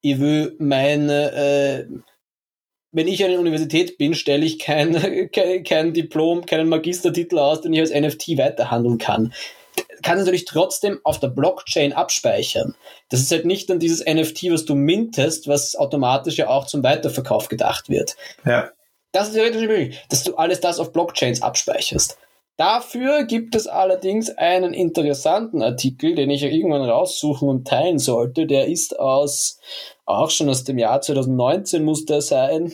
ich 0.00 0.18
will 0.18 0.56
meine, 0.58 1.32
äh, 1.32 1.86
wenn 2.90 3.06
ich 3.06 3.22
an 3.22 3.30
der 3.30 3.38
Universität 3.38 3.98
bin, 3.98 4.14
stelle 4.14 4.44
ich 4.44 4.58
kein, 4.58 5.30
kein, 5.32 5.62
kein 5.62 5.92
Diplom, 5.92 6.44
keinen 6.44 6.68
Magistertitel 6.68 7.38
aus, 7.38 7.60
den 7.60 7.72
ich 7.72 7.80
als 7.80 7.94
NFT 7.94 8.36
weiterhandeln 8.36 8.98
kann 8.98 9.32
kann 10.02 10.18
natürlich 10.18 10.44
trotzdem 10.44 11.00
auf 11.04 11.20
der 11.20 11.28
Blockchain 11.28 11.92
abspeichern. 11.92 12.74
Das 13.08 13.20
ist 13.20 13.30
halt 13.30 13.44
nicht 13.44 13.70
dann 13.70 13.78
dieses 13.78 14.04
NFT, 14.04 14.50
was 14.50 14.64
du 14.64 14.74
mintest, 14.74 15.48
was 15.48 15.76
automatisch 15.76 16.36
ja 16.36 16.48
auch 16.48 16.66
zum 16.66 16.82
Weiterverkauf 16.82 17.48
gedacht 17.48 17.88
wird. 17.88 18.16
Ja. 18.44 18.70
Das 19.12 19.28
ist 19.28 19.34
theoretisch 19.34 19.62
möglich, 19.62 20.00
dass 20.08 20.22
du 20.22 20.36
alles 20.36 20.60
das 20.60 20.78
auf 20.78 20.92
Blockchains 20.92 21.42
abspeicherst. 21.42 22.16
Dafür 22.56 23.24
gibt 23.24 23.54
es 23.54 23.66
allerdings 23.66 24.28
einen 24.36 24.74
interessanten 24.74 25.62
Artikel, 25.62 26.14
den 26.14 26.28
ich 26.28 26.42
irgendwann 26.42 26.82
raussuchen 26.82 27.48
und 27.48 27.66
teilen 27.66 27.98
sollte. 27.98 28.46
Der 28.46 28.66
ist 28.66 28.98
aus, 29.00 29.58
auch 30.04 30.30
schon 30.30 30.50
aus 30.50 30.64
dem 30.64 30.76
Jahr 30.76 31.00
2019 31.00 31.82
muss 31.82 32.04
der 32.04 32.20
sein, 32.20 32.72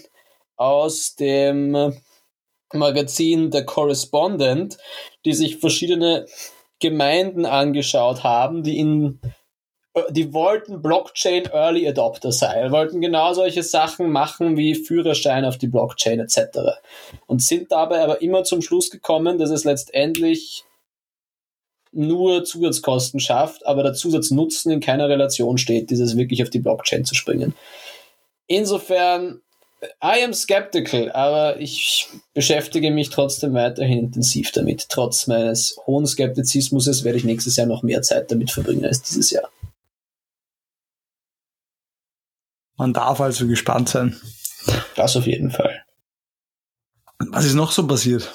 aus 0.56 1.14
dem 1.14 1.94
Magazin 2.72 3.52
The 3.52 3.64
Correspondent, 3.64 4.76
die 5.24 5.34
sich 5.34 5.58
verschiedene 5.58 6.26
Gemeinden 6.80 7.46
angeschaut 7.46 8.22
haben, 8.24 8.62
die 8.62 8.78
in 8.78 9.20
die 10.10 10.34
wollten 10.34 10.82
Blockchain 10.82 11.46
Early 11.46 11.88
Adopter 11.88 12.30
sein, 12.30 12.70
wollten 12.70 13.00
genau 13.00 13.32
solche 13.32 13.62
Sachen 13.62 14.10
machen 14.10 14.56
wie 14.56 14.74
Führerschein 14.74 15.44
auf 15.44 15.56
die 15.56 15.68
Blockchain 15.68 16.20
etc. 16.20 16.58
Und 17.26 17.42
sind 17.42 17.72
dabei 17.72 18.00
aber 18.00 18.20
immer 18.20 18.44
zum 18.44 18.60
Schluss 18.60 18.90
gekommen, 18.90 19.38
dass 19.38 19.50
es 19.50 19.64
letztendlich 19.64 20.64
nur 21.92 22.44
Zusatzkosten 22.44 23.20
schafft, 23.20 23.66
aber 23.66 23.82
der 23.82 23.94
Zusatznutzen 23.94 24.70
in 24.70 24.80
keiner 24.80 25.08
Relation 25.08 25.56
steht, 25.56 25.88
dieses 25.88 26.16
wirklich 26.16 26.42
auf 26.42 26.50
die 26.50 26.58
Blockchain 26.58 27.06
zu 27.06 27.14
springen. 27.14 27.54
Insofern 28.46 29.40
I 30.02 30.24
am 30.24 30.32
skeptical, 30.32 31.12
aber 31.12 31.60
ich 31.60 32.08
beschäftige 32.32 32.90
mich 32.90 33.10
trotzdem 33.10 33.54
weiterhin 33.54 33.98
intensiv 33.98 34.50
damit. 34.52 34.88
Trotz 34.88 35.26
meines 35.26 35.76
hohen 35.86 36.06
Skeptizismus 36.06 37.04
werde 37.04 37.18
ich 37.18 37.24
nächstes 37.24 37.56
Jahr 37.56 37.66
noch 37.66 37.82
mehr 37.82 38.02
Zeit 38.02 38.30
damit 38.30 38.50
verbringen 38.50 38.86
als 38.86 39.02
dieses 39.02 39.30
Jahr. 39.30 39.50
Man 42.76 42.92
darf 42.92 43.20
also 43.20 43.46
gespannt 43.46 43.88
sein. 43.88 44.20
Das 44.96 45.16
auf 45.16 45.26
jeden 45.26 45.50
Fall. 45.50 45.84
Was 47.18 47.44
ist 47.44 47.54
noch 47.54 47.72
so 47.72 47.86
passiert 47.86 48.32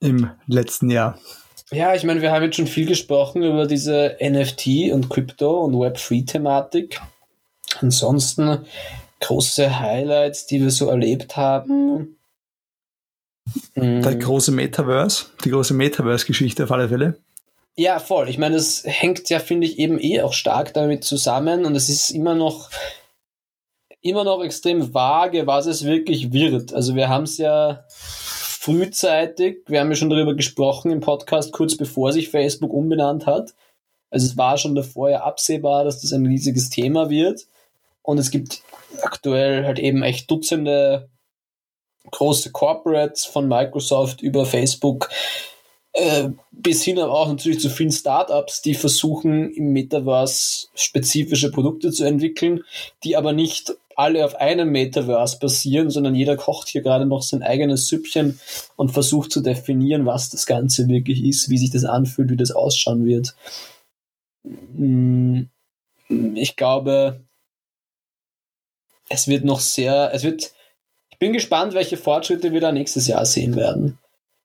im 0.00 0.30
letzten 0.46 0.90
Jahr? 0.90 1.18
Ja, 1.70 1.94
ich 1.94 2.04
meine, 2.04 2.22
wir 2.22 2.32
haben 2.32 2.44
jetzt 2.44 2.56
schon 2.56 2.66
viel 2.66 2.86
gesprochen 2.86 3.42
über 3.42 3.66
diese 3.66 4.16
NFT 4.22 4.92
und 4.92 5.10
Krypto 5.10 5.64
und 5.64 5.74
Web3-Thematik. 5.74 7.00
Ansonsten 7.80 8.66
große 9.20 9.80
Highlights, 9.80 10.46
die 10.46 10.60
wir 10.60 10.70
so 10.70 10.88
erlebt 10.88 11.36
haben. 11.36 12.18
Der 13.74 14.14
mm. 14.14 14.20
große 14.20 14.52
Metaverse, 14.52 15.26
die 15.44 15.50
große 15.50 15.74
Metaverse-Geschichte 15.74 16.64
auf 16.64 16.72
alle 16.72 16.88
Fälle. 16.88 17.18
Ja, 17.76 18.00
voll. 18.00 18.28
Ich 18.28 18.38
meine, 18.38 18.56
das 18.56 18.82
hängt 18.84 19.30
ja, 19.30 19.38
finde 19.38 19.66
ich, 19.66 19.78
eben 19.78 20.00
eh 20.00 20.20
auch 20.22 20.32
stark 20.32 20.74
damit 20.74 21.04
zusammen 21.04 21.64
und 21.64 21.76
es 21.76 21.88
ist 21.88 22.10
immer 22.10 22.34
noch, 22.34 22.70
immer 24.00 24.24
noch 24.24 24.42
extrem 24.42 24.92
vage, 24.94 25.46
was 25.46 25.66
es 25.66 25.84
wirklich 25.84 26.32
wird. 26.32 26.74
Also 26.74 26.96
wir 26.96 27.08
haben 27.08 27.22
es 27.22 27.38
ja 27.38 27.84
frühzeitig, 27.88 29.58
wir 29.68 29.80
haben 29.80 29.90
ja 29.90 29.94
schon 29.94 30.10
darüber 30.10 30.34
gesprochen 30.34 30.90
im 30.90 31.00
Podcast, 31.00 31.52
kurz 31.52 31.76
bevor 31.76 32.12
sich 32.12 32.28
Facebook 32.30 32.72
umbenannt 32.72 33.26
hat. 33.26 33.54
Also 34.10 34.26
es 34.26 34.36
war 34.36 34.58
schon 34.58 34.74
davor 34.74 35.10
ja 35.10 35.20
absehbar, 35.20 35.84
dass 35.84 36.00
das 36.00 36.12
ein 36.12 36.26
riesiges 36.26 36.70
Thema 36.70 37.10
wird. 37.10 37.46
Und 38.08 38.16
es 38.16 38.30
gibt 38.30 38.62
aktuell 39.02 39.66
halt 39.66 39.78
eben 39.78 40.02
echt 40.02 40.30
Dutzende 40.30 41.10
große 42.10 42.52
Corporates 42.52 43.26
von 43.26 43.46
Microsoft 43.46 44.22
über 44.22 44.46
Facebook 44.46 45.10
äh, 45.92 46.30
bis 46.50 46.82
hin 46.82 46.98
aber 46.98 47.12
auch 47.12 47.28
natürlich 47.28 47.60
zu 47.60 47.68
vielen 47.68 47.92
Startups, 47.92 48.62
die 48.62 48.72
versuchen 48.72 49.52
im 49.52 49.74
Metaverse 49.74 50.68
spezifische 50.74 51.50
Produkte 51.50 51.92
zu 51.92 52.04
entwickeln, 52.04 52.64
die 53.04 53.14
aber 53.14 53.34
nicht 53.34 53.76
alle 53.94 54.24
auf 54.24 54.36
einem 54.36 54.70
Metaverse 54.70 55.38
basieren, 55.38 55.90
sondern 55.90 56.14
jeder 56.14 56.38
kocht 56.38 56.68
hier 56.68 56.80
gerade 56.80 57.04
noch 57.04 57.20
sein 57.20 57.42
eigenes 57.42 57.88
Süppchen 57.88 58.40
und 58.76 58.90
versucht 58.90 59.32
zu 59.32 59.42
definieren, 59.42 60.06
was 60.06 60.30
das 60.30 60.46
Ganze 60.46 60.88
wirklich 60.88 61.22
ist, 61.22 61.50
wie 61.50 61.58
sich 61.58 61.72
das 61.72 61.84
anfühlt, 61.84 62.30
wie 62.30 62.38
das 62.38 62.52
ausschauen 62.52 63.04
wird. 63.04 63.34
Hm, 64.44 65.50
ich 66.08 66.56
glaube, 66.56 67.27
es 69.08 69.28
wird 69.28 69.44
noch 69.44 69.60
sehr, 69.60 70.10
es 70.12 70.22
wird, 70.22 70.52
ich 71.10 71.18
bin 71.18 71.32
gespannt, 71.32 71.74
welche 71.74 71.96
Fortschritte 71.96 72.52
wir 72.52 72.60
da 72.60 72.72
nächstes 72.72 73.06
Jahr 73.06 73.24
sehen 73.24 73.56
werden. 73.56 73.98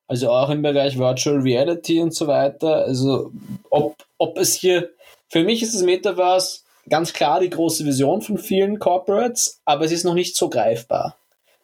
Also 0.07 0.29
auch 0.29 0.49
im 0.49 0.61
Bereich 0.61 0.97
Virtual 0.97 1.39
Reality 1.39 2.01
und 2.01 2.13
so 2.13 2.27
weiter. 2.27 2.85
Also 2.85 3.31
ob, 3.69 3.95
ob 4.17 4.37
es 4.37 4.53
hier, 4.53 4.91
für 5.29 5.43
mich 5.43 5.63
ist 5.63 5.73
das 5.73 5.83
Metaverse 5.83 6.59
ganz 6.89 7.13
klar 7.13 7.39
die 7.39 7.49
große 7.49 7.85
Vision 7.85 8.21
von 8.21 8.37
vielen 8.37 8.79
Corporates, 8.79 9.61
aber 9.65 9.85
es 9.85 9.91
ist 9.91 10.03
noch 10.03 10.13
nicht 10.13 10.35
so 10.35 10.49
greifbar. 10.49 11.17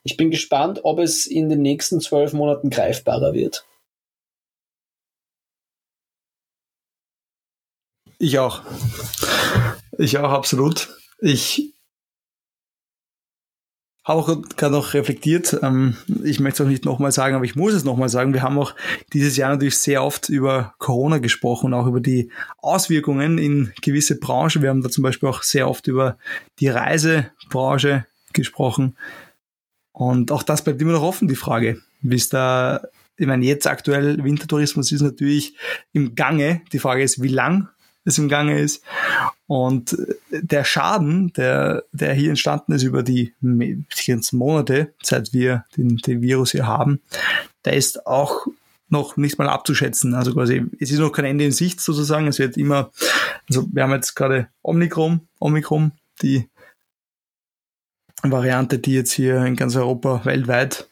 Ich 0.04 0.18
bin 0.18 0.32
gespannt, 0.32 0.82
ob 0.84 1.00
es 1.00 1.28
in 1.28 1.50
den 1.50 1.62
nächsten 1.62 2.00
zwölf 2.00 2.34
Monaten 2.34 2.70
greifbarer 2.70 3.34
wird. 3.34 3.66
Ich 8.18 8.40
auch. 8.40 8.62
Ich 9.98 10.18
auch, 10.18 10.32
absolut. 10.32 10.90
Ich 11.20 11.74
habe 14.10 14.22
auch 14.22 14.42
gerade 14.58 14.74
noch 14.74 14.94
reflektiert, 14.96 15.58
ähm, 15.62 15.96
ich 16.24 16.40
möchte 16.40 16.64
es 16.64 16.68
auch 16.68 16.70
nicht 16.70 16.84
nochmal 16.84 17.12
sagen, 17.12 17.36
aber 17.36 17.46
ich 17.46 17.56
muss 17.56 17.74
es 17.74 17.84
nochmal 17.84 18.10
sagen, 18.10 18.34
wir 18.34 18.42
haben 18.42 18.58
auch 18.58 18.76
dieses 19.14 19.38
Jahr 19.38 19.52
natürlich 19.52 19.78
sehr 19.78 20.04
oft 20.04 20.30
über 20.30 20.74
Corona 20.80 21.20
gesprochen 21.20 21.74
auch 21.74 21.86
über 21.86 22.00
die 22.00 22.32
Auswirkungen 22.58 23.38
in 23.38 23.72
gewisse 23.82 24.20
Branchen. 24.20 24.64
Wir 24.64 24.70
haben 24.70 24.82
da 24.82 24.90
zum 24.90 25.04
Beispiel 25.04 25.30
auch 25.30 25.44
sehr 25.44 25.70
oft 25.70 25.88
über 25.88 26.18
die 26.60 26.70
Reisebranche 26.70 28.06
gesprochen. 28.34 28.98
Und 29.92 30.32
auch 30.32 30.42
das 30.44 30.64
bleibt 30.64 30.82
immer 30.82 30.94
noch 30.94 31.04
offen, 31.04 31.28
die 31.28 31.36
Frage, 31.36 31.80
wie 32.02 32.16
es 32.16 32.30
da, 32.30 32.82
ich 33.16 33.28
meine, 33.28 33.46
jetzt 33.46 33.68
aktuell 33.68 34.24
Wintertourismus 34.24 34.92
ist 34.92 35.02
natürlich 35.02 35.56
im 35.94 36.16
Gange. 36.16 36.62
Die 36.74 36.80
Frage 36.80 37.04
ist, 37.04 37.22
wie 37.22 37.28
lang 37.28 37.70
es 38.06 38.18
im 38.18 38.30
Gange 38.30 38.60
ist. 38.60 38.84
Und 39.48 39.98
der 40.32 40.64
Schaden, 40.64 41.34
der, 41.34 41.84
der 41.92 42.14
hier 42.14 42.30
entstanden 42.30 42.74
ist 42.74 42.84
über 42.84 43.04
die, 43.04 43.34
die 43.42 43.86
ganzen 44.08 44.38
Monate, 44.38 44.94
seit 45.02 45.34
wir 45.34 45.66
den, 45.76 45.98
den 45.98 46.22
Virus 46.22 46.52
hier 46.52 46.68
haben, 46.68 47.02
der 47.66 47.74
ist 47.74 48.06
auch 48.06 48.48
noch 48.90 49.18
nicht 49.18 49.38
mal 49.38 49.50
abzuschätzen. 49.50 50.16
Also 50.16 50.34
quasi, 50.34 50.66
es 50.80 50.92
ist 50.92 51.00
noch 51.00 51.12
kein 51.12 51.26
Ende 51.26 51.46
in 51.46 51.52
Sicht 51.52 51.80
sozusagen. 51.80 52.28
Es 52.28 52.40
wird 52.40 52.58
immer, 52.58 52.92
also 53.48 53.68
wir 53.72 53.84
haben 53.84 53.94
jetzt 53.94 54.16
gerade 54.16 54.50
Omikron, 54.64 55.22
Omikron, 55.40 55.92
die 56.22 56.50
Variante, 58.24 58.80
die 58.80 58.96
jetzt 58.96 59.12
hier 59.12 59.46
in 59.46 59.56
ganz 59.56 59.76
Europa 59.76 60.26
weltweit 60.26 60.89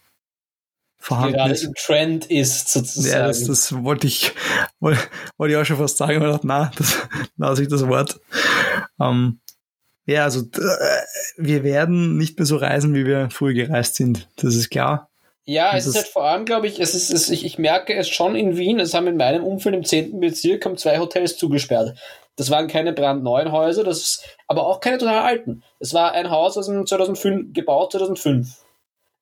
vorhanden 0.98 1.38
gerade 1.38 1.54
ist. 1.54 1.64
im 1.64 1.74
Trend 1.76 2.26
ist, 2.26 2.70
sozusagen. 2.70 3.22
Ja, 3.22 3.28
das, 3.28 3.44
das 3.44 3.84
wollte 3.84 4.08
ich, 4.08 4.34
wollte, 4.80 5.00
wollte 5.38 5.54
ich 5.54 5.60
auch 5.60 5.66
schon 5.66 5.78
fast 5.78 5.98
sagen, 5.98 6.18
aber 6.18 6.28
ich 6.28 6.34
dachte, 6.34 6.48
na, 6.48 6.72
das 6.78 6.98
lasse 7.38 7.64
ich 7.64 7.68
das 7.70 7.88
Wort. 7.88 8.20
Ähm, 9.00 9.40
ja, 10.06 10.24
also 10.24 10.44
wir 11.38 11.64
werden 11.64 12.18
nicht 12.18 12.40
mehr 12.40 12.46
so 12.46 12.56
reisen, 12.56 12.96
wie 12.96 13.06
wir 13.06 13.30
früher 13.30 13.54
gereist 13.54 13.96
sind. 13.96 14.30
Das 14.38 14.56
ist 14.56 14.70
klar. 14.70 15.10
Ja, 15.44 15.78
es 15.78 15.86
ist 15.88 15.96
halt 15.96 16.08
vor 16.08 16.26
allem, 16.26 16.44
glaube 16.44 16.68
ich, 16.68 16.80
es 16.80 16.94
ist, 16.94 17.10
es, 17.10 17.30
ich, 17.30 17.46
ich 17.46 17.58
merke 17.58 17.94
es 17.94 18.10
schon 18.10 18.36
in 18.36 18.58
Wien, 18.58 18.82
es 18.82 18.94
haben 18.94 19.08
in 19.08 19.16
meinem 19.16 19.46
Umfeld 19.46 19.76
im 19.76 19.86
10. 19.86 20.20
Bezirk 20.20 20.66
haben 20.66 20.78
zwei 20.78 21.00
Hotels 21.00 21.38
zugesperrt. 21.38 21.98
Das 22.36 22.52
waren 22.52 22.68
keine 22.68 22.92
brandneuen 22.92 23.52
Häuser, 23.52 23.86
das, 23.86 24.24
aber 24.48 24.68
auch 24.68 24.82
keine 24.82 24.98
total 24.98 25.20
alten. 25.20 25.64
Es 25.80 25.94
war 25.94 26.12
ein 26.12 26.30
Haus 26.30 26.58
aus 26.58 26.68
dem 26.68 26.86
2005, 26.86 27.54
gebaut 27.54 27.94
2005. 27.94 28.58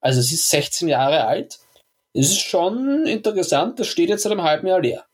Also 0.02 0.20
es 0.20 0.32
ist 0.32 0.49
16 0.49 0.88
Jahre 0.88 1.26
alt. 1.26 1.60
Es 2.16 2.28
ist 2.28 2.39
schon 2.39 3.05
interessant, 3.05 3.80
das 3.80 3.88
steht 3.88 4.09
jetzt 4.09 4.24
seit 4.24 4.32
einem 4.32 4.43
halben 4.43 4.68
Jahr 4.68 4.82
leer. 4.82 5.05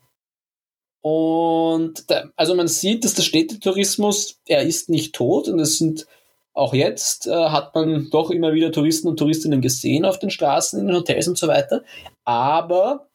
Und 1.02 2.12
da, 2.12 2.30
also 2.36 2.54
man 2.54 2.68
sieht, 2.68 3.04
dass 3.04 3.16
der 3.16 3.24
Städtetourismus, 3.24 4.39
er 4.45 4.62
ist 4.62 4.88
nicht 4.88 5.16
tot 5.16 5.47
und 5.47 5.60
es 5.60 5.80
sind 5.80 6.06
auch 6.54 6.74
jetzt 6.74 7.28
äh, 7.28 7.32
hat 7.32 7.74
man 7.74 8.10
doch 8.12 8.30
immer 8.30 8.54
wieder 8.54 8.72
Touristen 8.72 9.08
und 9.08 9.18
Touristinnen 9.18 9.62
gesehen 9.62 10.06
auf 10.06 10.20
den 10.20 10.30
Straßen, 10.30 10.80
in 10.80 10.88
den 10.88 10.95
Hotels 10.95 11.28
und 11.28 11.38
so 11.38 11.47
weiter. 11.47 11.84
Aber, 12.24 13.08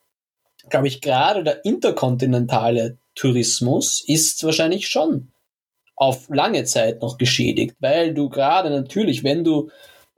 glaube 0.68 0.88
ich, 0.88 1.00
gerade 1.00 1.44
der 1.44 1.64
interkontinentale 1.64 2.98
Tourismus 3.14 4.02
ist 4.04 4.42
wahrscheinlich 4.42 4.88
schon 4.88 5.30
auf 5.94 6.28
lange 6.28 6.64
Zeit 6.64 7.02
noch 7.02 7.18
geschädigt, 7.18 7.76
weil 7.78 8.14
du 8.14 8.28
gerade 8.30 8.70
natürlich, 8.70 9.22
wenn 9.22 9.44
du 9.44 9.70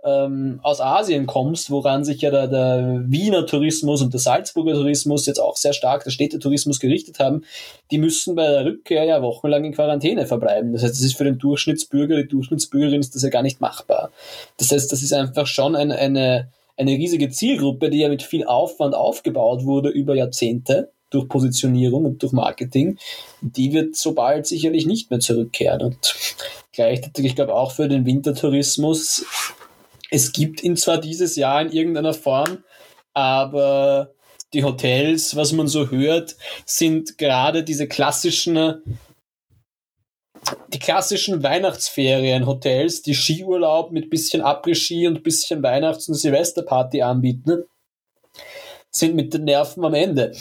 ähm, 0.04 0.60
aus 0.62 0.80
Asien 0.80 1.26
kommst, 1.26 1.70
woran 1.70 2.04
sich 2.04 2.20
ja 2.20 2.30
der, 2.30 2.46
der 2.46 3.04
Wiener 3.06 3.46
Tourismus 3.46 4.00
und 4.00 4.12
der 4.12 4.20
Salzburger 4.20 4.74
Tourismus 4.74 5.26
jetzt 5.26 5.40
auch 5.40 5.56
sehr 5.56 5.72
stark, 5.72 6.04
der 6.04 6.10
Städtetourismus 6.10 6.78
gerichtet 6.78 7.18
haben, 7.18 7.42
die 7.90 7.98
müssen 7.98 8.36
bei 8.36 8.46
der 8.46 8.64
Rückkehr 8.64 9.04
ja 9.04 9.22
wochenlang 9.22 9.64
in 9.64 9.72
Quarantäne 9.72 10.26
verbleiben. 10.26 10.72
Das 10.72 10.82
heißt, 10.82 10.94
das 10.94 11.02
ist 11.02 11.16
für 11.16 11.24
den 11.24 11.38
Durchschnittsbürger, 11.38 12.16
die 12.16 12.28
Durchschnittsbürgerin 12.28 13.00
ist 13.00 13.14
das 13.14 13.22
ja 13.22 13.28
gar 13.28 13.42
nicht 13.42 13.60
machbar. 13.60 14.10
Das 14.56 14.70
heißt, 14.70 14.92
das 14.92 15.02
ist 15.02 15.12
einfach 15.12 15.46
schon 15.46 15.74
ein, 15.74 15.90
eine, 15.90 16.48
eine 16.76 16.92
riesige 16.92 17.28
Zielgruppe, 17.28 17.90
die 17.90 17.98
ja 17.98 18.08
mit 18.08 18.22
viel 18.22 18.44
Aufwand 18.44 18.94
aufgebaut 18.94 19.64
wurde 19.64 19.88
über 19.88 20.14
Jahrzehnte 20.14 20.92
durch 21.10 21.28
Positionierung 21.28 22.04
und 22.04 22.22
durch 22.22 22.32
Marketing, 22.32 22.98
die 23.40 23.72
wird 23.72 23.96
sobald 23.96 24.46
sicherlich 24.46 24.86
nicht 24.86 25.10
mehr 25.10 25.20
zurückkehren. 25.20 25.82
Und 25.82 26.14
gleichzeitig, 26.72 27.24
ich 27.24 27.34
glaube 27.34 27.54
auch 27.54 27.72
für 27.72 27.88
den 27.88 28.04
Wintertourismus 28.04 29.24
es 30.10 30.32
gibt 30.32 30.62
ihn 30.62 30.76
zwar 30.76 30.98
dieses 30.98 31.36
Jahr 31.36 31.60
in 31.60 31.70
irgendeiner 31.70 32.14
Form, 32.14 32.64
aber 33.14 34.14
die 34.52 34.64
Hotels, 34.64 35.36
was 35.36 35.52
man 35.52 35.68
so 35.68 35.90
hört, 35.90 36.36
sind 36.64 37.18
gerade 37.18 37.62
diese 37.62 37.86
klassischen, 37.86 38.82
die 40.72 40.78
klassischen 40.78 41.42
Weihnachtsferien-Hotels, 41.42 43.02
die 43.02 43.14
Skiurlaub 43.14 43.92
mit 43.92 44.08
bisschen 44.08 44.40
Après-Ski 44.40 45.06
und 45.06 45.22
bisschen 45.22 45.62
Weihnachts- 45.62 46.08
und 46.08 46.14
Silvesterparty 46.14 47.02
anbieten, 47.02 47.64
sind 48.90 49.14
mit 49.14 49.34
den 49.34 49.44
Nerven 49.44 49.84
am 49.84 49.94
Ende. 49.94 50.32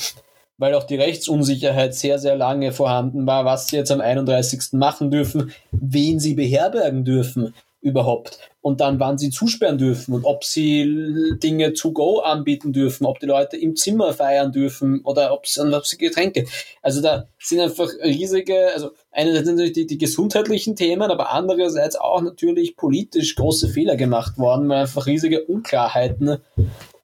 Weil 0.59 0.73
auch 0.73 0.85
die 0.85 0.95
Rechtsunsicherheit 0.95 1.93
sehr, 1.93 2.17
sehr 2.17 2.35
lange 2.35 2.71
vorhanden 2.71 3.27
war, 3.27 3.45
was 3.45 3.67
sie 3.67 3.75
jetzt 3.75 3.91
am 3.91 4.01
31. 4.01 4.73
machen 4.73 5.11
dürfen, 5.11 5.53
wen 5.71 6.19
sie 6.19 6.33
beherbergen 6.33 7.03
dürfen 7.03 7.53
überhaupt 7.87 8.39
und 8.61 8.81
dann 8.81 8.99
wann 8.99 9.17
sie 9.17 9.29
zusperren 9.29 9.77
dürfen 9.77 10.13
und 10.13 10.25
ob 10.25 10.43
sie 10.43 11.37
Dinge 11.41 11.73
to 11.73 11.93
go 11.93 12.19
anbieten 12.19 12.73
dürfen, 12.73 13.05
ob 13.05 13.19
die 13.19 13.25
Leute 13.25 13.55
im 13.55 13.75
Zimmer 13.75 14.13
feiern 14.13 14.51
dürfen 14.51 15.01
oder 15.05 15.31
ob 15.33 15.47
sie, 15.47 15.97
Getränke. 15.97 16.45
Also 16.81 17.01
da 17.01 17.27
sind 17.39 17.61
einfach 17.61 17.89
riesige, 18.03 18.73
also 18.73 18.91
einerseits 19.11 19.47
natürlich 19.47 19.71
die, 19.71 19.87
die 19.87 19.97
gesundheitlichen 19.97 20.75
Themen, 20.75 21.09
aber 21.09 21.31
andererseits 21.31 21.95
auch 21.95 22.21
natürlich 22.21 22.75
politisch 22.75 23.35
große 23.35 23.69
Fehler 23.69 23.95
gemacht 23.95 24.37
worden, 24.37 24.67
weil 24.69 24.81
einfach 24.81 25.05
riesige 25.05 25.45
Unklarheiten 25.45 26.37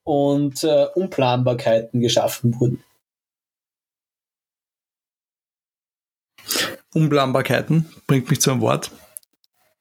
und 0.04 0.64
äh, 0.64 0.88
Unplanbarkeiten 0.96 2.02
geschaffen 2.02 2.60
wurden. 2.60 2.84
Unplanbarkeiten 6.94 7.90
bringt 8.06 8.30
mich 8.30 8.42
zu 8.42 8.52
einem 8.52 8.62
Wort. 8.62 8.92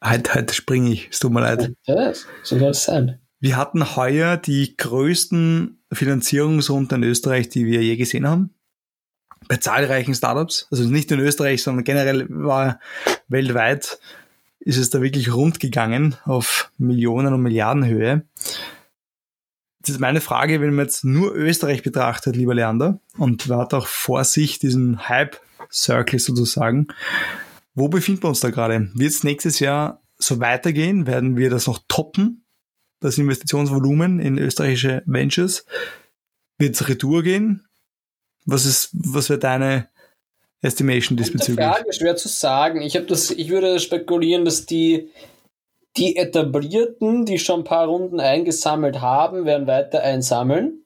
Heute, 0.04 0.34
heute 0.34 0.54
springe 0.54 0.90
ich, 0.90 1.08
es 1.10 1.20
tut 1.20 1.32
mir 1.32 1.40
leid. 1.40 1.72
Ja, 1.86 2.12
so 2.42 2.58
soll 2.58 2.70
es 2.70 2.84
sein. 2.84 3.20
Wir 3.40 3.56
hatten 3.56 3.96
heuer 3.96 4.36
die 4.36 4.76
größten 4.76 5.82
Finanzierungsrunden 5.92 7.02
in 7.02 7.08
Österreich, 7.08 7.48
die 7.48 7.66
wir 7.66 7.82
je 7.82 7.96
gesehen 7.96 8.26
haben. 8.26 8.54
Bei 9.48 9.56
zahlreichen 9.56 10.14
Startups. 10.14 10.68
Also 10.70 10.84
nicht 10.84 11.10
in 11.10 11.20
Österreich, 11.20 11.62
sondern 11.62 11.84
generell 11.84 12.26
war 12.28 12.80
weltweit 13.28 13.98
ist 14.64 14.78
es 14.78 14.90
da 14.90 15.02
wirklich 15.02 15.32
rund 15.34 15.60
gegangen 15.60 16.16
auf 16.24 16.70
Millionen 16.78 17.34
und 17.34 17.42
Milliardenhöhe. 17.42 18.22
Das 19.80 19.90
ist 19.90 20.00
meine 20.00 20.20
Frage, 20.20 20.60
wenn 20.60 20.74
man 20.74 20.84
jetzt 20.84 21.04
nur 21.04 21.34
Österreich 21.34 21.82
betrachtet, 21.82 22.36
lieber 22.36 22.54
Leander, 22.54 23.00
und 23.18 23.48
hat 23.48 23.74
auch 23.74 23.88
vor 23.88 24.22
sich 24.22 24.60
diesen 24.60 25.08
Hype-Circle 25.08 26.20
sozusagen. 26.20 26.86
Wo 27.74 27.88
befinden 27.88 28.22
wir 28.22 28.28
uns 28.28 28.40
da 28.40 28.50
gerade? 28.50 28.90
Wird 28.94 29.10
es 29.10 29.24
nächstes 29.24 29.58
Jahr 29.58 30.02
so 30.18 30.40
weitergehen? 30.40 31.06
Werden 31.06 31.36
wir 31.36 31.50
das 31.50 31.66
noch 31.66 31.80
toppen? 31.88 32.44
Das 33.00 33.18
Investitionsvolumen 33.18 34.20
in 34.20 34.38
österreichische 34.38 35.02
Ventures? 35.06 35.66
Wird 36.58 36.74
es 36.74 36.88
Retour 36.88 37.22
gehen? 37.22 37.66
Was 38.44 38.66
ist, 38.66 38.90
was 38.92 39.28
wäre 39.28 39.38
deine 39.38 39.88
Estimation 40.60 41.16
diesbezüglich? 41.16 41.66
Frage, 41.66 41.92
schwer 41.92 42.16
zu 42.16 42.28
sagen. 42.28 42.82
Ich 42.82 42.96
habe 42.96 43.06
das, 43.06 43.30
ich 43.30 43.48
würde 43.48 43.80
spekulieren, 43.80 44.44
dass 44.44 44.66
die, 44.66 45.10
die 45.96 46.16
etablierten, 46.16 47.24
die 47.24 47.38
schon 47.38 47.60
ein 47.60 47.64
paar 47.64 47.86
Runden 47.86 48.20
eingesammelt 48.20 49.00
haben, 49.00 49.44
werden 49.44 49.66
weiter 49.66 50.02
einsammeln. 50.02 50.84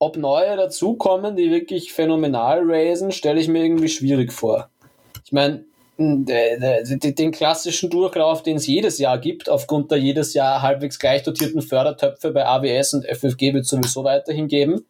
Ob 0.00 0.16
neue 0.16 0.56
dazukommen, 0.56 1.36
die 1.36 1.50
wirklich 1.50 1.92
phänomenal 1.92 2.62
raisen, 2.64 3.12
stelle 3.12 3.40
ich 3.40 3.46
mir 3.46 3.64
irgendwie 3.64 3.88
schwierig 3.88 4.32
vor. 4.32 4.68
Ich 5.32 5.34
meine, 5.34 5.64
den 5.96 7.32
klassischen 7.32 7.88
Durchlauf, 7.88 8.42
den 8.42 8.56
es 8.58 8.66
jedes 8.66 8.98
Jahr 8.98 9.18
gibt, 9.18 9.48
aufgrund 9.48 9.90
der 9.90 9.96
jedes 9.96 10.34
Jahr 10.34 10.60
halbwegs 10.60 10.98
gleich 10.98 11.22
dotierten 11.22 11.62
Fördertöpfe 11.62 12.32
bei 12.32 12.44
AWS 12.44 12.92
und 12.92 13.06
FFG 13.06 13.54
wird 13.54 13.64
sowieso 13.64 14.04
weiterhin 14.04 14.46
geben. 14.46 14.84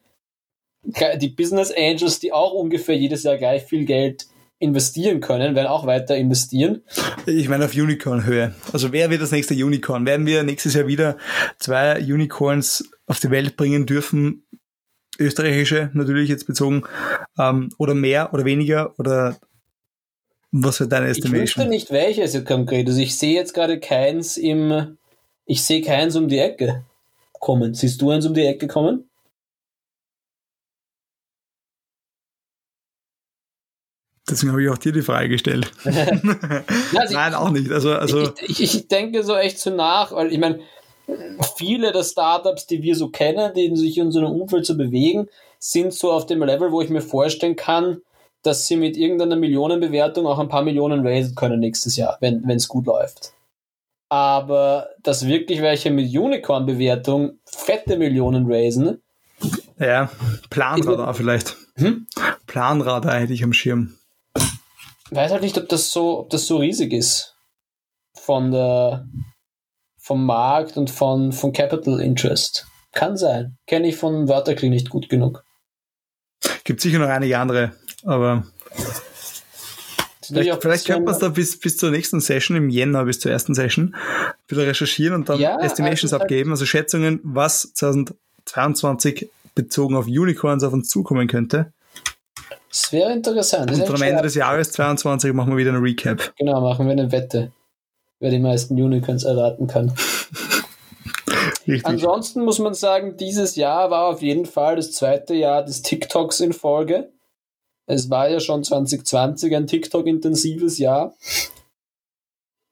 Die 0.84 1.28
Business 1.28 1.72
Angels, 1.72 2.18
die 2.18 2.32
auch 2.32 2.54
ungefähr 2.54 2.96
jedes 2.96 3.22
Jahr 3.22 3.38
gleich 3.38 3.62
viel 3.62 3.84
Geld 3.84 4.26
investieren 4.58 5.20
können, 5.20 5.54
werden 5.54 5.68
auch 5.68 5.86
weiter 5.86 6.16
investieren. 6.16 6.82
Ich 7.26 7.48
meine 7.48 7.66
auf 7.66 7.74
Unicorn-Höhe. 7.74 8.52
Also 8.72 8.90
wer 8.90 9.10
wird 9.10 9.22
das 9.22 9.30
nächste 9.30 9.54
Unicorn? 9.54 10.06
Werden 10.06 10.26
wir 10.26 10.42
nächstes 10.42 10.74
Jahr 10.74 10.88
wieder 10.88 11.18
zwei 11.60 12.00
Unicorns 12.00 12.90
auf 13.06 13.20
die 13.20 13.30
Welt 13.30 13.56
bringen 13.56 13.86
dürfen? 13.86 14.44
Österreichische 15.20 15.90
natürlich 15.92 16.28
jetzt 16.28 16.48
bezogen. 16.48 16.82
Ähm, 17.38 17.70
oder 17.78 17.94
mehr 17.94 18.34
oder 18.34 18.44
weniger 18.44 18.98
oder 18.98 19.36
was 20.52 20.76
für 20.76 20.86
deine 20.86 21.08
Estimation? 21.08 21.42
Ich 21.42 21.56
wüsste 21.56 21.68
nicht 21.68 21.90
welches 21.90 22.44
konkret. 22.44 22.86
Also 22.86 23.00
ich 23.00 23.16
sehe 23.16 23.34
jetzt 23.34 23.54
gerade 23.54 23.80
keins 23.80 24.36
im, 24.36 24.98
ich 25.46 25.64
sehe 25.64 25.80
keins 25.80 26.14
um 26.14 26.28
die 26.28 26.38
Ecke 26.38 26.84
kommen. 27.32 27.74
Siehst 27.74 28.00
du 28.00 28.10
eins 28.10 28.26
um 28.26 28.34
die 28.34 28.44
Ecke 28.44 28.68
kommen? 28.68 29.08
Deswegen 34.30 34.52
habe 34.52 34.62
ich 34.62 34.70
auch 34.70 34.78
dir 34.78 34.92
die 34.92 35.02
Frage 35.02 35.30
gestellt. 35.30 35.72
also 35.84 35.98
Nein, 37.12 37.32
ich, 37.32 37.36
auch 37.36 37.50
nicht. 37.50 37.70
Also, 37.70 37.92
also 37.94 38.32
ich, 38.40 38.60
ich, 38.60 38.74
ich, 38.76 38.88
denke 38.88 39.24
so 39.24 39.34
echt 39.36 39.58
so 39.58 39.70
nach, 39.70 40.12
weil 40.12 40.32
ich 40.32 40.38
meine, 40.38 40.60
viele 41.56 41.92
der 41.92 42.04
Startups, 42.04 42.66
die 42.66 42.82
wir 42.82 42.94
so 42.94 43.08
kennen, 43.08 43.52
die 43.54 43.74
sich 43.76 43.98
in 43.98 44.12
so 44.12 44.20
einem 44.20 44.30
Umfeld 44.30 44.64
so 44.64 44.76
bewegen, 44.76 45.28
sind 45.58 45.92
so 45.92 46.12
auf 46.12 46.26
dem 46.26 46.42
Level, 46.42 46.72
wo 46.72 46.80
ich 46.80 46.88
mir 46.88 47.02
vorstellen 47.02 47.56
kann, 47.56 48.00
dass 48.42 48.66
sie 48.66 48.76
mit 48.76 48.96
irgendeiner 48.96 49.36
Millionenbewertung 49.36 50.26
auch 50.26 50.38
ein 50.38 50.48
paar 50.48 50.62
Millionen 50.62 51.06
raisen 51.06 51.34
können 51.34 51.60
nächstes 51.60 51.96
Jahr, 51.96 52.18
wenn 52.20 52.48
es 52.48 52.68
gut 52.68 52.86
läuft. 52.86 53.32
Aber 54.08 54.90
dass 55.02 55.26
wirklich 55.26 55.62
welche 55.62 55.90
mit 55.90 56.14
Unicorn-Bewertung 56.14 57.38
fette 57.44 57.96
Millionen 57.96 58.50
raisen. 58.50 59.00
Ja, 59.78 60.10
Planradar 60.50 61.14
vielleicht. 61.14 61.56
Hm? 61.76 62.06
Planradar 62.46 63.20
hätte 63.20 63.32
ich 63.32 63.42
am 63.42 63.52
Schirm. 63.52 63.94
Weiß 65.10 65.30
halt 65.30 65.42
nicht, 65.42 65.56
ob 65.58 65.68
das 65.68 65.92
so, 65.92 66.20
ob 66.20 66.30
das 66.30 66.46
so 66.46 66.58
riesig 66.58 66.92
ist. 66.92 67.36
Von 68.14 68.50
der, 68.50 69.06
vom 69.98 70.26
Markt 70.26 70.76
und 70.76 70.90
von, 70.90 71.32
von 71.32 71.52
Capital 71.52 72.00
Interest. 72.00 72.66
Kann 72.92 73.16
sein. 73.16 73.56
Kenne 73.66 73.88
ich 73.88 73.96
von 73.96 74.28
Wörterkling 74.28 74.70
nicht 74.70 74.90
gut 74.90 75.08
genug. 75.08 75.44
Gibt 76.64 76.80
sicher 76.80 76.98
noch 76.98 77.08
einige 77.08 77.38
andere 77.38 77.72
aber 78.04 78.44
vielleicht, 80.22 80.62
vielleicht 80.62 80.86
könnte 80.86 81.02
man 81.02 81.14
es 81.14 81.20
da 81.20 81.28
bis, 81.28 81.58
bis 81.58 81.76
zur 81.76 81.90
nächsten 81.90 82.20
Session 82.20 82.56
im 82.56 82.68
Jänner, 82.68 83.04
bis 83.04 83.20
zur 83.20 83.30
ersten 83.30 83.54
Session, 83.54 83.94
wieder 84.48 84.66
recherchieren 84.66 85.14
und 85.14 85.28
dann 85.28 85.38
ja, 85.38 85.58
Estimations 85.60 86.12
also 86.12 86.22
abgeben, 86.22 86.50
also 86.50 86.66
Schätzungen, 86.66 87.20
was 87.22 87.72
2022 87.74 89.30
bezogen 89.54 89.96
auf 89.96 90.06
Unicorns 90.06 90.64
auf 90.64 90.72
uns 90.72 90.88
zukommen 90.88 91.28
könnte. 91.28 91.72
Das 92.70 92.90
wäre 92.90 93.12
interessant. 93.12 93.70
Das 93.70 93.80
und 93.80 93.94
am 93.94 94.02
Ende 94.02 94.22
des 94.22 94.34
Jahres 94.34 94.72
2022 94.72 95.34
machen 95.34 95.50
wir 95.50 95.58
wieder 95.58 95.72
eine 95.72 95.82
Recap. 95.82 96.32
Genau, 96.38 96.60
machen 96.62 96.86
wir 96.86 96.92
eine 96.92 97.12
Wette, 97.12 97.52
wer 98.18 98.30
die 98.30 98.38
meisten 98.38 98.80
Unicorns 98.80 99.24
erraten 99.24 99.66
kann. 99.66 99.92
Richtig. 101.66 101.86
Ansonsten 101.86 102.44
muss 102.44 102.58
man 102.58 102.74
sagen, 102.74 103.16
dieses 103.16 103.56
Jahr 103.56 103.90
war 103.90 104.06
auf 104.06 104.22
jeden 104.22 104.46
Fall 104.46 104.76
das 104.76 104.92
zweite 104.92 105.34
Jahr 105.34 105.64
des 105.64 105.82
TikToks 105.82 106.40
in 106.40 106.52
Folge 106.52 107.10
Es 107.86 108.10
war 108.10 108.28
ja 108.30 108.40
schon 108.40 108.64
2020 108.64 109.54
ein 109.54 109.66
TikTok-intensives 109.66 110.78
Jahr. 110.78 111.14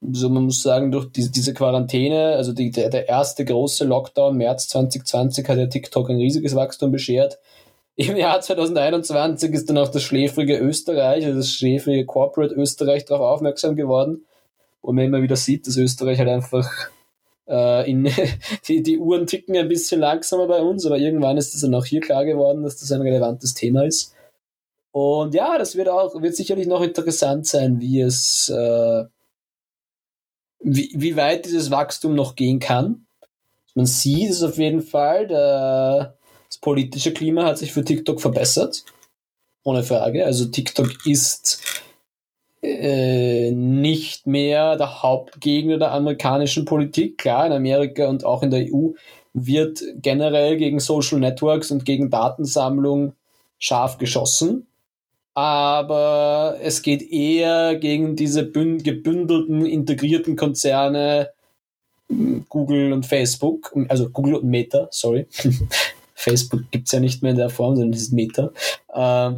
So, 0.00 0.30
man 0.30 0.44
muss 0.44 0.62
sagen, 0.62 0.92
durch 0.92 1.12
die, 1.12 1.30
diese 1.30 1.52
Quarantäne, 1.52 2.34
also 2.36 2.52
die, 2.52 2.70
der, 2.70 2.88
der 2.88 3.08
erste 3.08 3.44
große 3.44 3.84
Lockdown 3.84 4.36
März 4.36 4.68
2020 4.68 5.46
hat 5.46 5.58
ja 5.58 5.66
TikTok 5.66 6.08
ein 6.08 6.16
riesiges 6.16 6.54
Wachstum 6.54 6.90
beschert. 6.90 7.38
Im 7.96 8.16
Jahr 8.16 8.40
2021 8.40 9.52
ist 9.52 9.68
dann 9.68 9.76
auch 9.76 9.88
das 9.88 10.02
schläfrige 10.02 10.56
Österreich, 10.56 11.26
also 11.26 11.38
das 11.38 11.52
schläfrige 11.52 12.06
Corporate 12.06 12.54
Österreich 12.54 13.04
darauf 13.04 13.36
aufmerksam 13.36 13.76
geworden. 13.76 14.24
Und 14.80 14.96
man 14.96 15.04
immer 15.04 15.20
wieder 15.20 15.36
sieht, 15.36 15.66
dass 15.66 15.76
Österreich 15.76 16.18
halt 16.18 16.30
einfach 16.30 16.66
äh, 17.46 17.90
in, 17.90 18.10
die, 18.68 18.82
die 18.82 18.98
Uhren 18.98 19.26
ticken 19.26 19.54
ein 19.54 19.68
bisschen 19.68 20.00
langsamer 20.00 20.46
bei 20.46 20.62
uns, 20.62 20.86
aber 20.86 20.96
irgendwann 20.96 21.36
ist 21.36 21.54
es 21.54 21.60
dann 21.60 21.74
auch 21.74 21.84
hier 21.84 22.00
klar 22.00 22.24
geworden, 22.24 22.62
dass 22.62 22.78
das 22.78 22.90
ein 22.90 23.02
relevantes 23.02 23.52
Thema 23.52 23.84
ist. 23.84 24.14
Und 24.92 25.34
ja, 25.34 25.56
das 25.56 25.76
wird 25.76 25.88
auch, 25.88 26.20
wird 26.20 26.34
sicherlich 26.34 26.66
noch 26.66 26.82
interessant 26.82 27.46
sein, 27.46 27.80
wie 27.80 28.00
es, 28.00 28.48
äh, 28.48 29.04
wie, 30.60 30.90
wie 30.94 31.16
weit 31.16 31.46
dieses 31.46 31.70
Wachstum 31.70 32.14
noch 32.14 32.34
gehen 32.34 32.58
kann. 32.58 33.06
Man 33.74 33.86
sieht 33.86 34.30
es 34.30 34.42
auf 34.42 34.58
jeden 34.58 34.82
Fall, 34.82 35.28
der, 35.28 36.16
das 36.48 36.58
politische 36.58 37.12
Klima 37.12 37.44
hat 37.44 37.58
sich 37.58 37.72
für 37.72 37.84
TikTok 37.84 38.20
verbessert. 38.20 38.84
Ohne 39.62 39.84
Frage. 39.84 40.24
Also 40.24 40.46
TikTok 40.46 41.06
ist 41.06 41.60
äh, 42.62 43.52
nicht 43.52 44.26
mehr 44.26 44.76
der 44.76 45.02
Hauptgegner 45.02 45.78
der 45.78 45.92
amerikanischen 45.92 46.64
Politik. 46.64 47.18
Klar, 47.18 47.46
in 47.46 47.52
Amerika 47.52 48.08
und 48.08 48.24
auch 48.24 48.42
in 48.42 48.50
der 48.50 48.66
EU 48.72 48.90
wird 49.34 49.82
generell 49.96 50.56
gegen 50.56 50.80
Social 50.80 51.20
Networks 51.20 51.70
und 51.70 51.84
gegen 51.84 52.10
Datensammlung 52.10 53.12
scharf 53.58 53.98
geschossen 53.98 54.66
aber 55.34 56.58
es 56.62 56.82
geht 56.82 57.10
eher 57.10 57.76
gegen 57.76 58.16
diese 58.16 58.50
gebündelten, 58.50 59.64
integrierten 59.64 60.36
Konzerne 60.36 61.30
Google 62.48 62.92
und 62.92 63.06
Facebook, 63.06 63.72
also 63.88 64.10
Google 64.10 64.36
und 64.36 64.44
Meta, 64.44 64.88
sorry. 64.90 65.26
Facebook 66.14 66.70
gibt 66.70 66.86
es 66.86 66.92
ja 66.92 67.00
nicht 67.00 67.22
mehr 67.22 67.30
in 67.30 67.38
der 67.38 67.50
Form, 67.50 67.76
sondern 67.76 67.94
es 67.94 68.02
ist 68.02 68.12
Meta. 68.12 68.50
Äh, 68.92 69.30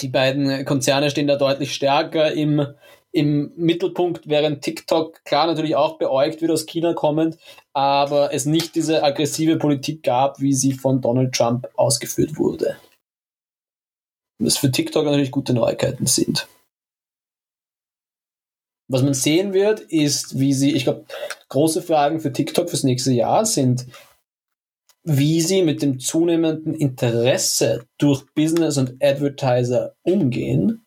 die 0.00 0.08
beiden 0.08 0.64
Konzerne 0.64 1.10
stehen 1.10 1.26
da 1.26 1.36
deutlich 1.36 1.74
stärker 1.74 2.32
im, 2.32 2.66
im 3.12 3.52
Mittelpunkt, 3.56 4.26
während 4.26 4.62
TikTok 4.62 5.24
klar 5.24 5.46
natürlich 5.46 5.76
auch 5.76 5.98
beäugt 5.98 6.40
wird 6.40 6.50
aus 6.50 6.66
China 6.66 6.94
kommend, 6.94 7.36
aber 7.74 8.32
es 8.32 8.46
nicht 8.46 8.74
diese 8.74 9.04
aggressive 9.04 9.56
Politik 9.56 10.02
gab, 10.02 10.40
wie 10.40 10.54
sie 10.54 10.72
von 10.72 11.00
Donald 11.00 11.34
Trump 11.34 11.68
ausgeführt 11.76 12.38
wurde 12.38 12.76
was 14.38 14.56
für 14.56 14.70
TikTok 14.70 15.04
natürlich 15.04 15.30
gute 15.30 15.54
Neuigkeiten 15.54 16.06
sind. 16.06 16.48
Was 18.88 19.02
man 19.02 19.14
sehen 19.14 19.54
wird, 19.54 19.80
ist, 19.80 20.38
wie 20.38 20.52
sie, 20.52 20.72
ich 20.72 20.84
glaube, 20.84 21.06
große 21.48 21.82
Fragen 21.82 22.20
für 22.20 22.32
TikTok 22.32 22.68
fürs 22.68 22.84
nächste 22.84 23.12
Jahr 23.12 23.46
sind, 23.46 23.86
wie 25.04 25.40
sie 25.40 25.62
mit 25.62 25.82
dem 25.82 26.00
zunehmenden 26.00 26.74
Interesse 26.74 27.86
durch 27.98 28.24
Business 28.34 28.76
und 28.78 29.02
Advertiser 29.02 29.94
umgehen, 30.02 30.86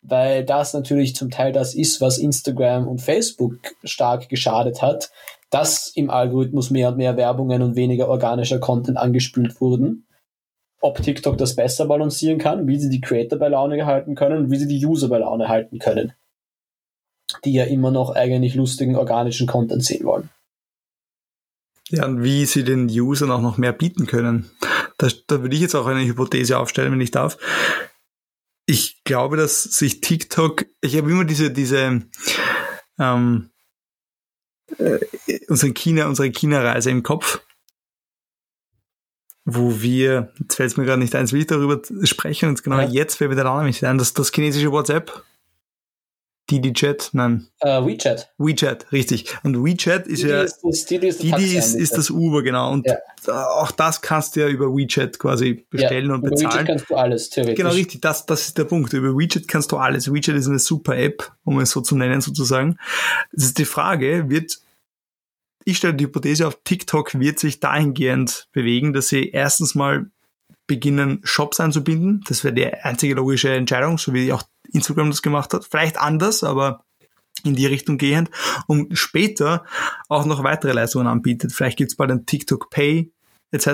weil 0.00 0.44
das 0.44 0.74
natürlich 0.74 1.14
zum 1.16 1.30
Teil 1.30 1.52
das 1.52 1.74
ist, 1.74 2.00
was 2.00 2.18
Instagram 2.18 2.86
und 2.86 3.00
Facebook 3.00 3.58
stark 3.84 4.28
geschadet 4.28 4.82
hat, 4.82 5.10
dass 5.50 5.88
im 5.94 6.10
Algorithmus 6.10 6.70
mehr 6.70 6.88
und 6.88 6.96
mehr 6.96 7.16
Werbungen 7.16 7.62
und 7.62 7.76
weniger 7.76 8.08
organischer 8.08 8.58
Content 8.58 8.98
angespült 8.98 9.60
wurden 9.60 10.03
ob 10.84 11.00
TikTok 11.00 11.38
das 11.38 11.56
besser 11.56 11.86
balancieren 11.86 12.38
kann, 12.38 12.66
wie 12.66 12.78
sie 12.78 12.90
die 12.90 13.00
Creator 13.00 13.38
bei 13.38 13.48
Laune 13.48 13.86
halten 13.86 14.14
können 14.14 14.50
wie 14.50 14.58
sie 14.58 14.68
die 14.68 14.84
User 14.84 15.08
bei 15.08 15.18
Laune 15.18 15.48
halten 15.48 15.78
können, 15.78 16.12
die 17.44 17.54
ja 17.54 17.64
immer 17.64 17.90
noch 17.90 18.14
eigentlich 18.14 18.54
lustigen 18.54 18.94
organischen 18.94 19.46
Content 19.46 19.82
sehen 19.82 20.04
wollen. 20.04 20.28
Ja, 21.88 22.04
und 22.04 22.22
wie 22.22 22.44
sie 22.44 22.64
den 22.64 22.88
Usern 22.88 23.30
auch 23.30 23.40
noch 23.40 23.56
mehr 23.56 23.72
bieten 23.72 24.06
können. 24.06 24.50
Da, 24.98 25.08
da 25.26 25.40
würde 25.40 25.54
ich 25.54 25.62
jetzt 25.62 25.74
auch 25.74 25.86
eine 25.86 26.04
Hypothese 26.04 26.58
aufstellen, 26.58 26.92
wenn 26.92 27.00
ich 27.00 27.10
darf. 27.10 27.38
Ich 28.66 29.02
glaube, 29.04 29.38
dass 29.38 29.62
sich 29.62 30.02
TikTok, 30.02 30.66
ich 30.82 30.96
habe 30.96 31.10
immer 31.10 31.24
diese, 31.24 31.50
diese 31.50 32.02
ähm, 32.98 33.50
äh, 34.78 34.98
unsere 35.48 35.72
China, 35.72 36.08
unsere 36.08 36.30
China-Reise 36.30 36.90
im 36.90 37.02
Kopf 37.02 37.40
wo 39.44 39.80
wir, 39.80 40.32
jetzt 40.40 40.56
fällt 40.56 40.70
es 40.70 40.76
mir 40.76 40.84
gerade 40.84 41.00
nicht 41.00 41.14
ein, 41.14 41.30
will 41.30 41.40
ich 41.40 41.46
darüber 41.46 41.80
sprechen, 42.04 42.48
und 42.48 42.62
genau 42.62 42.80
ja. 42.80 42.88
jetzt 42.88 43.16
fällt 43.16 43.30
mir 43.30 43.36
der 43.36 43.44
Name 43.44 43.64
nicht 43.64 43.84
ein, 43.84 43.98
das, 43.98 44.14
das 44.14 44.32
chinesische 44.32 44.72
WhatsApp. 44.72 45.22
Didi 46.50 46.74
Chat, 46.74 47.08
nein. 47.12 47.46
Uh, 47.64 47.86
WeChat. 47.86 48.30
WeChat, 48.36 48.92
richtig. 48.92 49.34
Und 49.44 49.64
WeChat 49.64 50.06
ist 50.06 50.22
Didi 50.22 50.30
ja. 50.30 50.42
Ist 50.42 50.60
das, 50.62 50.84
Didi 50.84 51.08
ist, 51.08 51.22
Didi 51.22 51.56
ist, 51.56 51.74
ist 51.74 51.96
das 51.96 52.10
Uber, 52.10 52.42
genau. 52.42 52.70
Und 52.70 52.86
ja. 52.86 52.98
auch 53.26 53.70
das 53.70 54.02
kannst 54.02 54.36
du 54.36 54.40
ja 54.40 54.48
über 54.48 54.66
WeChat 54.66 55.18
quasi 55.18 55.66
bestellen 55.70 56.08
ja, 56.08 56.14
und 56.14 56.20
bezahlen. 56.20 56.40
Über 56.42 56.52
WeChat 56.52 56.66
kannst 56.66 56.90
du 56.90 56.96
alles, 56.96 57.30
theoretisch. 57.30 57.56
Genau, 57.56 57.70
richtig. 57.70 58.02
Das, 58.02 58.26
das 58.26 58.48
ist 58.48 58.58
der 58.58 58.64
Punkt. 58.64 58.92
Über 58.92 59.16
WeChat 59.16 59.48
kannst 59.48 59.72
du 59.72 59.78
alles. 59.78 60.12
WeChat 60.12 60.36
ist 60.36 60.46
eine 60.46 60.58
super 60.58 60.94
App, 60.98 61.32
um 61.44 61.60
es 61.60 61.70
so 61.70 61.80
zu 61.80 61.96
nennen, 61.96 62.20
sozusagen. 62.20 62.76
Das 63.32 63.46
ist 63.46 63.56
die 63.56 63.64
Frage, 63.64 64.28
wird 64.28 64.58
ich 65.64 65.78
stelle 65.78 65.94
die 65.94 66.04
Hypothese 66.04 66.46
auf, 66.46 66.58
TikTok 66.64 67.18
wird 67.18 67.38
sich 67.38 67.60
dahingehend 67.60 68.48
bewegen, 68.52 68.92
dass 68.92 69.08
sie 69.08 69.30
erstens 69.30 69.74
mal 69.74 70.10
beginnen, 70.66 71.20
Shops 71.24 71.60
einzubinden. 71.60 72.24
Das 72.26 72.44
wäre 72.44 72.54
die 72.54 72.66
einzige 72.66 73.14
logische 73.14 73.54
Entscheidung, 73.54 73.98
so 73.98 74.12
wie 74.14 74.32
auch 74.32 74.42
Instagram 74.72 75.10
das 75.10 75.22
gemacht 75.22 75.52
hat. 75.52 75.64
Vielleicht 75.64 75.98
anders, 75.98 76.42
aber 76.42 76.84
in 77.42 77.54
die 77.54 77.66
Richtung 77.66 77.98
gehend. 77.98 78.30
Und 78.66 78.96
später 78.98 79.64
auch 80.08 80.24
noch 80.24 80.42
weitere 80.42 80.72
Leistungen 80.72 81.06
anbietet. 81.06 81.52
Vielleicht 81.52 81.76
gibt 81.76 81.90
es 81.90 81.96
bald 81.96 82.10
ein 82.10 82.26
TikTok 82.26 82.70
Pay 82.70 83.10
etc. 83.50 83.68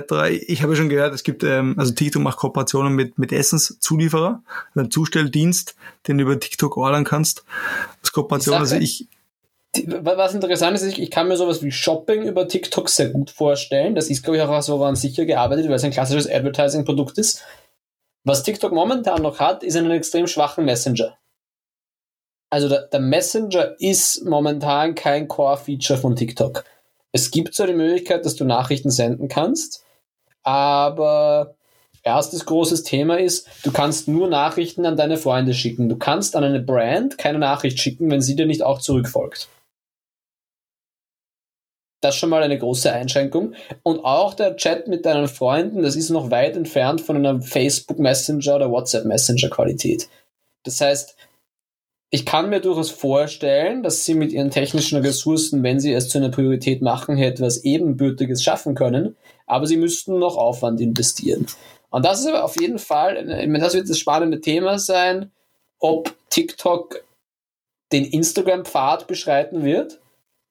Ich 0.47 0.63
habe 0.63 0.77
schon 0.77 0.89
gehört, 0.89 1.15
es 1.15 1.23
gibt, 1.23 1.43
ähm, 1.43 1.75
also 1.79 1.93
TikTok 1.93 2.23
macht 2.23 2.39
Kooperationen 2.39 2.95
mit, 2.95 3.19
mit 3.19 3.33
Essenszulieferer, 3.33 4.43
einen 4.75 4.91
Zustelldienst, 4.91 5.75
den 6.07 6.19
du 6.19 6.25
über 6.25 6.39
TikTok 6.39 6.77
ordern 6.77 7.05
kannst. 7.05 7.45
Das 8.03 8.13
Kooperation, 8.13 8.57
also 8.57 8.77
ich, 8.77 9.09
was 9.77 10.35
interessant 10.35 10.77
ist, 10.77 10.99
ich, 10.99 11.11
kann 11.11 11.29
mir 11.29 11.37
sowas 11.37 11.63
wie 11.63 11.71
Shopping 11.71 12.23
über 12.23 12.49
TikTok 12.49 12.89
sehr 12.89 13.11
gut 13.11 13.31
vorstellen. 13.31 13.95
Das 13.95 14.11
ist, 14.11 14.23
glaube 14.23 14.37
ich, 14.37 14.43
auch 14.43 14.63
so 14.63 14.79
woran 14.79 14.97
sicher 14.97 15.25
gearbeitet, 15.27 15.69
weil 15.69 15.77
es 15.77 15.85
ein 15.85 15.93
klassisches 15.93 16.29
Advertising-Produkt 16.29 17.19
ist. 17.19 17.45
Was 18.25 18.43
TikTok 18.43 18.73
momentan 18.73 19.23
noch 19.23 19.39
hat, 19.39 19.63
ist 19.63 19.77
einen 19.77 19.91
extrem 19.93 20.27
schwachen 20.27 20.65
Messenger. 20.65 21.17
Also 22.51 22.69
der, 22.69 22.83
der 22.89 23.01
Messenger 23.01 23.77
ist 23.79 24.25
momentan 24.25 24.97
kein 24.97 25.29
Core-Feature 25.29 25.99
von 25.99 26.17
TikTok. 26.17 26.65
Es 27.13 27.31
gibt 27.31 27.55
so 27.55 27.65
die 27.65 27.73
Möglichkeit, 27.73 28.25
dass 28.25 28.35
du 28.35 28.45
Nachrichten 28.45 28.91
senden 28.91 29.29
kannst, 29.29 29.85
aber 30.43 31.55
erstes 32.03 32.45
großes 32.45 32.83
Thema 32.83 33.19
ist, 33.19 33.47
du 33.63 33.71
kannst 33.71 34.09
nur 34.09 34.29
Nachrichten 34.29 34.85
an 34.85 34.97
deine 34.97 35.17
Freunde 35.17 35.55
schicken. 35.55 35.89
Du 35.89 35.97
kannst 35.97 36.35
an 36.35 36.45
eine 36.45 36.61
Brand 36.61 37.19
keine 37.19 37.39
Nachricht 37.39 37.79
schicken, 37.79 38.11
wenn 38.11 38.21
sie 38.21 38.37
dir 38.37 38.47
nicht 38.47 38.63
auch 38.63 38.81
zurückfolgt. 38.81 39.49
Das 42.01 42.15
ist 42.15 42.21
schon 42.21 42.31
mal 42.31 42.43
eine 42.43 42.59
große 42.59 42.91
Einschränkung. 42.93 43.55
Und 43.83 44.05
auch 44.05 44.35
der 44.35 44.57
Chat 44.57 44.89
mit 44.89 45.05
deinen 45.05 45.29
Freunden, 45.29 45.83
das 45.83 45.97
ist 45.97 46.11
noch 46.11 46.31
weit 46.31 46.57
entfernt 46.57 47.01
von 47.01 47.17
einer 47.17 47.43
Facebook 47.43 47.99
Messenger 47.99 48.57
oder 48.57 48.71
WhatsApp 48.71 49.05
Messenger 49.05 49.51
Qualität. 49.51 50.09
Das 50.65 50.81
heißt, 50.81 51.17
ich 52.13 52.27
kann 52.27 52.51
mir 52.51 52.61
durchaus 52.61 52.91
vorstellen, 52.91 53.83
dass 53.83 54.05
sie 54.05 54.15
mit 54.15 54.33
ihren 54.33 54.51
technischen 54.51 55.01
Ressourcen, 55.01 55.63
wenn 55.63 55.79
sie 55.79 55.93
es 55.93 56.09
zu 56.09 56.19
einer 56.19 56.31
Priorität 56.31 56.83
machen, 56.83 57.19
etwas 57.19 57.65
Ebenbürtiges 57.65 58.43
schaffen 58.43 58.75
können, 58.75 59.17
aber 59.47 59.67
sie 59.67 59.77
müssten 59.77 60.19
noch 60.19 60.37
Aufwand 60.37 60.81
investieren. 60.81 61.47
Und 61.91 62.05
das 62.05 62.21
ist 62.21 62.27
aber 62.27 62.45
auf 62.45 62.61
jeden 62.61 62.79
Fall, 62.79 63.25
meine, 63.25 63.61
das 63.61 63.75
wird 63.75 63.89
das 63.89 63.99
spannende 63.99 64.41
Thema 64.41 64.79
sein, 64.79 65.31
ob 65.79 66.13
TikTok 66.31 67.05
den 67.93 68.05
Instagram-Pfad 68.05 69.07
beschreiten 69.07 69.65
wird 69.65 70.01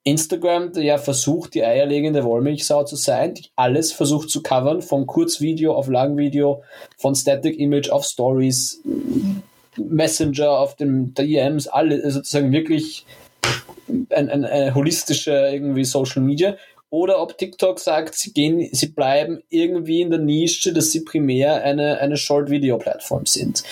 Instagram, 0.04 0.74
der 0.74 0.84
ja 0.84 0.98
versucht, 0.98 1.54
die 1.54 1.64
eierlegende 1.64 2.24
Wollmilchsau 2.24 2.84
zu 2.84 2.96
sein, 2.96 3.34
die 3.34 3.50
alles 3.56 3.92
versucht 3.92 4.30
zu 4.30 4.42
covern, 4.42 4.82
vom 4.82 5.06
Kurzvideo 5.06 5.74
auf 5.74 5.88
Langvideo, 5.88 6.64
von 6.98 7.16
Static 7.16 7.60
Image 7.60 7.90
auf 7.90 8.06
Stories, 8.06 8.82
Messenger 9.78 10.52
auf 10.52 10.76
den 10.76 11.14
DMs, 11.14 11.68
alle 11.68 12.10
sozusagen 12.12 12.52
wirklich 12.52 13.06
ein, 13.90 14.30
ein, 14.30 14.46
eine 14.46 14.76
holistische 14.76 15.32
irgendwie 15.32 15.86
Social 15.86 16.22
Media. 16.22 16.56
Oder 16.92 17.22
ob 17.22 17.38
TikTok 17.38 17.80
sagt, 17.80 18.16
sie 18.16 18.34
gehen, 18.34 18.68
sie 18.72 18.88
bleiben 18.88 19.44
irgendwie 19.50 20.02
in 20.02 20.10
der 20.10 20.20
Nische, 20.20 20.74
dass 20.74 20.92
sie 20.92 21.02
primär 21.02 21.64
eine, 21.64 22.00
eine 22.00 22.18
Short-Video-Plattform 22.18 23.28
sind. 23.28 23.64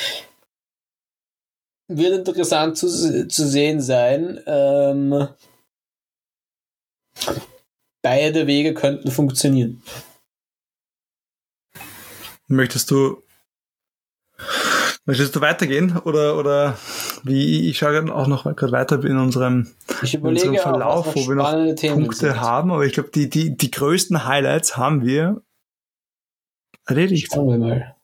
Wird 1.88 2.14
interessant 2.14 2.78
zu, 2.78 3.28
zu 3.28 3.48
sehen 3.48 3.82
sein. 3.82 4.40
Ähm, 4.46 5.30
Beide 8.01 8.47
Wege 8.47 8.74
könnten 8.74 9.11
funktionieren. 9.11 9.82
Möchtest 12.47 12.91
du 12.91 13.24
Möchtest 15.07 15.38
du 15.38 15.41
weitergehen 15.41 15.97
oder, 15.99 16.38
oder 16.38 16.78
wie? 17.24 17.70
Ich 17.70 17.78
schaue 17.78 18.13
auch 18.13 18.28
noch 18.28 18.43
gerade 18.43 18.74
weiter 18.74 19.01
in 19.05 19.18
unserem, 19.18 19.74
in 20.01 20.22
unserem 20.22 20.57
Verlauf, 20.57 21.07
auch, 21.07 21.15
wo 21.15 21.30
wir 21.30 21.36
noch 21.36 21.76
Themen 21.76 22.01
Punkte 22.01 22.18
sind. 22.18 22.41
haben, 22.41 22.72
aber 22.72 22.86
ich 22.86 22.91
glaube, 22.91 23.09
die, 23.15 23.30
die, 23.30 23.55
die 23.55 23.72
größten 23.72 24.26
Highlights 24.26 24.76
haben 24.76 25.05
wir 25.05 25.41
erledigt. 26.86 27.32
Schauen 27.34 27.47
wir 27.47 27.57
mal. 27.57 27.95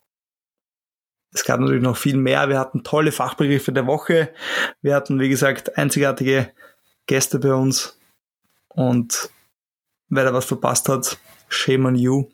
Es 1.33 1.43
gab 1.43 1.59
natürlich 1.59 1.83
noch 1.83 1.97
viel 1.97 2.15
mehr. 2.15 2.47
Wir 2.47 2.57
hatten 2.57 2.85
tolle 2.85 3.11
Fachbegriffe 3.11 3.73
der 3.73 3.85
Woche. 3.85 4.29
Wir 4.81 4.95
hatten, 4.95 5.19
wie 5.19 5.29
gesagt, 5.29 5.77
einzigartige 5.77 6.53
Gäste 7.05 7.37
bei 7.39 7.53
uns. 7.53 7.99
Und 8.75 9.29
wer 10.09 10.23
da 10.23 10.33
was 10.33 10.45
verpasst 10.45 10.89
hat, 10.89 11.17
shame 11.49 11.85
on 11.85 11.95
you. 11.95 12.25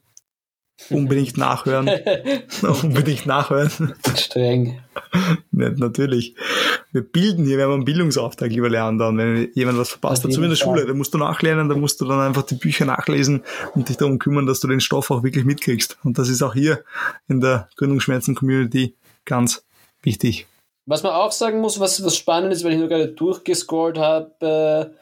Unbedingt 0.89 1.37
nachhören. 1.37 1.89
Unbedingt 2.83 3.25
nachhören. 3.25 3.95
Streng. 4.15 4.79
Nicht, 5.51 5.77
natürlich. 5.77 6.35
Wir 6.91 7.01
bilden 7.01 7.45
hier, 7.45 7.57
wir 7.57 7.65
haben 7.65 7.73
einen 7.73 7.85
Bildungsauftrag, 7.85 8.49
lieber 8.49 8.69
Leander. 8.69 9.09
Und 9.09 9.17
wenn 9.17 9.51
jemand 9.53 9.77
was 9.77 9.89
verpasst 9.89 10.23
hat, 10.23 10.31
so 10.31 10.39
wie 10.39 10.45
in 10.45 10.51
der 10.51 10.57
Schule, 10.57 10.85
da 10.85 10.93
musst 10.93 11.13
du 11.13 11.17
nachlernen, 11.17 11.67
da 11.67 11.75
musst 11.75 11.99
du 11.99 12.05
dann 12.05 12.19
einfach 12.19 12.43
die 12.43 12.55
Bücher 12.55 12.85
nachlesen 12.85 13.43
und 13.75 13.89
dich 13.89 13.97
darum 13.97 14.19
kümmern, 14.19 14.45
dass 14.45 14.61
du 14.61 14.67
den 14.67 14.79
Stoff 14.79 15.11
auch 15.11 15.23
wirklich 15.23 15.43
mitkriegst. 15.43 15.97
Und 16.03 16.17
das 16.17 16.29
ist 16.29 16.41
auch 16.41 16.53
hier 16.53 16.83
in 17.27 17.41
der 17.41 17.67
Gründungsschmerzen-Community 17.75 18.95
ganz 19.25 19.65
wichtig. 20.01 20.47
Was 20.85 21.03
man 21.03 21.11
auch 21.11 21.31
sagen 21.31 21.59
muss, 21.59 21.79
was, 21.79 22.03
was 22.03 22.17
spannend 22.17 22.53
ist, 22.53 22.63
weil 22.63 22.73
ich 22.73 22.79
nur 22.79 22.87
gerade 22.87 23.09
durchgescrollt 23.09 23.97
habe, 23.97 24.31
äh, 24.41 24.99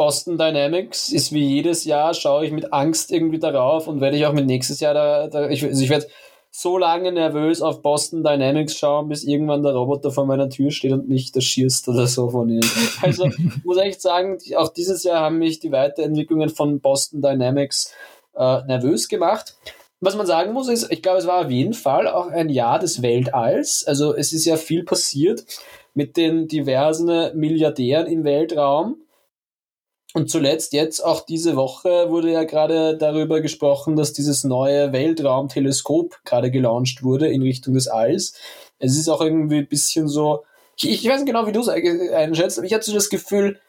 Boston 0.00 0.38
Dynamics 0.38 1.12
ist 1.12 1.30
wie 1.32 1.44
jedes 1.44 1.84
Jahr, 1.84 2.14
schaue 2.14 2.46
ich 2.46 2.52
mit 2.52 2.72
Angst 2.72 3.12
irgendwie 3.12 3.38
darauf 3.38 3.86
und 3.86 4.00
werde 4.00 4.16
ich 4.16 4.24
auch 4.24 4.32
mit 4.32 4.46
nächstes 4.46 4.80
Jahr 4.80 4.94
da, 4.94 5.28
da 5.28 5.50
ich, 5.50 5.62
also 5.62 5.82
ich 5.82 5.90
werde 5.90 6.06
so 6.50 6.78
lange 6.78 7.12
nervös 7.12 7.62
auf 7.62 7.82
Boston 7.82 8.24
Dynamics 8.24 8.76
schauen, 8.76 9.08
bis 9.08 9.24
irgendwann 9.24 9.62
der 9.62 9.72
Roboter 9.72 10.10
vor 10.10 10.26
meiner 10.26 10.48
Tür 10.48 10.70
steht 10.70 10.92
und 10.92 11.08
mich 11.08 11.32
da 11.32 11.40
schießt 11.40 11.88
oder 11.88 12.06
so 12.06 12.30
von 12.30 12.48
ihnen. 12.48 12.64
Also 13.02 13.28
muss 13.62 13.76
echt 13.76 14.00
sagen, 14.00 14.38
auch 14.56 14.72
dieses 14.72 15.04
Jahr 15.04 15.20
haben 15.20 15.38
mich 15.38 15.60
die 15.60 15.70
Weiterentwicklungen 15.70 16.48
von 16.48 16.80
Boston 16.80 17.22
Dynamics 17.22 17.92
äh, 18.34 18.62
nervös 18.64 19.08
gemacht. 19.08 19.56
Was 20.00 20.16
man 20.16 20.26
sagen 20.26 20.54
muss, 20.54 20.68
ist, 20.68 20.90
ich 20.90 21.02
glaube, 21.02 21.18
es 21.18 21.26
war 21.26 21.44
auf 21.44 21.50
jeden 21.50 21.74
Fall 21.74 22.08
auch 22.08 22.28
ein 22.28 22.48
Jahr 22.48 22.78
des 22.78 23.02
Weltalls. 23.02 23.84
Also 23.86 24.14
es 24.14 24.32
ist 24.32 24.46
ja 24.46 24.56
viel 24.56 24.82
passiert 24.82 25.44
mit 26.00 26.16
den 26.16 26.48
diversen 26.48 27.38
Milliardären 27.38 28.06
im 28.06 28.24
Weltraum. 28.24 28.96
Und 30.14 30.30
zuletzt 30.30 30.72
jetzt 30.72 31.04
auch 31.04 31.26
diese 31.26 31.56
Woche 31.56 32.08
wurde 32.08 32.32
ja 32.32 32.44
gerade 32.44 32.96
darüber 32.96 33.42
gesprochen, 33.42 33.96
dass 33.96 34.14
dieses 34.14 34.42
neue 34.42 34.94
Weltraumteleskop 34.94 36.20
gerade 36.24 36.50
gelauncht 36.50 37.02
wurde 37.02 37.28
in 37.28 37.42
Richtung 37.42 37.74
des 37.74 37.86
Alls. 37.86 38.32
Es 38.78 38.96
ist 38.96 39.10
auch 39.10 39.20
irgendwie 39.20 39.58
ein 39.58 39.68
bisschen 39.68 40.08
so, 40.08 40.42
ich, 40.78 40.88
ich 40.88 41.06
weiß 41.06 41.20
nicht 41.20 41.26
genau, 41.26 41.46
wie 41.46 41.52
du 41.52 41.60
es 41.60 41.68
einschätzt, 41.68 42.56
aber 42.56 42.66
ich 42.66 42.72
hatte 42.72 42.86
so 42.86 42.94
das 42.94 43.10
Gefühl, 43.10 43.60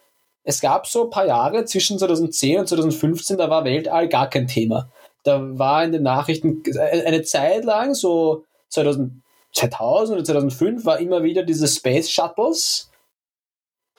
es 0.45 0.61
gab 0.61 0.87
so 0.87 1.03
ein 1.03 1.09
paar 1.09 1.27
Jahre 1.27 1.65
zwischen 1.65 1.99
2010 1.99 2.59
und 2.61 2.67
2015, 2.69 3.39
da 3.39 3.49
war 3.49 3.65
Weltall 3.65 4.07
gar 4.07 4.29
kein 4.29 4.47
Thema. 4.47 4.89
Da 5.23 5.59
war 5.59 5.83
in 5.83 5.91
den 5.91 6.03
Nachrichten 6.03 6.63
eine 6.79 7.23
Zeit 7.23 7.65
lang, 7.65 7.93
so 7.93 8.45
2000, 8.69 9.21
2000 9.53 10.17
oder 10.17 10.23
2005, 10.23 10.85
war 10.85 10.99
immer 10.99 11.23
wieder 11.23 11.43
diese 11.43 11.67
Space 11.67 12.09
Shuttles, 12.09 12.91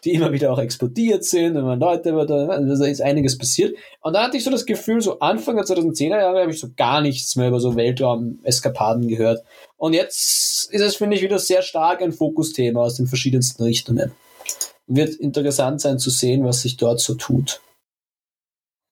die 0.05 0.12
immer 0.12 0.32
wieder 0.32 0.53
auch 0.53 0.59
explodiert 0.59 1.24
sind 1.24 1.57
und 1.57 1.64
man 1.64 1.78
Leute, 1.78 2.12
also 2.14 2.84
ist 2.84 3.00
einiges 3.00 3.38
passiert. 3.38 3.76
Und 4.00 4.14
dann 4.14 4.24
hatte 4.24 4.36
ich 4.36 4.44
so 4.44 4.50
das 4.50 4.66
Gefühl, 4.66 5.00
so 5.00 5.20
Anfang 5.20 5.57
der 5.57 5.64
2010er 5.64 6.18
Jahre 6.18 6.40
habe 6.40 6.50
ich 6.50 6.59
so 6.59 6.70
gar 6.76 7.00
nichts 7.00 7.36
mehr 7.36 7.48
über 7.48 7.61
so 7.61 7.76
Weltraum-Eskapaden 7.76 9.07
gehört. 9.07 9.44
Und 9.76 9.92
jetzt 9.92 10.72
ist 10.72 10.80
es, 10.80 10.96
finde 10.96 11.16
ich, 11.16 11.22
wieder 11.22 11.38
sehr 11.38 11.62
stark 11.62 12.03
ein 12.03 12.12
Fokusthema 12.12 12.80
aus 12.80 12.96
den 12.96 13.07
verschiedensten 13.07 13.62
Richtungen. 13.62 14.12
Wird 14.86 15.14
interessant 15.14 15.80
sein 15.80 15.98
zu 16.00 16.11
sehen, 16.11 16.44
was 16.44 16.62
sich 16.62 16.76
dort 16.76 17.00
so 17.00 17.14
tut. 17.14 17.61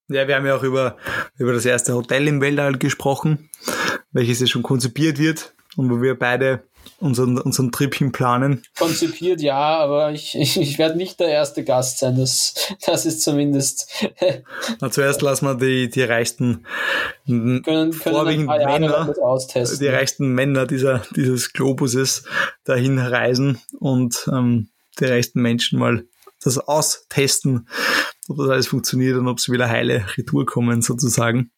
Ja, 0.09 0.29
wir 0.29 0.37
haben 0.37 0.47
ja 0.47 0.57
auch 0.57 0.63
über, 0.63 0.97
über 1.39 1.53
das 1.53 1.65
erste 1.65 1.95
Hotel 1.95 2.29
im 2.29 2.41
Weltall 2.41 2.79
gesprochen, 2.79 3.51
welches 4.13 4.41
ja 4.41 4.47
schon 4.47 4.63
konzipiert 4.63 5.19
wird 5.19 5.55
und 5.77 5.91
wo 5.91 6.03
wir 6.03 6.19
beide 6.19 6.63
unseren, 6.99 7.39
unseren 7.39 7.73
Trip 7.73 7.95
hin 7.95 8.13
planen. 8.13 8.63
Konzipiert 8.79 9.41
ja, 9.41 9.79
aber 9.79 10.13
ich, 10.13 10.35
ich, 10.37 10.61
ich 10.61 10.79
werde 10.79 10.97
nicht 10.97 11.21
der 11.21 11.29
erste 11.29 11.65
Gast 11.65 11.99
sein. 11.99 12.17
Das, 12.17 12.55
das 12.85 13.07
ist 13.07 13.23
zumindest. 13.23 14.07
Na, 14.81 14.91
zuerst 14.91 15.23
lassen 15.23 15.47
wir 15.47 15.55
die, 15.55 15.89
die 15.89 16.03
reichsten 16.03 16.67
können, 17.27 17.63
können 17.63 17.93
vorwiegend 17.93 18.49
Männer, 18.49 19.15
die 19.81 19.89
reichsten 19.89 20.29
Männer 20.35 20.67
dieser, 20.67 21.03
dieses 21.17 21.53
Globuses 21.53 22.25
dahin 22.65 22.99
reisen 22.99 23.61
und 23.79 24.29
ähm, 24.33 24.71
die 24.99 25.07
reichsten 25.07 25.41
Menschen 25.41 25.79
mal 25.79 26.05
das 26.43 26.59
austesten, 26.59 27.69
ob 28.29 28.39
das 28.39 28.49
alles 28.49 28.67
funktioniert 28.67 29.19
und 29.19 29.29
ob 29.29 29.41
sie 29.41 29.53
wieder 29.53 29.69
heile 29.69 30.07
Retour 30.17 30.47
kommen 30.47 30.83
sozusagen. 30.83 31.51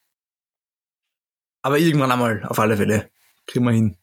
Aber 1.62 1.78
irgendwann 1.78 2.10
einmal, 2.10 2.42
auf 2.48 2.58
alle 2.58 2.76
Fälle, 2.76 3.08
kriegen 3.46 3.64
wir 3.64 3.72
hin 3.72 3.96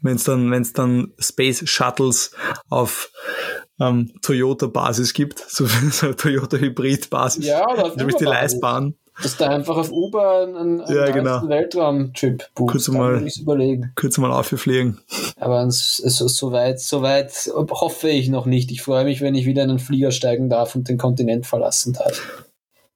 wenn 0.00 0.16
es 0.16 0.24
dann, 0.24 0.50
wenn 0.50 0.62
es 0.62 0.72
dann 0.72 1.12
Space 1.18 1.68
Shuttles 1.68 2.32
auf 2.68 3.10
ähm, 3.80 4.12
Toyota-Basis 4.22 5.14
gibt, 5.14 5.38
so, 5.48 5.66
so 5.66 6.12
Toyota-Hybrid-Basis. 6.12 7.46
Ja, 7.46 7.66
Nämlich 7.96 8.16
die 8.16 8.24
Leistbahn. 8.24 8.94
Dass 9.20 9.36
da 9.36 9.48
einfach 9.48 9.76
auf 9.76 9.90
Uber 9.90 10.42
einen, 10.42 10.80
einen 10.80 10.96
ja, 10.96 11.10
genau. 11.10 11.48
Weltraum-Trip 11.48 12.54
buchst. 12.54 12.72
Kurz 12.72 12.88
mal, 12.88 13.26
überlegen. 13.40 13.92
Kurz 13.96 14.16
mal 14.18 14.30
aufgefliegen. 14.30 15.00
Aber 15.40 15.68
so, 15.72 16.28
so, 16.28 16.52
weit, 16.52 16.78
so 16.78 17.02
weit 17.02 17.32
hoffe 17.52 18.10
ich 18.10 18.28
noch 18.28 18.46
nicht. 18.46 18.70
Ich 18.70 18.82
freue 18.82 19.04
mich, 19.04 19.20
wenn 19.20 19.34
ich 19.34 19.44
wieder 19.44 19.64
in 19.64 19.70
einen 19.70 19.78
Flieger 19.80 20.12
steigen 20.12 20.48
darf 20.48 20.76
und 20.76 20.88
den 20.88 20.98
Kontinent 20.98 21.46
verlassen 21.46 21.94
darf. 21.94 22.44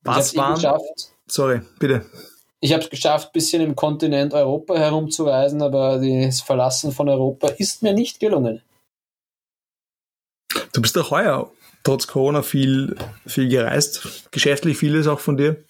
Was 0.05 0.36
waren? 0.36 0.80
Sorry, 1.26 1.62
bitte 1.80 2.05
ich 2.62 2.72
habe 2.72 2.82
es 2.82 2.90
geschafft, 2.90 3.28
ein 3.28 3.32
bisschen 3.32 3.60
im 3.60 3.76
Kontinent 3.76 4.32
Europa 4.32 4.76
herumzureisen, 4.76 5.60
aber 5.60 5.98
das 5.98 6.40
Verlassen 6.40 6.92
von 6.92 7.08
Europa 7.08 7.48
ist 7.48 7.82
mir 7.82 7.92
nicht 7.92 8.20
gelungen. 8.20 8.62
Du 10.72 10.80
bist 10.80 10.96
doch 10.96 11.10
heuer 11.10 11.50
trotz 11.82 12.06
Corona 12.06 12.42
viel, 12.42 12.96
viel 13.26 13.48
gereist. 13.48 14.28
Geschäftlich 14.30 14.78
vieles 14.78 15.06
auch 15.06 15.20
von 15.20 15.36
dir, 15.36 15.64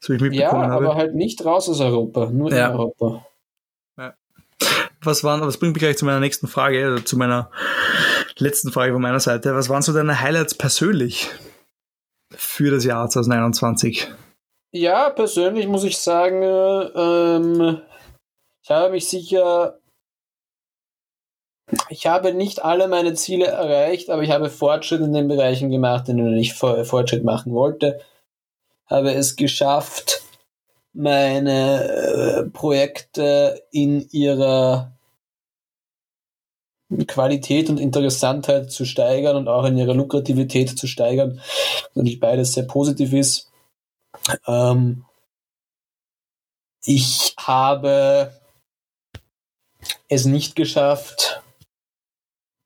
so 0.00 0.12
ich 0.12 0.20
mitbekommen 0.20 0.62
ja, 0.64 0.68
habe. 0.70 0.86
aber 0.86 0.96
halt 0.96 1.14
nicht 1.14 1.44
raus 1.44 1.68
aus 1.68 1.80
Europa, 1.80 2.30
nur 2.30 2.52
ja. 2.52 2.68
in 2.68 2.72
Europa. 2.72 3.26
Ja. 3.96 4.14
Was 5.02 5.24
waren, 5.24 5.40
das 5.40 5.58
bringt 5.58 5.74
mich 5.74 5.80
gleich 5.80 5.96
zu 5.96 6.04
meiner 6.04 6.20
nächsten 6.20 6.48
Frage, 6.48 6.92
oder 6.92 7.04
zu 7.04 7.16
meiner 7.16 7.50
letzten 8.38 8.72
Frage 8.72 8.92
von 8.92 9.02
meiner 9.02 9.20
Seite. 9.20 9.54
Was 9.54 9.68
waren 9.68 9.82
so 9.82 9.92
deine 9.92 10.20
Highlights 10.20 10.54
persönlich 10.54 11.30
für 12.34 12.70
das 12.70 12.84
Jahr 12.84 13.08
2021? 13.08 14.08
Ja, 14.74 15.10
persönlich 15.10 15.66
muss 15.66 15.84
ich 15.84 15.98
sagen, 15.98 16.42
ähm, 16.42 17.82
ich 18.62 18.70
habe 18.70 18.92
mich 18.92 19.06
sicher, 19.06 19.78
ich 21.90 22.06
habe 22.06 22.32
nicht 22.32 22.64
alle 22.64 22.88
meine 22.88 23.12
Ziele 23.12 23.46
erreicht, 23.46 24.08
aber 24.08 24.22
ich 24.22 24.30
habe 24.30 24.48
Fortschritt 24.48 25.02
in 25.02 25.12
den 25.12 25.28
Bereichen 25.28 25.70
gemacht, 25.70 26.08
in 26.08 26.16
denen 26.16 26.38
ich 26.38 26.54
Fortschritt 26.54 27.22
machen 27.22 27.52
wollte. 27.52 28.00
Habe 28.86 29.12
es 29.12 29.36
geschafft, 29.36 30.22
meine 30.94 31.84
äh, 31.84 32.50
Projekte 32.50 33.62
in 33.72 34.08
ihrer 34.10 34.92
Qualität 37.06 37.68
und 37.68 37.78
Interessantheit 37.78 38.70
zu 38.70 38.86
steigern 38.86 39.36
und 39.36 39.48
auch 39.48 39.64
in 39.66 39.76
ihrer 39.76 39.94
Lukrativität 39.94 40.78
zu 40.78 40.86
steigern, 40.86 41.40
und 41.94 42.06
ich 42.06 42.20
beides 42.20 42.54
sehr 42.54 42.64
positiv 42.64 43.12
ist. 43.12 43.51
Ähm, 44.46 45.04
ich 46.84 47.34
habe 47.38 48.32
es 50.08 50.24
nicht 50.24 50.56
geschafft. 50.56 51.42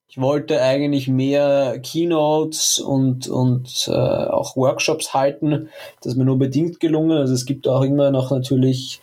Ich 0.09 0.23
wollte 0.23 0.63
eigentlich 0.63 1.09
mehr 1.09 1.79
Keynotes 1.81 2.79
und, 2.79 3.29
und 3.29 3.87
äh, 3.89 3.93
auch 3.93 4.57
Workshops 4.57 5.13
halten. 5.13 5.69
Das 6.01 6.13
ist 6.13 6.17
mir 6.17 6.25
nur 6.25 6.39
bedingt 6.39 6.81
gelungen. 6.81 7.19
Also 7.19 7.35
es 7.35 7.45
gibt 7.45 7.69
auch 7.69 7.83
immer 7.83 8.11
noch 8.11 8.31
natürlich 8.31 9.03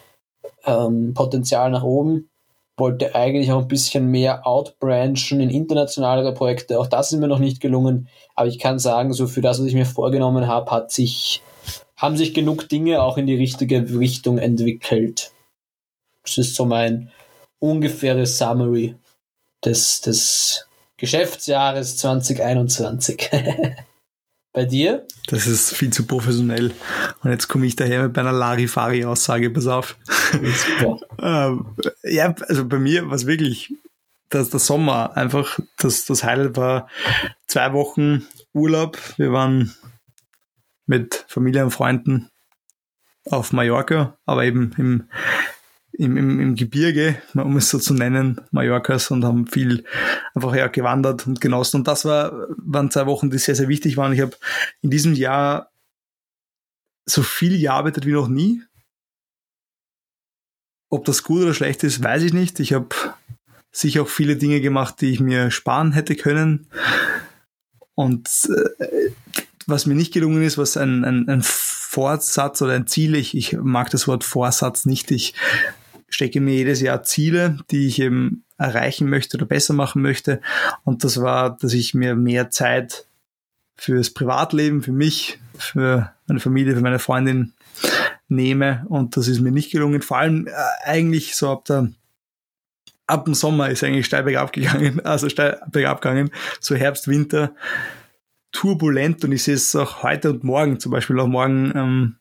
ähm, 0.66 1.14
Potenzial 1.14 1.70
nach 1.70 1.84
oben. 1.84 2.30
Wollte 2.78 3.14
eigentlich 3.14 3.52
auch 3.52 3.62
ein 3.62 3.68
bisschen 3.68 4.08
mehr 4.08 4.48
outbranchen 4.48 5.40
in 5.40 5.52
internationalere 5.52 6.34
Projekte. 6.34 6.80
Auch 6.80 6.88
das 6.88 7.12
ist 7.12 7.20
mir 7.20 7.28
noch 7.28 7.38
nicht 7.38 7.62
gelungen. 7.62 8.08
Aber 8.34 8.48
ich 8.48 8.58
kann 8.58 8.80
sagen, 8.80 9.14
so 9.14 9.28
für 9.28 9.42
das, 9.42 9.60
was 9.60 9.68
ich 9.68 9.76
mir 9.76 9.86
vorgenommen 9.86 10.48
habe, 10.48 10.72
hat 10.72 10.92
sich 10.92 11.44
haben 12.04 12.18
sich 12.18 12.34
genug 12.34 12.68
Dinge 12.68 13.02
auch 13.02 13.18
in 13.18 13.28
die 13.28 13.36
richtige 13.36 13.98
Richtung 13.98 14.38
entwickelt. 14.38 15.32
Das 16.24 16.38
ist 16.38 16.56
so 16.56 16.66
mein 16.66 17.12
ungefähres 17.60 18.38
Summary 18.38 18.96
des, 19.64 20.02
des 20.02 20.68
Geschäftsjahres 20.98 21.96
2021. 21.96 23.30
Bei 24.54 24.66
dir? 24.66 25.08
Das 25.28 25.48
ist 25.48 25.74
viel 25.74 25.94
zu 25.94 26.06
professionell. 26.06 26.74
Und 27.24 27.32
jetzt 27.32 27.48
komme 27.48 27.66
ich 27.66 27.78
daher 27.78 28.04
mit 28.04 28.16
meiner 28.18 28.34
Larifari-Aussage, 28.34 29.50
pass 29.50 29.68
auf. 29.68 29.98
ähm, 31.22 31.66
ja, 32.04 32.36
also 32.48 32.68
bei 32.68 32.80
mir 32.80 33.08
war 33.08 33.16
es 33.16 33.26
wirklich 33.26 33.74
dass 34.28 34.50
der 34.50 34.60
Sommer 34.60 35.16
einfach, 35.16 35.60
das, 35.78 36.06
das 36.06 36.24
Highlight 36.24 36.58
war 36.58 36.90
zwei 37.46 37.72
Wochen 37.74 38.26
Urlaub. 38.52 38.98
Wir 39.18 39.32
waren 39.32 39.76
mit 40.88 41.23
Familie 41.34 41.64
und 41.64 41.72
Freunden 41.72 42.30
auf 43.26 43.54
Mallorca, 43.54 44.18
aber 44.26 44.44
eben 44.44 44.72
im, 44.78 45.10
im, 45.94 46.16
im, 46.18 46.40
im 46.40 46.56
Gebirge, 46.56 47.22
um 47.34 47.58
es 47.58 47.70
so 47.70 47.80
zu 47.80 47.96
nennen, 47.96 48.40
Mallorcas 48.52 49.10
und 49.10 49.26
haben 49.26 49.48
viel 49.48 49.84
einfach 50.36 50.54
ja, 50.56 50.68
gewandert 50.68 51.26
und 51.26 51.42
genossen. 51.42 51.78
Und 51.78 51.88
das 51.88 52.06
war, 52.06 52.48
waren 52.58 52.92
zwei 52.92 53.08
Wochen, 53.08 53.32
die 53.32 53.40
sehr, 53.40 53.56
sehr 53.56 53.68
wichtig 53.68 53.98
waren. 53.98 54.14
Ich 54.14 54.22
habe 54.22 54.36
in 54.82 54.92
diesem 54.92 55.16
Jahr 55.16 55.72
so 57.06 57.24
viel 57.24 57.60
gearbeitet 57.60 58.06
wie 58.06 58.12
noch 58.12 58.28
nie. 58.28 58.62
Ob 60.90 61.06
das 61.06 61.24
gut 61.24 61.42
oder 61.42 61.56
schlecht 61.56 61.84
ist, 61.84 62.04
weiß 62.04 62.22
ich 62.22 62.34
nicht. 62.34 62.60
Ich 62.60 62.74
habe 62.74 62.90
sicher 63.72 64.04
auch 64.04 64.08
viele 64.08 64.36
Dinge 64.36 64.62
gemacht, 64.62 65.02
die 65.02 65.10
ich 65.10 65.20
mir 65.20 65.50
sparen 65.50 65.94
hätte 65.94 66.16
können. 66.16 66.68
Und 67.96 68.30
äh, 68.80 69.12
was 69.68 69.86
mir 69.86 69.96
nicht 69.96 70.14
gelungen 70.14 70.44
ist, 70.44 70.58
was 70.58 70.78
ein, 70.78 71.04
ein, 71.04 71.28
ein 71.30 71.42
Vorsatz 71.44 72.62
oder 72.62 72.74
ein 72.74 72.88
Ziel, 72.88 73.16
ich, 73.16 73.36
ich 73.36 73.54
mag 73.54 73.90
das 73.90 74.08
Wort 74.08 74.24
Vorsatz 74.24 74.86
nicht, 74.86 75.12
ich 75.12 75.34
stecke 76.10 76.42
mir 76.42 76.56
jedes 76.56 76.82
Jahr 76.82 77.04
Ziele, 77.04 77.60
die 77.72 77.88
ich 77.88 78.00
eben 78.00 78.44
erreichen 78.58 79.10
möchte 79.10 79.38
oder 79.38 79.46
besser 79.46 79.74
machen 79.74 80.02
möchte. 80.02 80.42
Und 80.84 81.04
das 81.04 81.22
war, 81.22 81.58
dass 81.58 81.74
ich 81.74 81.94
mir 81.94 82.16
mehr 82.16 82.50
Zeit 82.50 83.06
fürs 83.76 84.12
Privatleben, 84.12 84.84
für 84.84 84.92
mich, 84.92 85.40
für 85.58 86.14
meine 86.28 86.40
Familie, 86.40 86.76
für 86.76 86.82
meine 86.82 87.00
Freundin 87.00 87.54
nehme. 88.28 88.86
Und 88.90 89.18
das 89.18 89.28
ist 89.28 89.42
mir 89.42 89.52
nicht 89.52 89.72
gelungen. 89.72 90.02
Vor 90.02 90.18
allem 90.18 90.48
äh, 90.48 90.52
eigentlich 90.86 91.36
so 91.36 91.50
ab 91.50 91.66
der 91.66 91.90
ab 93.06 93.26
dem 93.26 93.34
Sommer 93.34 93.70
ist 93.70 93.84
eigentlich 93.84 94.06
steil 94.06 94.24
bergab 94.24 94.54
gegangen, 94.54 95.00
also 95.06 95.30
steil 95.30 95.62
bergab 95.70 96.02
gegangen, 96.02 96.32
so 96.60 96.74
Herbst, 96.74 97.08
Winter, 97.08 97.54
turbulent 98.54 99.26
und 99.26 99.34
ich 99.34 99.44
sehe 99.44 99.56
es 99.56 99.76
auch 99.76 100.04
heute 100.04 100.30
und 100.32 100.46
morgen, 100.46 100.80
zum 100.80 100.94
Beispiel 100.94 101.20
auch 101.20 101.28
morgen 101.28 101.74
ähm, 101.76 102.16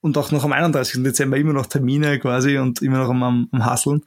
und 0.00 0.18
auch 0.18 0.32
noch 0.32 0.44
am 0.44 0.52
31. 0.52 1.04
Dezember 1.04 1.36
immer 1.36 1.52
noch 1.52 1.66
Termine 1.66 2.18
quasi 2.18 2.58
und 2.58 2.82
immer 2.82 2.98
noch 2.98 3.10
am, 3.10 3.22
am, 3.22 3.48
am 3.52 3.64
Hasseln. 3.64 4.02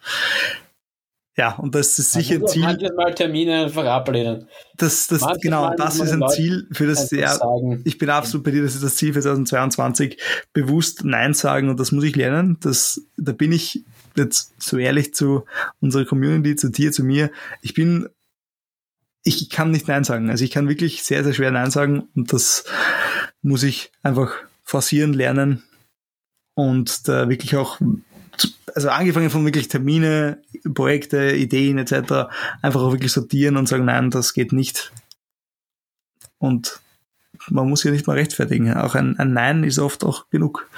Ja, 1.35 1.55
und 1.55 1.73
das 1.73 1.97
ist 1.97 2.11
sicher 2.11 2.35
ein 2.35 2.47
Ziel. 2.47 2.61
Manches 2.61 2.91
Mal 2.95 3.13
Termine 3.15 3.63
einfach 3.63 3.85
ablehnen. 3.85 4.47
Das, 4.77 5.07
das, 5.07 5.25
genau, 5.41 5.63
Mal 5.63 5.75
das 5.77 5.95
ist 5.95 6.11
ein 6.11 6.19
Leute 6.19 6.33
Ziel 6.35 6.67
für 6.71 6.85
das 6.85 7.09
Jahr. 7.09 7.39
Ich 7.85 7.97
bin 7.97 8.09
absolut 8.11 8.43
bei 8.43 8.51
dir, 8.51 8.61
das 8.61 8.75
ist 8.75 8.83
das 8.83 8.95
Ziel 8.97 9.13
für 9.13 9.21
2022. 9.21 10.21
Bewusst 10.53 11.03
Nein 11.05 11.33
sagen 11.33 11.69
und 11.69 11.79
das 11.79 11.91
muss 11.91 12.03
ich 12.03 12.15
lernen. 12.15 12.57
Das, 12.61 13.01
da 13.17 13.31
bin 13.31 13.51
ich 13.51 13.83
jetzt 14.15 14.53
so 14.61 14.77
ehrlich 14.77 15.15
zu 15.15 15.45
unserer 15.81 16.05
Community, 16.05 16.55
zu 16.55 16.69
dir, 16.69 16.91
zu 16.91 17.03
mir. 17.03 17.31
Ich 17.61 17.73
bin, 17.73 18.09
ich 19.23 19.49
kann 19.49 19.71
nicht 19.71 19.87
Nein 19.87 20.03
sagen. 20.03 20.29
Also 20.29 20.43
ich 20.43 20.51
kann 20.51 20.69
wirklich 20.69 21.03
sehr, 21.03 21.23
sehr 21.23 21.33
schwer 21.33 21.51
Nein 21.51 21.71
sagen 21.71 22.09
und 22.15 22.33
das 22.33 22.65
muss 23.41 23.63
ich 23.63 23.91
einfach 24.03 24.33
forcieren, 24.63 25.13
lernen 25.13 25.63
und 26.55 27.07
da 27.07 27.29
wirklich 27.29 27.55
auch, 27.55 27.79
also 28.75 28.89
angefangen 28.89 29.29
von 29.29 29.45
wirklich 29.45 29.67
Termine, 29.67 30.41
Projekte, 30.73 31.33
Ideen 31.33 31.77
etc. 31.77 32.29
einfach 32.61 32.81
auch 32.81 32.91
wirklich 32.91 33.11
sortieren 33.11 33.57
und 33.57 33.67
sagen, 33.67 33.85
nein, 33.85 34.11
das 34.11 34.33
geht 34.33 34.53
nicht. 34.53 34.91
Und 36.37 36.79
man 37.49 37.69
muss 37.69 37.83
ja 37.83 37.91
nicht 37.91 38.07
mal 38.07 38.17
rechtfertigen. 38.17 38.73
Auch 38.73 38.95
ein, 38.95 39.17
ein 39.17 39.33
Nein 39.33 39.63
ist 39.63 39.79
oft 39.79 40.03
auch 40.03 40.29
genug. 40.29 40.69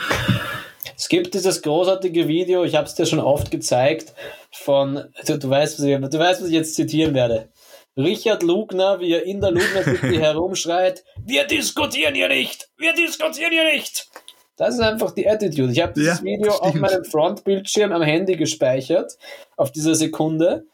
Es 0.97 1.09
gibt 1.09 1.33
dieses 1.33 1.61
großartige 1.61 2.27
Video, 2.27 2.63
ich 2.63 2.75
habe 2.75 2.87
es 2.87 2.95
dir 2.95 3.05
schon 3.05 3.19
oft 3.19 3.51
gezeigt, 3.51 4.13
von, 4.51 5.03
du, 5.25 5.37
du, 5.37 5.49
weißt, 5.49 5.77
was 5.77 5.85
ich, 5.85 5.97
du 5.97 6.19
weißt, 6.19 6.41
was 6.41 6.47
ich 6.47 6.53
jetzt 6.53 6.75
zitieren 6.75 7.13
werde. 7.13 7.49
Richard 7.97 8.43
Lugner, 8.43 8.99
wie 8.99 9.13
er 9.13 9.25
in 9.25 9.39
der 9.39 9.51
Lugner 9.51 9.83
City 9.83 10.17
herumschreit, 10.19 11.03
wir 11.23 11.45
diskutieren 11.45 12.15
hier 12.15 12.27
nicht, 12.27 12.69
wir 12.77 12.93
diskutieren 12.93 13.51
hier 13.51 13.63
nicht. 13.63 14.09
Das 14.57 14.75
ist 14.75 14.81
einfach 14.81 15.11
die 15.11 15.27
Attitude. 15.27 15.71
Ich 15.71 15.81
habe 15.81 15.93
dieses 15.93 16.19
ja, 16.19 16.23
Video 16.23 16.51
stimmt. 16.51 16.61
auf 16.61 16.73
meinem 16.75 17.03
Frontbildschirm 17.05 17.91
am 17.91 18.01
Handy 18.01 18.37
gespeichert, 18.37 19.17
auf 19.57 19.71
dieser 19.71 19.95
Sekunde. 19.95 20.65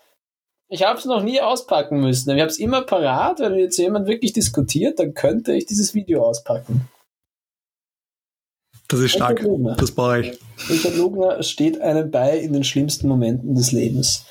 Ich 0.69 0.83
habe 0.83 0.99
es 0.99 1.05
noch 1.05 1.23
nie 1.23 1.41
auspacken 1.41 1.99
müssen. 1.99 2.29
Ich 2.35 2.41
habe 2.41 2.51
es 2.51 2.59
immer 2.59 2.83
parat, 2.83 3.39
wenn 3.39 3.55
jetzt 3.55 3.77
jemand 3.77 4.07
wirklich 4.07 4.33
diskutiert, 4.33 4.99
dann 4.99 5.13
könnte 5.13 5.53
ich 5.53 5.65
dieses 5.65 5.93
Video 5.93 6.23
auspacken. 6.23 6.87
Das 8.87 8.99
ist 8.99 9.13
stark. 9.13 9.43
Das 9.77 9.91
brauche 9.91 10.21
ich. 10.21 10.39
Richard 10.69 10.95
Lugner 10.97 11.41
steht 11.43 11.81
einem 11.81 12.11
bei 12.11 12.37
in 12.37 12.53
den 12.53 12.63
schlimmsten 12.63 13.07
Momenten 13.07 13.55
des 13.55 13.71
Lebens. 13.71 14.25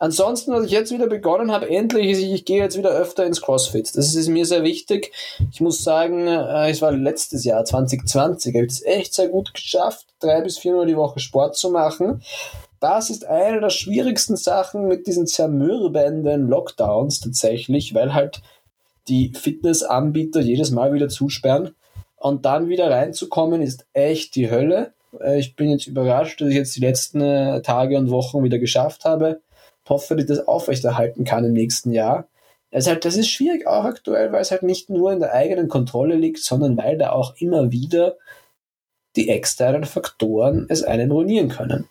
Ansonsten, 0.00 0.52
was 0.52 0.64
ich 0.64 0.70
jetzt 0.70 0.92
wieder 0.92 1.08
begonnen 1.08 1.50
habe, 1.50 1.68
endlich 1.68 2.10
ist, 2.10 2.20
ich, 2.20 2.44
gehe 2.44 2.62
jetzt 2.62 2.78
wieder 2.78 2.90
öfter 2.90 3.26
ins 3.26 3.40
CrossFit. 3.40 3.96
Das 3.96 4.14
ist 4.14 4.28
mir 4.28 4.46
sehr 4.46 4.62
wichtig. 4.62 5.12
Ich 5.50 5.60
muss 5.60 5.82
sagen, 5.82 6.28
äh, 6.28 6.70
es 6.70 6.80
war 6.80 6.92
letztes 6.92 7.44
Jahr, 7.44 7.64
2020, 7.64 8.54
habe 8.54 8.66
ich 8.66 8.72
es 8.72 8.82
echt 8.84 9.14
sehr 9.14 9.28
gut 9.28 9.52
geschafft, 9.54 10.06
drei 10.20 10.40
bis 10.40 10.58
viermal 10.58 10.86
die 10.86 10.96
Woche 10.96 11.18
Sport 11.18 11.56
zu 11.56 11.70
machen. 11.70 12.22
Das 12.78 13.10
ist 13.10 13.26
eine 13.26 13.60
der 13.60 13.70
schwierigsten 13.70 14.36
Sachen 14.36 14.86
mit 14.86 15.08
diesen 15.08 15.26
zermürbenden 15.26 16.48
Lockdowns 16.48 17.18
tatsächlich, 17.18 17.92
weil 17.92 18.14
halt 18.14 18.40
die 19.08 19.32
Fitnessanbieter 19.34 20.40
jedes 20.40 20.70
Mal 20.70 20.92
wieder 20.92 21.08
zusperren. 21.08 21.74
Und 22.16 22.44
dann 22.44 22.68
wieder 22.68 22.90
reinzukommen, 22.90 23.62
ist 23.62 23.86
echt 23.92 24.36
die 24.36 24.50
Hölle. 24.50 24.92
Äh, 25.20 25.40
ich 25.40 25.56
bin 25.56 25.70
jetzt 25.70 25.88
überrascht, 25.88 26.40
dass 26.40 26.48
ich 26.48 26.54
jetzt 26.54 26.76
die 26.76 26.80
letzten 26.80 27.20
äh, 27.20 27.62
Tage 27.62 27.98
und 27.98 28.10
Wochen 28.10 28.44
wieder 28.44 28.58
geschafft 28.58 29.04
habe. 29.04 29.40
Hoffe, 29.88 30.14
dass 30.14 30.24
ich 30.24 30.28
das 30.28 30.46
aufrechterhalten 30.46 31.24
kann 31.24 31.44
im 31.44 31.52
nächsten 31.52 31.92
Jahr. 31.92 32.28
Also 32.70 32.90
halt, 32.90 33.04
das 33.04 33.16
ist 33.16 33.30
schwierig 33.30 33.66
auch 33.66 33.84
aktuell, 33.84 34.32
weil 34.32 34.42
es 34.42 34.50
halt 34.50 34.62
nicht 34.62 34.90
nur 34.90 35.12
in 35.12 35.20
der 35.20 35.32
eigenen 35.32 35.68
Kontrolle 35.68 36.16
liegt, 36.16 36.38
sondern 36.38 36.76
weil 36.76 36.98
da 36.98 37.10
auch 37.10 37.34
immer 37.38 37.72
wieder 37.72 38.16
die 39.16 39.30
externen 39.30 39.84
Faktoren 39.84 40.66
es 40.68 40.82
einen 40.82 41.10
ruinieren 41.10 41.48
können. 41.48 41.88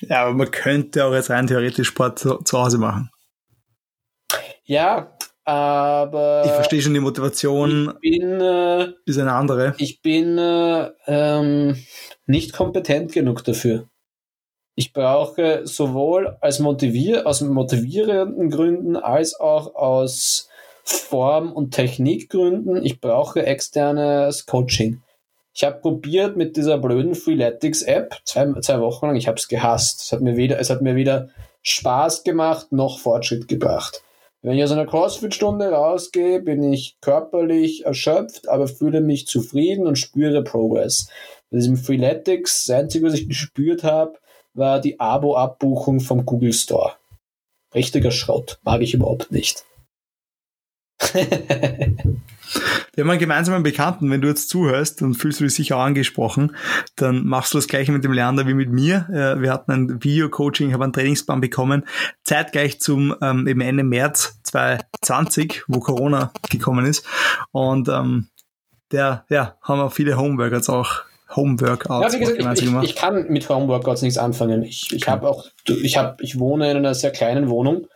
Ja, 0.00 0.24
aber 0.24 0.34
man 0.34 0.50
könnte 0.50 1.04
auch 1.04 1.14
jetzt 1.14 1.30
rein 1.30 1.46
theoretisch 1.46 1.88
Sport 1.88 2.18
zu, 2.18 2.36
zu 2.38 2.58
Hause 2.58 2.78
machen. 2.78 3.10
Ja, 4.64 5.16
aber. 5.44 6.42
Ich 6.44 6.50
verstehe 6.50 6.82
schon 6.82 6.92
die 6.92 7.00
Motivation. 7.00 7.94
Ich 8.02 8.18
bin, 8.18 8.40
äh, 8.40 8.92
ist 9.06 9.18
eine 9.18 9.32
andere. 9.32 9.74
Ich 9.78 10.02
bin 10.02 10.36
äh, 10.36 10.90
ähm, 11.06 11.76
nicht 12.26 12.52
kompetent 12.52 13.12
genug 13.12 13.44
dafür. 13.44 13.88
Ich 14.78 14.92
brauche 14.92 15.66
sowohl 15.66 16.36
als 16.42 16.58
motivier 16.58 17.26
aus 17.26 17.40
motivierenden 17.40 18.50
Gründen 18.50 18.96
als 18.96 19.40
auch 19.40 19.74
aus 19.74 20.50
Form- 20.84 21.52
und 21.52 21.70
Technikgründen. 21.70 22.84
Ich 22.84 23.00
brauche 23.00 23.46
externes 23.46 24.44
Coaching. 24.44 25.02
Ich 25.54 25.64
habe 25.64 25.80
probiert 25.80 26.36
mit 26.36 26.58
dieser 26.58 26.76
blöden 26.76 27.14
Freeletics-App 27.14 28.16
zwei, 28.26 28.52
zwei 28.60 28.80
Wochen 28.80 29.06
lang. 29.06 29.16
Ich 29.16 29.28
habe 29.28 29.38
es 29.38 29.48
gehasst. 29.48 30.02
Es 30.02 30.12
hat 30.12 30.20
mir 30.20 30.36
weder, 30.36 30.60
es 30.60 30.68
hat 30.68 30.82
mir 30.82 30.94
weder 30.94 31.30
Spaß 31.62 32.22
gemacht 32.22 32.70
noch 32.70 32.98
Fortschritt 32.98 33.48
gebracht. 33.48 34.02
Wenn 34.42 34.58
ich 34.58 34.62
aus 34.62 34.72
einer 34.72 34.84
CrossFit-Stunde 34.84 35.70
rausgehe, 35.70 36.42
bin 36.42 36.70
ich 36.70 36.98
körperlich 37.00 37.86
erschöpft, 37.86 38.50
aber 38.50 38.68
fühle 38.68 39.00
mich 39.00 39.26
zufrieden 39.26 39.86
und 39.86 39.96
spüre 39.96 40.44
Progress. 40.44 41.08
Bei 41.50 41.56
diesem 41.56 41.78
Freeletics, 41.78 42.66
das 42.66 42.76
Einzige, 42.76 43.06
was 43.06 43.14
ich 43.14 43.26
gespürt 43.26 43.82
habe, 43.82 44.18
war 44.56 44.80
die 44.80 44.98
Abo-Abbuchung 44.98 46.00
vom 46.00 46.24
Google 46.24 46.52
Store. 46.52 46.94
Richtiger 47.74 48.10
Schrott. 48.10 48.58
Mag 48.64 48.80
ich 48.80 48.94
überhaupt 48.94 49.30
nicht. 49.30 49.64
Wir 52.94 53.04
haben 53.04 53.10
einen 53.10 53.20
gemeinsamen 53.20 53.62
Bekannten, 53.62 54.10
wenn 54.10 54.22
du 54.22 54.28
jetzt 54.28 54.48
zuhörst 54.48 55.02
und 55.02 55.16
fühlst 55.16 55.40
du 55.40 55.44
dich 55.44 55.54
sicher 55.54 55.76
angesprochen, 55.76 56.56
dann 56.94 57.26
machst 57.26 57.52
du 57.52 57.58
das 57.58 57.68
gleiche 57.68 57.92
mit 57.92 58.04
dem 58.04 58.12
Leander 58.12 58.46
wie 58.46 58.54
mit 58.54 58.70
mir. 58.70 59.06
Äh, 59.10 59.42
wir 59.42 59.52
hatten 59.52 59.72
ein 59.72 60.02
Video-Coaching, 60.02 60.72
habe 60.72 60.84
einen 60.84 60.94
Trainingsplan 60.94 61.42
bekommen, 61.42 61.84
zeitgleich 62.24 62.80
zum 62.80 63.14
ähm, 63.20 63.46
eben 63.46 63.60
Ende 63.60 63.84
März 63.84 64.40
2020, 64.44 65.64
wo 65.68 65.80
Corona 65.80 66.32
gekommen 66.48 66.86
ist. 66.86 67.04
Und 67.50 67.88
ähm, 67.88 68.28
der, 68.92 69.26
ja, 69.28 69.56
haben 69.60 69.80
wir 69.80 69.90
viele 69.90 70.16
Homeworkouts 70.16 70.70
auch 70.70 71.02
Homeworkouts. 71.34 72.12
Ja, 72.12 72.18
wie 72.18 72.24
gesagt, 72.24 72.60
ich, 72.60 72.68
ich, 72.68 72.82
ich, 72.82 72.96
kann 72.96 73.26
mit 73.28 73.48
Homeworkouts 73.48 74.02
nichts 74.02 74.18
anfangen. 74.18 74.62
Ich, 74.62 74.92
ich 74.92 75.08
habe 75.08 75.28
auch, 75.28 75.46
ich 75.66 75.96
habe, 75.96 76.22
ich 76.22 76.38
wohne 76.38 76.70
in 76.70 76.76
einer 76.76 76.94
sehr 76.94 77.10
kleinen 77.10 77.48
Wohnung 77.48 77.88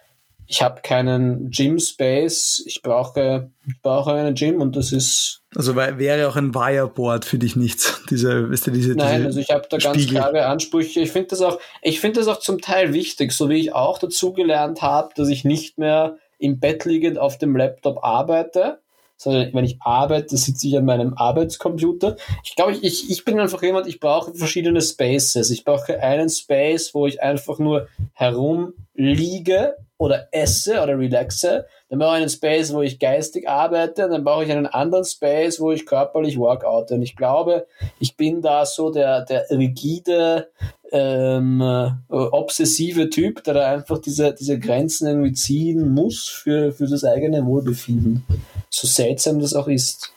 ich 0.51 0.63
habe 0.63 0.81
keinen 0.83 1.49
Gym-Space, 1.53 2.65
ich 2.67 2.83
brauche, 2.83 3.51
ich 3.69 3.81
brauche 3.83 4.13
einen 4.15 4.35
Gym 4.35 4.61
und 4.61 4.75
das 4.75 4.91
ist. 4.91 5.43
Also 5.55 5.77
wäre 5.77 6.29
auch 6.29 6.35
ein 6.35 6.53
Wireboard 6.53 7.25
für 7.25 7.39
dich 7.39 7.55
nichts, 7.55 8.03
diese, 8.11 8.51
weißt 8.51 8.67
du, 8.67 8.71
diese, 8.73 8.95
Nein, 8.95 9.19
diese 9.19 9.27
also 9.27 9.41
ich 9.41 9.51
habe 9.51 9.69
da 9.71 9.79
ganz 9.79 9.97
Spiegel. 9.97 10.17
klare 10.17 10.47
Ansprüche. 10.47 11.01
Ich 11.01 11.13
finde 11.13 11.29
das 11.29 11.41
auch, 11.41 11.61
ich 11.83 12.01
finde 12.01 12.19
das 12.19 12.27
auch 12.27 12.41
zum 12.41 12.61
Teil 12.61 12.93
wichtig, 12.93 13.31
so 13.31 13.49
wie 13.49 13.61
ich 13.61 13.75
auch 13.75 14.01
dazugelernt 14.01 14.83
habe, 14.83 15.11
dass 15.15 15.29
ich 15.29 15.45
nicht 15.45 15.79
mehr 15.79 16.17
im 16.41 16.59
Bett 16.59 16.85
liegend 16.85 17.17
auf 17.17 17.39
dem 17.39 17.55
Laptop 17.55 18.03
arbeite, 18.03 18.81
sondern 19.21 19.53
wenn 19.53 19.67
ich 19.67 19.77
arbeite, 19.81 20.35
sitze 20.39 20.67
ich 20.67 20.79
an 20.79 20.87
meinem 20.87 21.13
Arbeitscomputer. 21.13 22.17
Ich 22.43 22.57
glaube, 22.57 22.73
ich, 22.73 23.11
ich 23.11 23.23
bin 23.23 23.39
einfach 23.39 23.63
jemand, 23.63 23.87
ich 23.87 24.01
brauche 24.01 24.33
verschiedene 24.33 24.81
Spaces. 24.81 25.51
Ich 25.51 25.63
brauche 25.63 26.01
einen 26.01 26.31
Space, 26.31 26.95
wo 26.95 27.07
ich 27.07 27.23
einfach 27.23 27.59
nur 27.59 27.87
herumliege 28.15 29.77
oder 29.99 30.29
esse 30.33 30.83
oder 30.83 30.99
relaxe. 30.99 31.67
Dann 31.91 31.99
brauche 31.99 32.15
ich 32.15 32.23
einen 32.23 32.31
Space, 32.31 32.73
wo 32.73 32.81
ich 32.81 32.99
geistig 32.99 33.47
arbeite. 33.47 34.09
Dann 34.09 34.25
brauche 34.25 34.45
ich 34.45 34.51
einen 34.51 34.67
anderen 34.67 35.05
Space, 35.05 35.61
wo 35.61 35.71
ich 35.71 35.85
körperlich 35.85 36.39
workoute. 36.39 36.95
Und 36.95 37.03
ich 37.03 37.15
glaube, 37.15 37.67
ich 37.99 38.17
bin 38.17 38.41
da 38.41 38.65
so 38.65 38.91
der, 38.91 39.27
der 39.27 39.45
rigide, 39.51 40.49
ähm, 40.93 41.61
äh, 41.61 41.91
obsessive 42.09 43.11
Typ, 43.11 43.45
der 43.45 43.53
da 43.53 43.71
einfach 43.71 43.99
diese, 43.99 44.33
diese 44.33 44.59
Grenzen 44.59 45.07
irgendwie 45.07 45.35
ziehen 45.35 45.93
muss 45.93 46.27
für, 46.27 46.73
für 46.73 46.87
das 46.87 47.05
eigene 47.05 47.45
Wohlbefinden. 47.45 48.25
So 48.71 48.87
seltsam 48.87 49.41
das 49.41 49.55
auch 49.55 49.69
ist. 49.69 50.13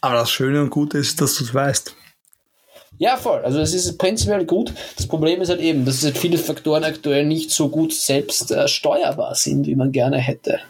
Aber 0.00 0.14
das 0.14 0.30
Schöne 0.30 0.62
und 0.62 0.70
Gute 0.70 0.98
ist, 0.98 1.20
dass 1.20 1.36
du 1.36 1.44
es 1.44 1.54
weißt. 1.54 1.96
Ja, 2.98 3.16
voll. 3.16 3.44
Also 3.44 3.60
es 3.60 3.74
ist 3.74 3.98
prinzipiell 3.98 4.44
gut. 4.44 4.72
Das 4.96 5.06
Problem 5.06 5.40
ist 5.40 5.48
halt 5.48 5.60
eben, 5.60 5.84
dass 5.84 6.04
halt 6.04 6.18
viele 6.18 6.38
Faktoren 6.38 6.84
aktuell 6.84 7.24
nicht 7.26 7.50
so 7.50 7.68
gut 7.68 7.92
selbst 7.92 8.50
äh, 8.50 8.68
steuerbar 8.68 9.34
sind, 9.34 9.66
wie 9.66 9.74
man 9.74 9.92
gerne 9.92 10.18
hätte. 10.18 10.60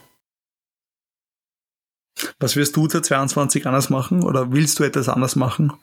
Was 2.39 2.55
wirst 2.55 2.75
du 2.75 2.87
2022 2.87 3.65
anders 3.65 3.89
machen 3.89 4.23
oder 4.23 4.51
willst 4.51 4.79
du 4.79 4.83
etwas 4.83 5.09
anders 5.09 5.35
machen 5.35 5.73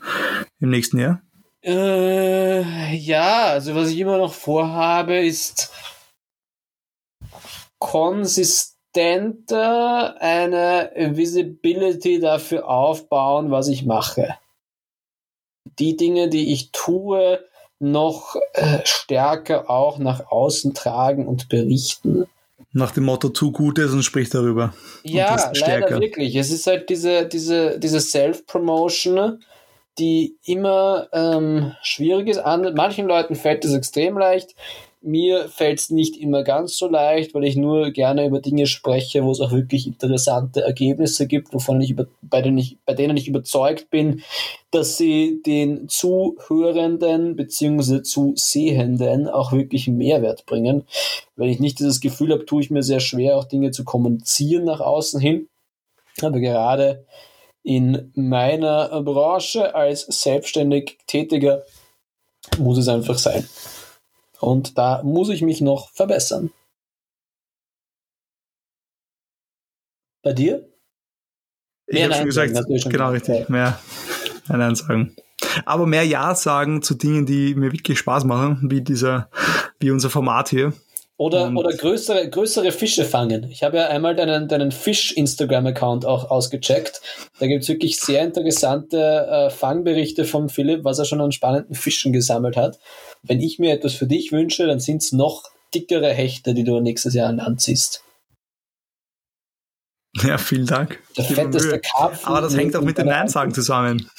im 0.58 0.70
nächsten 0.70 0.98
Jahr? 0.98 1.22
Äh, 1.62 2.94
ja, 2.94 3.44
also 3.46 3.74
was 3.74 3.90
ich 3.90 3.98
immer 3.98 4.16
noch 4.16 4.32
vorhabe, 4.32 5.18
ist 5.18 5.70
konsistenter 8.93 10.20
eine 10.20 10.91
Visibility 10.97 12.20
dafür 12.20 12.68
aufbauen, 12.68 13.51
was 13.51 13.68
ich 13.68 13.84
mache. 13.84 14.36
Die 15.78 15.97
Dinge, 15.97 16.28
die 16.28 16.53
ich 16.53 16.72
tue, 16.72 17.45
noch 17.78 18.36
äh, 18.53 18.80
stärker 18.84 19.70
auch 19.70 19.99
nach 19.99 20.30
außen 20.30 20.74
tragen 20.74 21.26
und 21.26 21.49
berichten. 21.49 22.26
Nach 22.72 22.93
dem 22.93 23.05
Motto, 23.05 23.30
tu 23.30 23.53
Gutes 23.53 23.93
und 23.93 24.03
sprich 24.03 24.30
darüber. 24.30 24.74
Ja, 25.03 25.51
leider 25.55 26.01
wirklich. 26.01 26.36
Es 26.36 26.51
ist 26.53 26.66
halt 26.66 26.88
diese, 26.88 27.26
diese, 27.26 27.78
diese 27.78 28.01
Self-Promotion, 28.01 29.43
die 29.99 30.36
immer 30.45 31.09
ähm, 31.12 31.74
schwierig 31.82 32.28
ist. 32.28 32.38
An 32.38 32.74
manchen 32.74 33.07
Leuten 33.07 33.34
fällt 33.34 33.64
es 33.64 33.72
extrem 33.72 34.16
leicht. 34.18 34.55
Mir 35.03 35.48
fällt 35.48 35.78
es 35.78 35.88
nicht 35.88 36.18
immer 36.18 36.42
ganz 36.42 36.76
so 36.76 36.86
leicht, 36.86 37.34
weil 37.34 37.44
ich 37.44 37.57
nur 37.57 37.90
gerne 37.90 38.26
über 38.26 38.40
Dinge 38.40 38.66
spreche, 38.66 39.24
wo 39.24 39.30
es 39.30 39.40
auch 39.40 39.51
wirklich 39.51 39.86
interessante 39.86 40.61
Ergebnisse 40.61 41.26
gibt, 41.26 41.55
wovon 41.55 41.80
ich 41.80 41.90
über, 41.90 42.07
bei, 42.20 42.42
denen 42.42 42.59
ich, 42.59 42.76
bei 42.84 42.92
denen 42.92 43.16
ich 43.16 43.26
überzeugt 43.26 43.88
bin, 43.88 44.22
dass 44.70 44.98
sie 44.98 45.40
den 45.46 45.88
Zuhörenden 45.88 47.34
bzw. 47.34 48.03
Zusehenden 48.03 49.26
auch 49.26 49.53
wirklich 49.53 49.88
Mehrwert 49.88 50.44
bringen. 50.44 50.84
Wenn 51.34 51.48
ich 51.48 51.61
nicht 51.61 51.78
dieses 51.78 52.01
Gefühl 52.01 52.32
habe, 52.32 52.44
tue 52.44 52.61
ich 52.61 52.70
mir 52.70 52.82
sehr 52.82 53.01
schwer, 53.01 53.38
auch 53.38 53.44
Dinge 53.44 53.70
zu 53.70 53.84
kommunizieren 53.84 54.64
nach 54.64 54.80
außen 54.80 55.18
hin. 55.18 55.48
Aber 56.20 56.40
gerade 56.40 57.07
in 57.62 58.12
meiner 58.14 59.03
Branche 59.03 59.74
als 59.74 60.03
selbstständig 60.03 60.98
Tätiger 61.07 61.62
muss 62.59 62.78
es 62.78 62.88
einfach 62.88 63.18
sein. 63.18 63.46
Und 64.41 64.78
da 64.78 65.03
muss 65.03 65.28
ich 65.28 65.43
mich 65.43 65.61
noch 65.61 65.91
verbessern. 65.91 66.51
Bei 70.22 70.32
dir? 70.32 70.68
Ich 71.86 72.03
habe 72.03 72.14
schon 72.14 72.26
gesagt, 72.26 72.57
schon 72.82 72.93
genau 72.93 73.11
richtig, 73.11 73.49
mehr 73.49 73.78
Nein 74.49 74.74
sagen. 74.74 75.16
Aber 75.64 75.86
mehr 75.86 76.05
Ja 76.05 76.34
sagen 76.34 76.82
zu 76.82 76.95
Dingen, 76.95 77.26
die 77.26 77.55
mir 77.55 77.72
wirklich 77.72 77.99
Spaß 77.99 78.24
machen, 78.24 78.70
wie 78.70 78.82
dieser, 78.82 79.30
wie 79.78 79.91
unser 79.91 80.11
Format 80.11 80.51
hier. 80.51 80.72
Oder, 81.16 81.53
oder 81.55 81.76
größere, 81.76 82.30
größere 82.30 82.72
Fische 82.72 83.05
fangen. 83.05 83.51
Ich 83.51 83.62
habe 83.62 83.76
ja 83.76 83.88
einmal 83.88 84.16
deinen, 84.16 84.49
deinen 84.49 84.72
Fisch-Instagram-Account 84.72 86.07
auch 86.07 86.30
ausgecheckt. 86.30 87.03
Da 87.38 87.47
gibt 87.47 87.62
es 87.62 87.68
wirklich 87.68 88.01
sehr 88.01 88.22
interessante 88.24 89.26
äh, 89.30 89.51
Fangberichte 89.51 90.24
vom 90.24 90.49
Philipp, 90.49 90.82
was 90.82 90.99
er 90.99 91.05
schon 91.05 91.20
an 91.20 91.30
spannenden 91.30 91.74
Fischen 91.74 92.14
gesammelt 92.14 92.57
hat. 92.57 92.78
Wenn 93.23 93.41
ich 93.41 93.59
mir 93.59 93.73
etwas 93.73 93.95
für 93.95 94.07
dich 94.07 94.33
wünsche, 94.33 94.66
dann 94.66 94.81
sind 94.81 95.03
es 95.03 95.12
noch 95.12 95.51
dickere 95.75 96.12
Hechte, 96.12 96.55
die 96.55 96.64
du 96.64 96.81
nächstes 96.81 97.14
Jahr 97.14 97.29
an 97.29 97.37
Land 97.37 97.61
ziehst. 97.61 98.05
Ja, 100.25 100.39
vielen 100.39 100.66
Dank. 100.66 101.01
Der 101.16 101.25
fetteste 101.25 101.81
Karpfen. 101.81 102.27
Aber 102.27 102.41
das 102.41 102.57
hängt 102.57 102.75
auch 102.75 102.83
mit 102.83 102.99
den 102.99 103.07
Nein-Sagen 103.07 103.55
zusammen. 103.55 104.11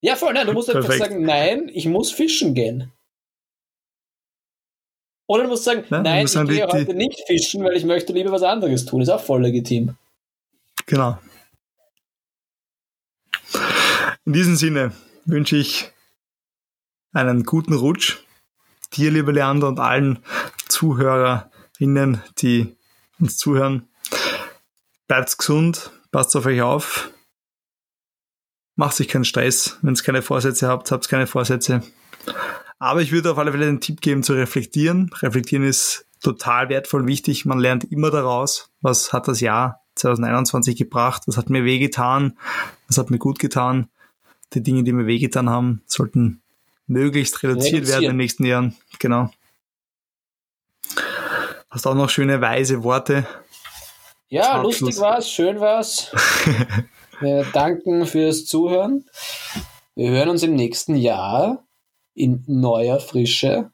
Ja, 0.00 0.16
voll, 0.16 0.32
nein, 0.32 0.46
du 0.46 0.54
musst 0.54 0.70
Perfekt. 0.70 0.94
einfach 0.94 1.06
sagen, 1.06 1.24
nein, 1.26 1.70
ich 1.74 1.86
muss 1.86 2.10
fischen 2.10 2.54
gehen. 2.54 2.90
Oder 5.26 5.42
du 5.42 5.50
musst 5.50 5.64
sagen, 5.64 5.84
nein, 5.90 6.02
nein 6.04 6.24
ich 6.24 6.32
gehe 6.32 6.66
heute 6.66 6.94
nicht 6.94 7.20
fischen, 7.26 7.62
weil 7.64 7.76
ich 7.76 7.84
möchte 7.84 8.14
lieber 8.14 8.32
was 8.32 8.42
anderes 8.42 8.86
tun. 8.86 9.02
Ist 9.02 9.10
auch 9.10 9.20
voll 9.20 9.42
legitim. 9.42 9.94
Genau. 10.86 11.18
In 14.24 14.32
diesem 14.32 14.56
Sinne 14.56 14.92
wünsche 15.26 15.56
ich 15.56 15.90
einen 17.26 17.44
guten 17.44 17.74
Rutsch. 17.74 18.18
Dir, 18.94 19.10
lieber 19.10 19.32
Leander, 19.32 19.68
und 19.68 19.80
allen 19.80 20.20
ZuhörerInnen, 20.68 22.22
die 22.38 22.76
uns 23.20 23.36
zuhören. 23.36 23.88
Bleibt 25.08 25.36
gesund, 25.38 25.90
passt 26.12 26.36
auf 26.36 26.46
euch 26.46 26.62
auf. 26.62 27.10
Macht 28.76 28.96
sich 28.96 29.08
keinen 29.08 29.24
Stress. 29.24 29.78
Wenn 29.82 29.94
ihr 29.94 30.02
keine 30.02 30.22
Vorsätze 30.22 30.68
habt, 30.68 30.92
habt 30.92 31.08
keine 31.08 31.26
Vorsätze. 31.26 31.82
Aber 32.78 33.02
ich 33.02 33.10
würde 33.10 33.32
auf 33.32 33.38
alle 33.38 33.50
Fälle 33.50 33.66
den 33.66 33.80
Tipp 33.80 34.00
geben, 34.00 34.22
zu 34.22 34.34
reflektieren. 34.34 35.10
Reflektieren 35.20 35.64
ist 35.64 36.06
total 36.22 36.68
wertvoll 36.68 37.02
und 37.02 37.08
wichtig. 37.08 37.44
Man 37.44 37.58
lernt 37.58 37.84
immer 37.84 38.10
daraus, 38.10 38.70
was 38.80 39.12
hat 39.12 39.26
das 39.26 39.40
Jahr 39.40 39.80
2021 39.96 40.76
gebracht, 40.76 41.22
was 41.26 41.36
hat 41.36 41.50
mir 41.50 41.64
wehgetan, 41.64 42.38
was 42.86 42.98
hat 42.98 43.10
mir 43.10 43.18
gut 43.18 43.38
getan. 43.38 43.88
Die 44.54 44.62
Dinge, 44.62 44.84
die 44.84 44.92
mir 44.92 45.06
wehgetan 45.06 45.50
haben, 45.50 45.82
sollten 45.86 46.40
möglichst 46.88 47.42
reduziert 47.42 47.86
werden 47.86 48.04
in 48.04 48.10
den 48.10 48.16
nächsten 48.16 48.44
Jahren. 48.44 48.76
Genau. 48.98 49.30
Hast 51.70 51.86
auch 51.86 51.94
noch 51.94 52.10
schöne 52.10 52.40
weise 52.40 52.82
Worte. 52.82 53.26
Ja, 54.28 54.60
lustig 54.60 54.98
war's, 54.98 55.30
schön 55.30 55.60
war's. 55.60 56.10
Wir 57.20 57.44
danken 57.52 58.06
fürs 58.06 58.46
Zuhören. 58.46 59.04
Wir 59.94 60.10
hören 60.10 60.28
uns 60.28 60.42
im 60.42 60.54
nächsten 60.54 60.96
Jahr 60.96 61.64
in 62.14 62.44
neuer 62.46 63.00
Frische 63.00 63.70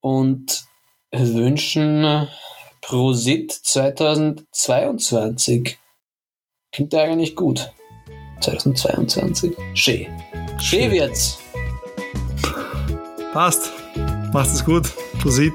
und 0.00 0.64
wünschen 1.12 2.26
Prosit 2.80 3.52
2022. 3.52 5.78
Klingt 6.72 6.94
eigentlich 6.94 7.36
gut. 7.36 7.70
2022. 8.40 9.54
Schön. 9.74 10.06
Schön 10.58 10.90
wird's. 10.90 11.43
Passt. 13.34 13.70
Macht 14.32 14.48
es 14.48 14.64
gut. 14.64 14.88
Prosit. 15.20 15.52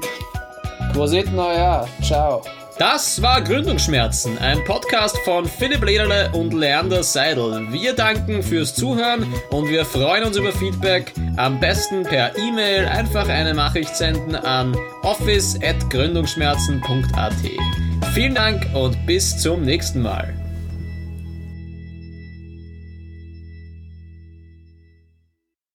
Prosit 0.92 1.32
Neujahr. 1.32 1.88
Ciao. 2.02 2.42
Das 2.78 3.20
war 3.22 3.40
Gründungsschmerzen, 3.40 4.36
ein 4.38 4.62
Podcast 4.64 5.16
von 5.24 5.46
Philipp 5.46 5.82
Lederle 5.84 6.30
und 6.32 6.52
Leander 6.52 7.02
Seidel. 7.02 7.72
Wir 7.72 7.94
danken 7.94 8.42
fürs 8.42 8.74
Zuhören 8.74 9.24
und 9.50 9.68
wir 9.68 9.86
freuen 9.86 10.24
uns 10.24 10.36
über 10.36 10.52
Feedback. 10.52 11.14
Am 11.36 11.58
besten 11.58 12.02
per 12.02 12.36
E-Mail 12.36 12.84
einfach 12.86 13.26
eine 13.28 13.54
Nachricht 13.54 13.96
senden 13.96 14.34
an 14.34 14.76
office.gründungsschmerzen.at. 15.02 17.32
Vielen 18.14 18.34
Dank 18.34 18.66
und 18.74 19.06
bis 19.06 19.38
zum 19.38 19.62
nächsten 19.62 20.02
Mal. 20.02 20.34